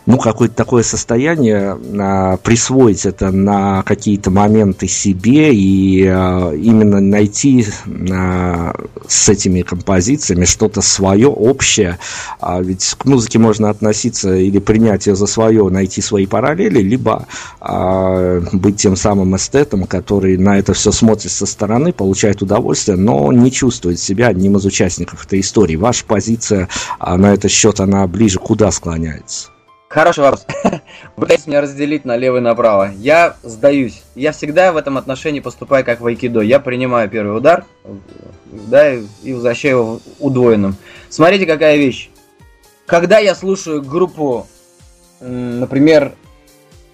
ну, 0.06 0.18
какое-то 0.18 0.56
такое 0.56 0.84
состояние, 0.84 1.78
а, 2.00 2.38
присвоить 2.38 3.06
это 3.06 3.32
на 3.32 3.84
какие-то 3.84 4.32
моменты 4.32 4.88
себе 4.88 5.54
и 5.54 6.06
а, 6.08 6.52
именно 6.54 7.00
найти 7.00 7.66
а, 8.12 8.74
с 9.08 9.30
этими 9.30 9.62
композициями 9.62 10.46
что-то 10.46 10.82
свое, 10.82 11.28
общее. 11.28 12.00
А, 12.40 12.62
ведь 12.62 12.96
к 12.98 13.06
музыке 13.06 13.38
можно 13.40 13.70
относиться 13.70 14.36
или 14.36 14.60
принять 14.60 15.08
ее 15.08 15.16
за 15.16 15.28
свое, 15.28 15.68
найти 15.70 16.02
свои 16.02 16.26
параллели, 16.26 16.82
либо 16.82 17.28
а, 17.60 18.42
быть 18.52 18.78
тем 18.78 18.96
самым 18.96 19.36
эстетом, 19.36 19.84
который 19.84 20.38
на 20.38 20.58
это 20.58 20.74
все 20.74 20.92
смотрит 20.92 21.32
со 21.32 21.46
стороны, 21.46 21.94
получает 21.94 22.42
удовольствие, 22.42 22.98
но 22.98 23.32
не 23.32 23.52
чувствует 23.52 24.00
себя 24.00 24.28
одним 24.28 24.58
из 24.58 24.66
участников 24.66 25.26
этой 25.26 25.42
истории. 25.42 25.76
Ваша 25.76 26.06
позиция 26.06 26.70
а, 27.00 27.18
на 27.18 27.34
этот 27.34 27.52
счет, 27.52 27.80
она 27.80 28.08
ближе 28.08 28.40
куда 28.40 28.72
склоняется? 28.72 29.50
Хороший 29.92 30.22
вопрос. 30.22 30.46
Вы 30.64 30.80
пытаетесь 31.18 31.48
меня 31.48 31.60
разделить 31.60 32.06
налево 32.06 32.38
и 32.38 32.40
направо. 32.40 32.92
Я 32.96 33.36
сдаюсь. 33.44 34.04
Я 34.16 34.32
всегда 34.32 34.72
в 34.72 34.78
этом 34.78 34.98
отношении 34.98 35.42
поступаю 35.42 35.84
как 35.84 36.00
в 36.00 36.08
айкидо. 36.08 36.40
Я 36.40 36.62
принимаю 36.62 37.10
первый 37.10 37.36
удар, 37.36 37.66
да, 38.46 38.94
и 38.94 39.34
возвращаю 39.34 39.78
его 39.78 40.00
удвоенным. 40.20 40.78
Смотрите, 41.10 41.46
какая 41.46 41.76
вещь. 41.76 42.10
Когда 42.86 43.20
я 43.20 43.36
слушаю 43.36 43.82
группу, 43.82 44.48
например, 45.20 46.14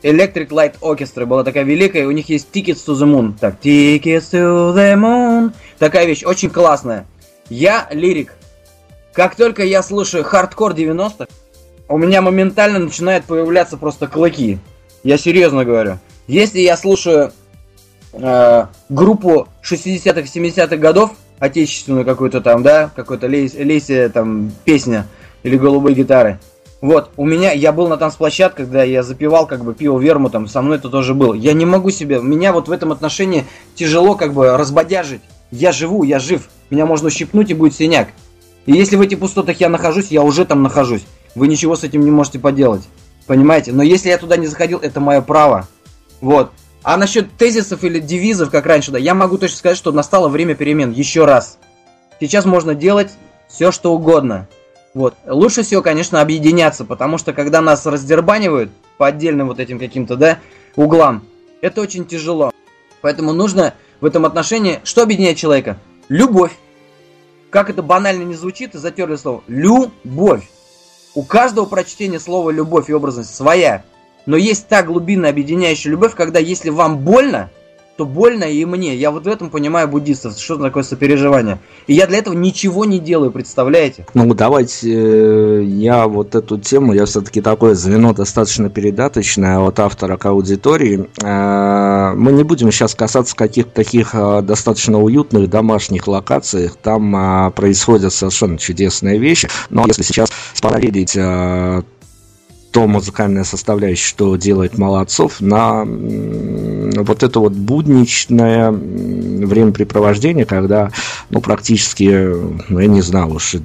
Electric 0.01 0.47
Light 0.47 0.79
Orchestra, 0.81 1.27
была 1.27 1.43
такая 1.43 1.65
великая, 1.65 2.07
у 2.07 2.11
них 2.11 2.29
есть 2.29 2.47
Tickets 2.51 2.83
to 2.87 2.95
the 2.95 3.05
Moon. 3.05 3.35
Так, 3.39 3.57
Tickets 3.61 4.31
to 4.31 4.73
the 4.73 4.95
Moon. 4.95 5.53
Такая 5.77 6.07
вещь, 6.07 6.23
очень 6.25 6.49
классная. 6.49 7.05
Я 7.47 7.87
лирик. 7.91 8.33
Как 9.13 9.35
только 9.35 9.63
я 9.63 9.83
слушаю 9.83 10.23
хардкор 10.23 10.73
90-х, 10.73 11.27
у 11.89 11.97
меня 11.97 12.21
моментально 12.21 12.79
начинают 12.79 13.25
появляться 13.25 13.77
просто 13.77 14.07
клыки. 14.07 14.59
Я 15.03 15.17
серьезно 15.17 15.63
говорю. 15.63 15.99
Если 16.27 16.59
я 16.59 16.75
слушаю 16.75 17.31
э, 18.13 18.65
группу 18.89 19.47
60-х, 19.63 20.21
70-х 20.21 20.77
годов, 20.77 21.11
отечественную 21.39 22.05
какую-то 22.05 22.41
там, 22.41 22.63
да, 22.63 22.91
какой-то 22.95 23.27
Лейси 23.27 24.09
там 24.13 24.51
песня 24.65 25.07
или 25.43 25.57
голубые 25.57 25.95
гитары, 25.95 26.39
вот, 26.79 27.09
у 27.17 27.25
меня, 27.25 27.53
я 27.53 27.71
был 27.71 27.87
на 27.87 27.97
танцплощадке, 27.97 28.63
когда 28.63 28.83
я 28.83 29.01
запивал 29.01 29.47
как 29.47 29.63
бы 29.63 29.73
пиво 29.73 29.97
верму, 29.99 30.29
там, 30.29 30.47
со 30.47 30.61
мной 30.61 30.77
это 30.77 30.89
тоже 30.89 31.15
был. 31.15 31.33
Я 31.33 31.53
не 31.53 31.65
могу 31.65 31.89
себе, 31.89 32.19
меня 32.19 32.53
вот 32.53 32.67
в 32.67 32.71
этом 32.71 32.91
отношении 32.91 33.45
тяжело 33.73 34.15
как 34.15 34.33
бы 34.33 34.55
разбодяжить. 34.55 35.21
Я 35.49 35.71
живу, 35.71 36.03
я 36.03 36.19
жив, 36.19 36.49
меня 36.69 36.85
можно 36.85 37.09
щипнуть 37.09 37.49
и 37.49 37.55
будет 37.55 37.73
синяк. 37.73 38.09
И 38.67 38.73
если 38.73 38.95
в 38.95 39.01
этих 39.01 39.19
пустотах 39.19 39.59
я 39.59 39.69
нахожусь, 39.69 40.11
я 40.11 40.21
уже 40.21 40.45
там 40.45 40.61
нахожусь. 40.61 41.05
Вы 41.37 41.47
ничего 41.47 41.75
с 41.75 41.83
этим 41.83 42.01
не 42.01 42.09
можете 42.09 42.39
поделать. 42.39 42.81
Понимаете? 43.27 43.71
Но 43.71 43.83
если 43.83 44.09
я 44.09 44.17
туда 44.17 44.37
не 44.37 44.47
заходил, 44.47 44.79
это 44.79 44.99
мое 44.99 45.21
право. 45.21 45.67
Вот. 46.19 46.51
А 46.81 46.97
насчет 46.97 47.31
тезисов 47.37 47.83
или 47.83 47.99
девизов, 47.99 48.49
как 48.49 48.65
раньше, 48.65 48.89
да, 48.89 48.97
я 48.97 49.13
могу 49.13 49.37
точно 49.37 49.57
сказать, 49.57 49.77
что 49.77 49.91
настало 49.91 50.29
время 50.29 50.55
перемен. 50.55 50.91
Еще 50.91 51.25
раз. 51.25 51.59
Сейчас 52.19 52.45
можно 52.45 52.73
делать 52.73 53.11
все, 53.47 53.71
что 53.71 53.93
угодно. 53.93 54.47
Вот. 54.95 55.13
Лучше 55.27 55.61
всего, 55.61 55.83
конечно, 55.83 56.21
объединяться, 56.21 56.85
потому 56.85 57.19
что 57.19 57.33
когда 57.33 57.61
нас 57.61 57.85
раздербанивают 57.85 58.71
по 58.97 59.05
отдельным 59.05 59.47
вот 59.47 59.59
этим 59.59 59.77
каким-то, 59.77 60.15
да, 60.15 60.39
углам, 60.75 61.23
это 61.61 61.81
очень 61.81 62.05
тяжело. 62.05 62.51
Поэтому 63.01 63.31
нужно 63.31 63.75
в 64.01 64.05
этом 64.05 64.25
отношении, 64.25 64.79
что 64.83 65.03
объединяет 65.03 65.37
человека? 65.37 65.77
Любовь. 66.09 66.53
Как 67.51 67.69
это 67.69 67.83
банально 67.83 68.23
не 68.23 68.33
звучит, 68.33 68.73
и 68.73 68.79
затерли 68.79 69.17
слово. 69.17 69.43
Любовь. 69.47 70.49
У 71.17 71.23
каждого 71.23 71.65
прочтения 71.65 72.19
слова 72.19 72.51
«любовь» 72.51 72.91
и 72.91 72.93
образность 72.93 73.33
своя. 73.33 73.83
Но 74.27 74.37
есть 74.37 74.67
та 74.67 74.83
глубинная 74.83 75.31
объединяющая 75.31 75.89
любовь, 75.89 76.13
когда 76.13 76.37
если 76.37 76.69
вам 76.69 76.99
больно, 76.99 77.49
то 77.97 78.05
больно 78.05 78.43
и 78.43 78.63
мне. 78.63 78.95
Я 78.95 79.11
вот 79.11 79.25
в 79.25 79.27
этом 79.27 79.49
понимаю 79.49 79.87
буддистов, 79.87 80.37
что 80.37 80.57
такое 80.57 80.83
сопереживание. 80.83 81.59
И 81.87 81.93
я 81.93 82.05
для 82.05 82.19
этого 82.19 82.35
ничего 82.35 82.85
не 82.85 82.99
делаю, 82.99 83.31
представляете? 83.31 84.05
Ну, 84.13 84.33
давайте 84.33 84.93
э, 84.93 85.63
я 85.63 86.07
вот 86.07 86.35
эту 86.35 86.59
тему, 86.59 86.93
я 86.93 87.05
все-таки 87.05 87.41
такое 87.41 87.73
звено 87.73 88.13
достаточно 88.13 88.69
передаточное 88.69 89.59
от 89.59 89.79
автора 89.79 90.17
к 90.17 90.25
аудитории. 90.27 91.09
Э, 91.23 92.13
мы 92.15 92.31
не 92.31 92.43
будем 92.43 92.71
сейчас 92.71 92.93
касаться 92.93 93.35
каких-то 93.35 93.71
таких 93.71 94.11
э, 94.13 94.41
достаточно 94.43 95.01
уютных 95.01 95.49
домашних 95.49 96.07
локаций. 96.07 96.69
Там 96.83 97.51
происходят 97.53 98.13
совершенно 98.13 98.57
чудесные 98.57 99.17
вещи. 99.17 99.49
Но 99.69 99.85
если 99.87 100.03
сейчас 100.03 100.29
спараллелить 100.53 101.17
то 102.77 102.85
музыкальная 102.85 103.43
составляющая, 103.43 104.05
что 104.05 104.35
делает 104.35 104.77
Молодцов, 104.77 105.41
на 105.41 105.83
вот 105.83 107.23
это 107.23 107.39
вот 107.39 107.53
будничное 107.53 108.69
времяпрепровождение, 108.69 110.45
когда, 110.45 110.91
ну, 111.31 111.41
практически, 111.41 112.03
ну, 112.69 112.77
я 112.77 112.85
не 112.85 113.01
знаю 113.01 113.33
уж, 113.33 113.55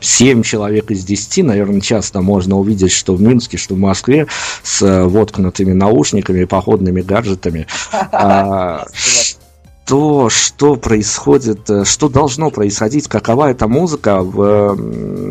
7 0.00 0.42
человек 0.44 0.90
из 0.90 1.04
10, 1.04 1.44
наверное, 1.44 1.82
часто 1.82 2.22
можно 2.22 2.56
увидеть, 2.58 2.92
что 2.92 3.14
в 3.14 3.20
Минске, 3.20 3.58
что 3.58 3.74
в 3.74 3.78
Москве, 3.78 4.26
с 4.62 4.80
воткнутыми 4.80 5.74
наушниками, 5.74 6.44
походными 6.44 7.02
гаджетами. 7.02 7.66
То, 9.86 10.28
что 10.30 10.76
происходит, 10.76 11.68
э, 11.68 11.84
что 11.84 12.08
должно 12.08 12.50
происходить, 12.50 13.08
какова 13.08 13.50
эта 13.50 13.66
музыка 13.66 14.20
в 14.22 14.76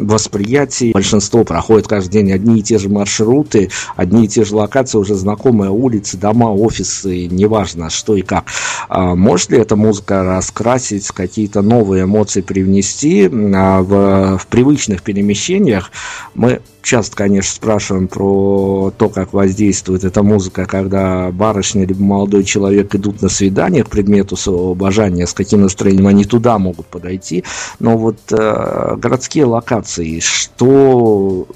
восприятии. 0.06 0.92
Большинство 0.92 1.44
проходит 1.44 1.88
каждый 1.88 2.12
день 2.12 2.32
одни 2.34 2.60
и 2.60 2.64
те 2.64 2.78
же 2.78 2.90
маршруты, 2.90 3.70
одни 3.96 4.26
и 4.26 4.28
те 4.28 4.44
же 4.44 4.56
локации, 4.56 4.98
уже 4.98 5.16
знакомые 5.16 5.72
улицы, 5.72 6.18
дома, 6.18 6.52
офисы, 6.52 7.28
неважно 7.28 7.90
что 7.90 8.16
и 8.16 8.22
как. 8.22 8.46
А 8.90 9.16
может 9.16 9.52
ли 9.52 9.58
эта 9.58 9.76
музыка 9.76 10.24
раскрасить, 10.24 11.08
какие-то 11.08 11.62
новые 11.62 12.04
эмоции 12.04 12.42
привнести 12.42 13.30
а, 13.32 13.82
в, 13.82 14.38
в 14.38 14.48
привычных 14.48 15.02
перемещениях? 15.02 15.92
Мы 16.34 16.62
часто, 16.82 17.16
конечно, 17.16 17.54
спрашиваем 17.54 18.08
про 18.08 18.92
то, 18.98 19.10
как 19.10 19.34
воздействует 19.34 20.04
эта 20.04 20.24
музыка, 20.24 20.66
когда 20.66 21.32
барышня 21.32 21.86
либо 21.86 22.02
молодой 22.02 22.44
человек 22.44 22.94
идут 22.96 23.22
на 23.22 23.30
свидание 23.30 23.84
к 23.84 23.90
предмету 23.90 24.36
своего 24.36 24.72
обожания, 24.72 25.28
с 25.28 25.34
каким 25.34 25.62
настроением 25.62 26.08
они 26.08 26.26
туда 26.26 26.58
могут 26.58 26.88
подойти. 26.88 27.44
Но 27.80 27.98
вот 27.98 28.18
э, 28.32 28.96
городские 28.98 29.46
локации, 29.46 30.20
что 30.20 31.48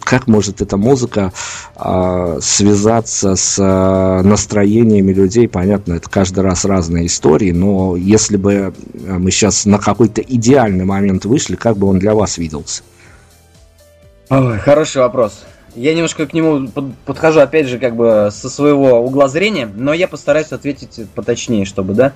как 0.00 0.26
может 0.26 0.60
эта 0.60 0.76
музыка 0.76 1.32
э, 1.76 2.38
связаться 2.42 3.36
с 3.36 3.58
э, 3.58 4.22
настроениями 4.22 5.12
людей? 5.12 5.48
Понятно, 5.48 5.94
это 5.94 6.10
каждый 6.10 6.40
раз 6.40 6.64
разные 6.64 7.06
истории, 7.06 7.52
но 7.52 7.96
если 7.96 8.36
бы 8.36 8.74
мы 8.94 9.30
сейчас 9.30 9.64
на 9.64 9.78
какой-то 9.78 10.20
идеальный 10.20 10.84
момент 10.84 11.24
вышли, 11.24 11.56
как 11.56 11.76
бы 11.76 11.86
он 11.86 11.98
для 11.98 12.14
вас 12.14 12.38
виделся? 12.38 12.82
Ой, 14.28 14.58
хороший 14.58 15.02
вопрос. 15.02 15.44
Я 15.76 15.94
немножко 15.94 16.26
к 16.26 16.32
нему 16.32 16.68
подхожу, 17.04 17.40
опять 17.40 17.68
же, 17.68 17.78
как 17.78 17.94
бы 17.94 18.30
со 18.32 18.50
своего 18.50 18.98
угла 19.00 19.28
зрения, 19.28 19.66
но 19.72 19.92
я 19.92 20.08
постараюсь 20.08 20.50
ответить 20.50 21.08
поточнее, 21.14 21.64
чтобы, 21.64 21.94
да. 21.94 22.12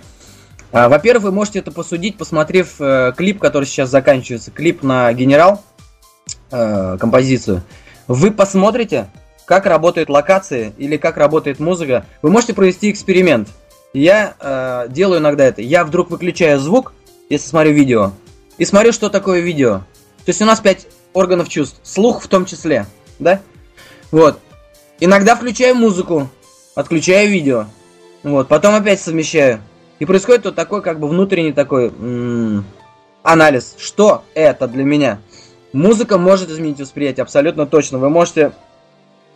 А, 0.73 0.89
во-первых, 0.89 1.25
вы 1.25 1.33
можете 1.33 1.61
это 1.61 1.71
посудить, 1.71 2.17
посмотрев 2.17 2.81
э, 2.81 3.13
клип, 3.17 3.39
который 3.39 3.65
сейчас 3.65 3.91
заканчивается, 3.91 4.51
клип 4.51 4.83
на 4.83 5.13
генерал, 5.13 5.63
э, 6.51 6.97
композицию. 6.99 7.63
Вы 8.09 8.33
посмотрите, 8.33 9.09
как 9.45 9.67
работают 9.67 10.09
локации 10.09 10.73
или 10.79 10.97
как 10.97 11.17
работает 11.17 11.61
музыка. 11.61 12.07
Вы 12.23 12.31
можете 12.31 12.55
провести 12.55 12.91
эксперимент. 12.91 13.49
Я 13.93 14.35
э, 14.41 14.87
делаю 14.89 15.21
иногда 15.21 15.45
это. 15.45 15.63
Я 15.63 15.85
вдруг 15.85 16.11
выключаю 16.11 16.59
звук, 16.59 16.93
если 17.29 17.49
смотрю 17.49 17.73
видео, 17.73 18.13
и 18.59 18.65
смотрю, 18.65 18.93
что 18.93 19.11
такое 19.11 19.41
видео. 19.41 19.83
То 20.25 20.29
есть 20.29 20.43
у 20.43 20.45
нас 20.45 20.61
5 20.61 20.87
органов 21.13 21.49
чувств, 21.49 21.81
слух 21.83 22.23
в 22.23 22.29
том 22.29 22.47
числе, 22.47 22.87
да? 23.19 23.41
Вот. 24.11 24.39
Иногда 25.01 25.35
включаю 25.37 25.75
музыку, 25.75 26.29
отключаю 26.75 27.31
видео, 27.31 27.67
вот, 28.23 28.49
потом 28.49 28.75
опять 28.75 29.01
совмещаю. 29.01 29.61
И 29.99 30.05
происходит 30.05 30.45
вот 30.45 30.55
такой, 30.55 30.83
как 30.83 30.99
бы 30.99 31.09
внутренний 31.09 31.53
такой 31.53 31.89
м-м, 31.89 32.65
анализ. 33.23 33.75
Что 33.79 34.25
это 34.35 34.67
для 34.67 34.85
меня? 34.85 35.21
Музыка 35.73 36.19
может 36.19 36.51
изменить 36.51 36.81
восприятие, 36.81 37.23
абсолютно 37.23 37.67
точно. 37.67 37.99
Вы 37.99 38.09
можете 38.09 38.53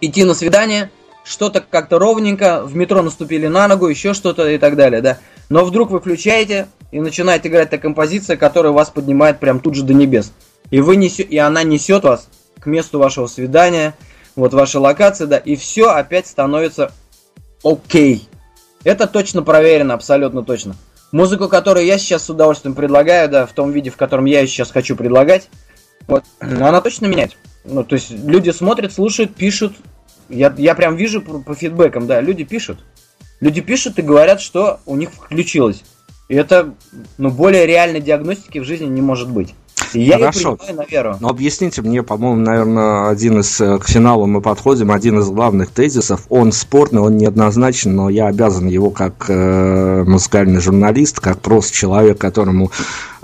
идти 0.00 0.24
на 0.24 0.34
свидание, 0.34 0.90
что-то 1.22 1.60
как-то 1.60 1.98
ровненько, 1.98 2.62
в 2.62 2.74
метро 2.76 3.02
наступили 3.02 3.46
на 3.46 3.68
ногу, 3.68 3.88
еще 3.88 4.14
что-то 4.14 4.48
и 4.48 4.58
так 4.58 4.76
далее, 4.76 5.00
да. 5.00 5.18
Но 5.48 5.64
вдруг 5.64 5.90
вы 5.90 6.00
включаете 6.00 6.68
и 6.90 7.00
начинает 7.00 7.46
играть 7.46 7.70
та 7.70 7.78
композиция, 7.78 8.36
которая 8.36 8.72
вас 8.72 8.90
поднимает 8.90 9.40
прям 9.40 9.60
тут 9.60 9.74
же 9.74 9.82
до 9.82 9.94
небес. 9.94 10.32
И, 10.70 10.80
вы 10.80 10.96
несё, 10.96 11.22
и 11.22 11.36
она 11.36 11.62
несет 11.62 12.04
вас 12.04 12.28
к 12.58 12.66
месту 12.66 12.98
вашего 12.98 13.26
свидания, 13.26 13.94
вот 14.36 14.54
ваша 14.54 14.80
локация, 14.80 15.26
да, 15.26 15.38
и 15.38 15.56
все 15.56 15.90
опять 15.90 16.26
становится 16.26 16.92
окей. 17.62 18.28
Это 18.82 19.06
точно 19.06 19.42
проверено, 19.42 19.94
абсолютно 19.94 20.42
точно. 20.42 20.76
Музыку, 21.12 21.48
которую 21.48 21.86
я 21.86 21.98
сейчас 21.98 22.24
с 22.24 22.30
удовольствием 22.30 22.74
предлагаю, 22.74 23.28
да, 23.28 23.46
в 23.46 23.52
том 23.52 23.70
виде, 23.70 23.90
в 23.90 23.96
котором 23.96 24.24
я 24.24 24.40
ее 24.40 24.48
сейчас 24.48 24.70
хочу 24.70 24.96
предлагать, 24.96 25.48
вот, 26.06 26.24
она 26.40 26.80
точно 26.80 27.06
меняет. 27.06 27.36
Ну, 27.64 27.84
то 27.84 27.94
есть 27.94 28.10
люди 28.10 28.50
смотрят, 28.50 28.92
слушают, 28.92 29.34
пишут. 29.34 29.74
Я, 30.28 30.52
я 30.58 30.74
прям 30.74 30.96
вижу 30.96 31.22
по, 31.22 31.40
по 31.40 31.54
фидбэкам, 31.54 32.06
да, 32.06 32.20
люди 32.20 32.44
пишут. 32.44 32.84
Люди 33.40 33.60
пишут 33.60 33.98
и 33.98 34.02
говорят, 34.02 34.40
что 34.40 34.80
у 34.86 34.96
них 34.96 35.10
включилось. 35.10 35.82
И 36.28 36.34
это, 36.34 36.74
ну, 37.18 37.30
более 37.30 37.66
реальной 37.66 38.00
диагностики 38.00 38.58
в 38.58 38.64
жизни 38.64 38.86
не 38.86 39.02
может 39.02 39.30
быть. 39.30 39.54
Я 39.92 40.18
Хорошо. 40.18 40.58
на 40.72 40.84
веру. 40.84 41.16
Но 41.20 41.28
объясните 41.28 41.82
мне, 41.82 42.02
по-моему, 42.02 42.40
наверное, 42.40 43.08
один 43.08 43.40
из 43.40 43.60
э, 43.60 43.78
к 43.78 43.88
финалу 43.88 44.26
мы 44.26 44.40
подходим, 44.40 44.90
один 44.90 45.20
из 45.20 45.28
главных 45.28 45.70
тезисов. 45.70 46.22
Он 46.28 46.52
спорный, 46.52 47.00
он 47.00 47.16
неоднозначен, 47.16 47.94
но 47.94 48.08
я 48.08 48.26
обязан 48.26 48.66
его 48.66 48.90
как 48.90 49.26
э, 49.28 50.04
музыкальный 50.06 50.60
журналист, 50.60 51.20
как 51.20 51.40
просто 51.40 51.72
человек, 51.72 52.18
которому 52.18 52.70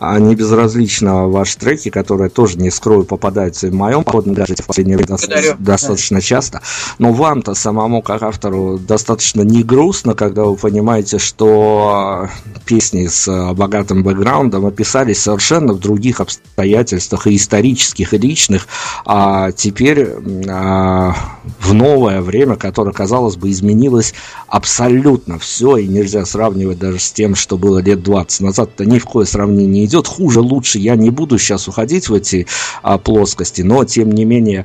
не 0.01 0.35
безразлично 0.35 1.29
ваши 1.29 1.59
треки, 1.59 1.91
которые 1.91 2.31
тоже, 2.31 2.59
не 2.59 2.71
скрою, 2.71 3.05
попадаются 3.05 3.67
и 3.67 3.71
в 3.71 3.75
моем 3.75 4.03
походном 4.03 4.35
гаджете 4.35 4.63
в 4.63 4.67
последнее 4.67 4.97
время 4.97 5.11
достаточно, 5.11 5.57
достаточно 5.59 6.21
часто. 6.21 6.63
Но 6.99 7.13
вам-то 7.13 7.55
самому, 7.55 8.01
как 8.01 8.23
автору, 8.23 8.79
достаточно 8.79 9.43
не 9.43 9.63
грустно, 9.63 10.15
когда 10.15 10.45
вы 10.45 10.57
понимаете, 10.57 11.19
что 11.19 12.29
песни 12.65 13.07
с 13.07 13.29
э, 13.29 13.53
богатым 13.53 14.03
бэкграундом 14.03 14.65
описались 14.67 15.21
совершенно 15.21 15.75
в 15.75 15.81
других 15.81 16.21
обстоятельствах 16.21 17.27
и 17.27 17.37
исторических, 17.37 18.15
и 18.15 18.19
личных, 18.19 18.69
а 19.05 19.53
теперь 19.53 20.09
а, 20.49 21.15
в 21.59 21.75
новое 21.75 22.23
время, 22.23 22.57
которое, 22.57 22.93
казалось 22.93 23.37
бы, 23.37 23.51
изменилось 23.51 24.15
абсолютно 24.47 25.39
все, 25.39 25.77
и 25.77 25.87
нельзя 25.87 26.25
сравнивать 26.25 26.79
даже 26.79 26.99
с 26.99 27.13
тем, 27.13 27.35
что 27.35 27.59
было 27.59 27.79
лет 27.79 28.03
20 28.03 28.41
назад, 28.41 28.71
это 28.75 28.87
ни 28.87 28.99
в 28.99 29.05
кое 29.05 29.25
сравнение 29.25 29.81
не 29.81 29.87
идет 29.91 30.07
хуже, 30.07 30.41
лучше. 30.41 30.79
Я 30.79 30.95
не 30.95 31.11
буду 31.11 31.39
сейчас 31.39 31.69
уходить 31.69 32.09
в 32.09 32.15
эти 32.15 32.47
а, 32.83 32.97
плоскости, 32.97 33.63
но 33.63 33.85
тем 33.85 34.13
не 34.13 34.25
менее 34.25 34.65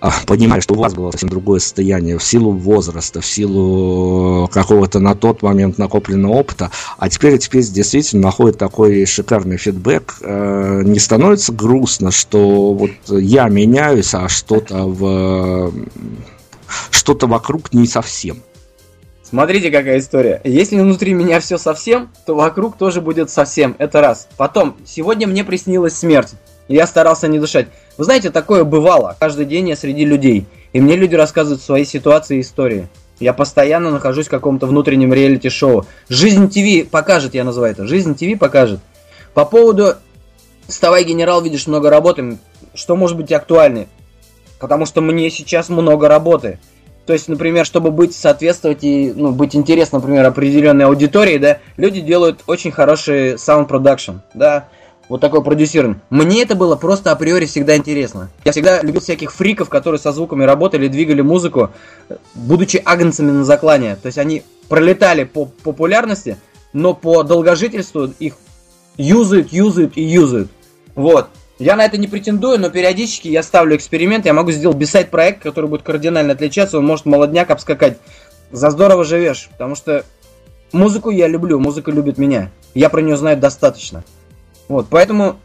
а, 0.00 0.12
понимаю, 0.26 0.62
что 0.62 0.74
у 0.74 0.78
вас 0.78 0.94
было 0.94 1.10
совсем 1.10 1.28
другое 1.28 1.60
состояние 1.60 2.18
в 2.18 2.22
силу 2.22 2.52
возраста, 2.52 3.20
в 3.20 3.26
силу 3.26 4.48
какого-то 4.48 4.98
на 4.98 5.14
тот 5.14 5.42
момент 5.42 5.78
накопленного 5.78 6.32
опыта, 6.32 6.70
а 6.98 7.08
теперь 7.08 7.38
песни 7.48 7.74
действительно 7.74 8.22
находят 8.22 8.58
такой 8.58 9.04
шикарный 9.04 9.58
фидбэк. 9.58 10.16
Э, 10.22 10.82
не 10.84 10.98
становится 10.98 11.52
грустно, 11.52 12.10
что 12.10 12.72
вот 12.72 12.90
я 13.08 13.48
меняюсь, 13.48 14.14
а 14.14 14.28
что-то 14.28 14.86
в 14.86 15.72
что-то 16.90 17.26
вокруг 17.26 17.72
не 17.72 17.86
совсем. 17.86 18.38
Смотрите, 19.28 19.72
какая 19.72 19.98
история. 19.98 20.40
Если 20.44 20.78
внутри 20.78 21.12
меня 21.12 21.40
все 21.40 21.58
совсем, 21.58 22.10
то 22.26 22.36
вокруг 22.36 22.76
тоже 22.76 23.00
будет 23.00 23.28
совсем. 23.28 23.74
Это 23.78 24.00
раз. 24.00 24.28
Потом, 24.36 24.76
сегодня 24.86 25.26
мне 25.26 25.42
приснилась 25.42 25.96
смерть. 25.96 26.34
я 26.68 26.86
старался 26.86 27.26
не 27.26 27.40
дышать. 27.40 27.66
Вы 27.98 28.04
знаете, 28.04 28.30
такое 28.30 28.62
бывало. 28.62 29.16
Каждый 29.18 29.46
день 29.46 29.68
я 29.68 29.76
среди 29.76 30.04
людей. 30.04 30.46
И 30.72 30.80
мне 30.80 30.94
люди 30.94 31.16
рассказывают 31.16 31.60
свои 31.60 31.84
ситуации 31.84 32.36
и 32.36 32.40
истории. 32.42 32.88
Я 33.18 33.32
постоянно 33.32 33.90
нахожусь 33.90 34.28
в 34.28 34.30
каком-то 34.30 34.66
внутреннем 34.66 35.12
реалити-шоу. 35.12 35.86
Жизнь 36.08 36.48
ТВ 36.48 36.88
покажет, 36.88 37.34
я 37.34 37.42
называю 37.42 37.72
это. 37.72 37.84
Жизнь 37.84 38.14
ТВ 38.14 38.38
покажет. 38.38 38.78
По 39.34 39.44
поводу 39.44 39.94
«Вставай, 40.68 41.02
генерал, 41.02 41.42
видишь 41.42 41.66
много 41.66 41.90
работы», 41.90 42.38
что 42.74 42.94
может 42.94 43.16
быть 43.16 43.32
актуальнее? 43.32 43.88
Потому 44.60 44.86
что 44.86 45.00
мне 45.00 45.30
сейчас 45.30 45.68
много 45.68 46.06
работы. 46.08 46.60
То 47.06 47.12
есть, 47.12 47.28
например, 47.28 47.64
чтобы 47.64 47.92
быть 47.92 48.14
соответствовать 48.14 48.82
и 48.82 49.12
ну, 49.14 49.30
быть 49.30 49.54
интересным, 49.54 50.00
например, 50.00 50.26
определенной 50.26 50.86
аудитории, 50.86 51.38
да, 51.38 51.58
люди 51.76 52.00
делают 52.00 52.42
очень 52.48 52.72
хороший 52.72 53.34
sound 53.34 53.68
production, 53.68 54.18
да, 54.34 54.68
вот 55.08 55.20
такой 55.20 55.44
продюсирование. 55.44 56.00
Мне 56.10 56.42
это 56.42 56.56
было 56.56 56.74
просто 56.74 57.12
априори 57.12 57.46
всегда 57.46 57.76
интересно. 57.76 58.28
Я 58.44 58.50
всегда 58.50 58.82
любил 58.82 59.00
всяких 59.00 59.32
фриков, 59.32 59.68
которые 59.68 60.00
со 60.00 60.10
звуками 60.10 60.42
работали, 60.42 60.88
двигали 60.88 61.20
музыку, 61.20 61.70
будучи 62.34 62.82
агнцами 62.84 63.30
на 63.30 63.44
заклане. 63.44 63.94
То 63.96 64.06
есть 64.06 64.18
они 64.18 64.42
пролетали 64.68 65.22
по 65.22 65.44
популярности, 65.44 66.38
но 66.72 66.92
по 66.92 67.22
долгожительству 67.22 68.10
их 68.18 68.34
юзают, 68.96 69.52
юзают 69.52 69.96
и 69.96 70.02
юзают. 70.02 70.50
Вот. 70.96 71.28
Я 71.58 71.76
на 71.76 71.84
это 71.84 71.96
не 71.96 72.06
претендую, 72.06 72.60
но 72.60 72.68
периодически 72.68 73.28
я 73.28 73.42
ставлю 73.42 73.76
эксперимент, 73.76 74.26
я 74.26 74.34
могу 74.34 74.50
сделать 74.50 74.76
бисайд 74.76 75.10
проект, 75.10 75.42
который 75.42 75.70
будет 75.70 75.82
кардинально 75.82 76.34
отличаться, 76.34 76.78
он 76.78 76.86
может 76.86 77.06
молодняк 77.06 77.50
обскакать. 77.50 77.98
За 78.52 78.70
здорово 78.70 79.04
живешь, 79.04 79.48
потому 79.52 79.74
что 79.74 80.04
музыку 80.72 81.10
я 81.10 81.28
люблю, 81.28 81.58
музыка 81.58 81.90
любит 81.90 82.18
меня. 82.18 82.50
Я 82.74 82.90
про 82.90 83.00
нее 83.00 83.16
знаю 83.16 83.38
достаточно. 83.38 84.04
Вот, 84.68 84.88
поэтому 84.90 85.36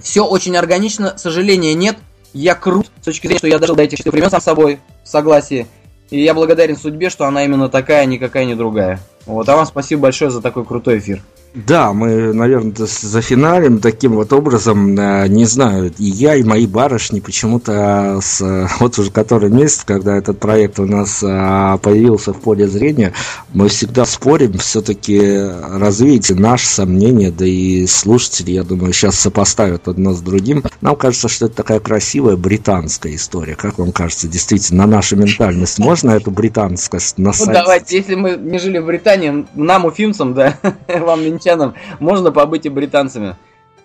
все 0.00 0.24
очень 0.24 0.56
органично, 0.56 1.18
сожаления 1.18 1.74
нет. 1.74 1.96
Я 2.32 2.54
крут 2.54 2.90
с 3.00 3.04
точки 3.04 3.26
зрения, 3.26 3.38
что 3.38 3.48
я 3.48 3.58
дожил 3.58 3.76
до 3.76 3.82
этих 3.82 4.04
времен 4.04 4.30
сам 4.30 4.40
собой, 4.40 4.80
в 5.04 5.08
согласии. 5.08 5.66
И 6.10 6.22
я 6.22 6.34
благодарен 6.34 6.76
судьбе, 6.76 7.10
что 7.10 7.26
она 7.26 7.44
именно 7.44 7.68
такая, 7.68 8.06
никакая 8.06 8.44
не 8.44 8.54
другая. 8.54 9.00
Вот, 9.26 9.48
а 9.48 9.56
вам 9.56 9.66
спасибо 9.66 10.02
большое 10.02 10.30
за 10.30 10.40
такой 10.40 10.64
крутой 10.64 10.98
эфир. 10.98 11.22
Да, 11.54 11.92
мы, 11.92 12.32
наверное, 12.32 12.72
зафиналим 12.76 13.80
таким 13.80 14.12
вот 14.14 14.32
образом, 14.32 14.98
э, 14.98 15.28
не 15.28 15.44
знаю, 15.44 15.92
и 15.98 16.04
я, 16.04 16.34
и 16.34 16.42
мои 16.42 16.66
барышни 16.66 17.20
почему-то 17.20 18.20
с, 18.22 18.40
вот 18.80 18.98
уже 18.98 19.10
который 19.10 19.50
месяц, 19.50 19.82
когда 19.84 20.16
этот 20.16 20.38
проект 20.40 20.80
у 20.80 20.86
нас 20.86 21.22
э, 21.22 21.78
появился 21.82 22.32
в 22.32 22.40
поле 22.40 22.66
зрения, 22.66 23.12
мы 23.52 23.68
всегда 23.68 24.06
спорим, 24.06 24.56
все-таки 24.58 25.20
развейте 25.20 26.34
наши 26.34 26.66
сомнения, 26.66 27.30
да 27.30 27.44
и 27.44 27.86
слушатели, 27.86 28.52
я 28.52 28.62
думаю, 28.62 28.94
сейчас 28.94 29.18
сопоставят 29.18 29.88
одно 29.88 30.14
с 30.14 30.22
другим. 30.22 30.64
Нам 30.80 30.96
кажется, 30.96 31.28
что 31.28 31.46
это 31.46 31.56
такая 31.56 31.80
красивая 31.80 32.36
британская 32.36 33.14
история. 33.14 33.56
Как 33.56 33.78
вам 33.78 33.92
кажется, 33.92 34.26
действительно, 34.26 34.86
на 34.86 34.96
нашу 34.96 35.16
ментальность 35.16 35.78
можно 35.78 36.12
эту 36.12 36.30
британскость 36.30 37.18
насадить? 37.18 37.48
Ну, 37.48 37.54
давайте, 37.54 37.96
если 37.98 38.14
мы 38.14 38.36
не 38.36 38.58
жили 38.58 38.78
в 38.78 38.86
Британии, 38.86 39.46
нам, 39.54 39.84
уфимцам, 39.84 40.32
да, 40.32 40.56
вам 40.88 41.22
англичанам, 41.42 41.74
можно 41.98 42.32
побыть 42.32 42.66
и 42.66 42.68
британцами. 42.68 43.36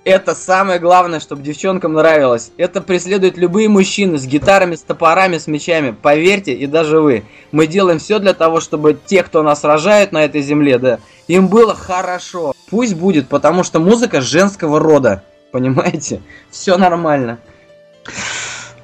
Это 0.03 0.35
самое 0.35 0.79
главное, 0.79 1.19
чтобы 1.19 1.41
девчонкам 1.41 1.93
нравилось. 1.93 2.51
Это 2.55 2.79
преследует 2.79 3.37
любые 3.37 3.67
мужчины 3.67 4.17
с 4.17 4.25
гитарами, 4.25 4.75
с 4.75 4.81
топорами, 4.81 5.37
с 5.37 5.47
мечами. 5.47 5.93
Поверьте, 6.01 6.53
и 6.53 6.65
даже 6.65 7.01
вы. 7.01 7.25
Мы 7.51 7.67
делаем 7.67 7.99
все 7.99 8.19
для 8.19 8.33
того, 8.33 8.61
чтобы 8.61 8.97
те, 9.05 9.21
кто 9.21 9.43
нас 9.43 9.65
рожают 9.65 10.13
на 10.13 10.23
этой 10.23 10.41
земле, 10.41 10.77
да, 10.79 10.99
им 11.27 11.49
было 11.49 11.75
хорошо. 11.75 12.53
Пусть 12.69 12.95
будет, 12.95 13.27
потому 13.27 13.63
что 13.63 13.79
музыка 13.79 14.21
женского 14.21 14.79
рода. 14.79 15.23
Понимаете? 15.51 16.21
Все 16.51 16.77
нормально. 16.77 17.39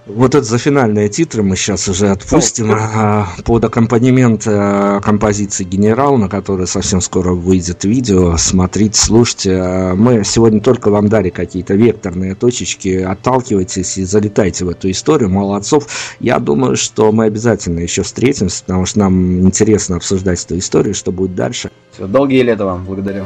Вот 0.05 0.35
это 0.35 0.43
за 0.43 0.57
финальные 0.57 1.07
титры 1.07 1.43
мы 1.43 1.55
сейчас 1.55 1.87
уже 1.87 2.09
отпустим 2.09 2.71
а, 2.73 3.29
под 3.45 3.63
аккомпанемент 3.63 4.43
а, 4.45 4.99
композиции 4.99 5.63
«Генерал», 5.63 6.17
на 6.17 6.27
которой 6.27 6.67
совсем 6.67 6.99
скоро 6.99 7.31
выйдет 7.33 7.85
видео. 7.85 8.35
Смотрите, 8.35 8.99
слушайте. 8.99 9.57
А, 9.61 9.95
мы 9.95 10.25
сегодня 10.25 10.59
только 10.59 10.89
вам 10.89 11.07
дали 11.07 11.29
какие-то 11.29 11.75
векторные 11.75 12.35
точечки. 12.35 12.97
Отталкивайтесь 12.97 13.97
и 13.97 14.03
залетайте 14.03 14.65
в 14.65 14.69
эту 14.69 14.91
историю. 14.91 15.29
Молодцов. 15.29 15.87
Я 16.19 16.39
думаю, 16.39 16.75
что 16.75 17.11
мы 17.13 17.25
обязательно 17.25 17.79
еще 17.79 18.03
встретимся, 18.03 18.61
потому 18.63 18.85
что 18.85 18.99
нам 18.99 19.39
интересно 19.39 19.95
обсуждать 19.95 20.43
эту 20.43 20.57
историю, 20.57 20.95
что 20.95 21.13
будет 21.13 21.33
дальше. 21.33 21.71
Все, 21.93 22.07
долгие 22.07 22.41
лета 22.41 22.65
вам. 22.65 22.83
Благодарю. 22.83 23.23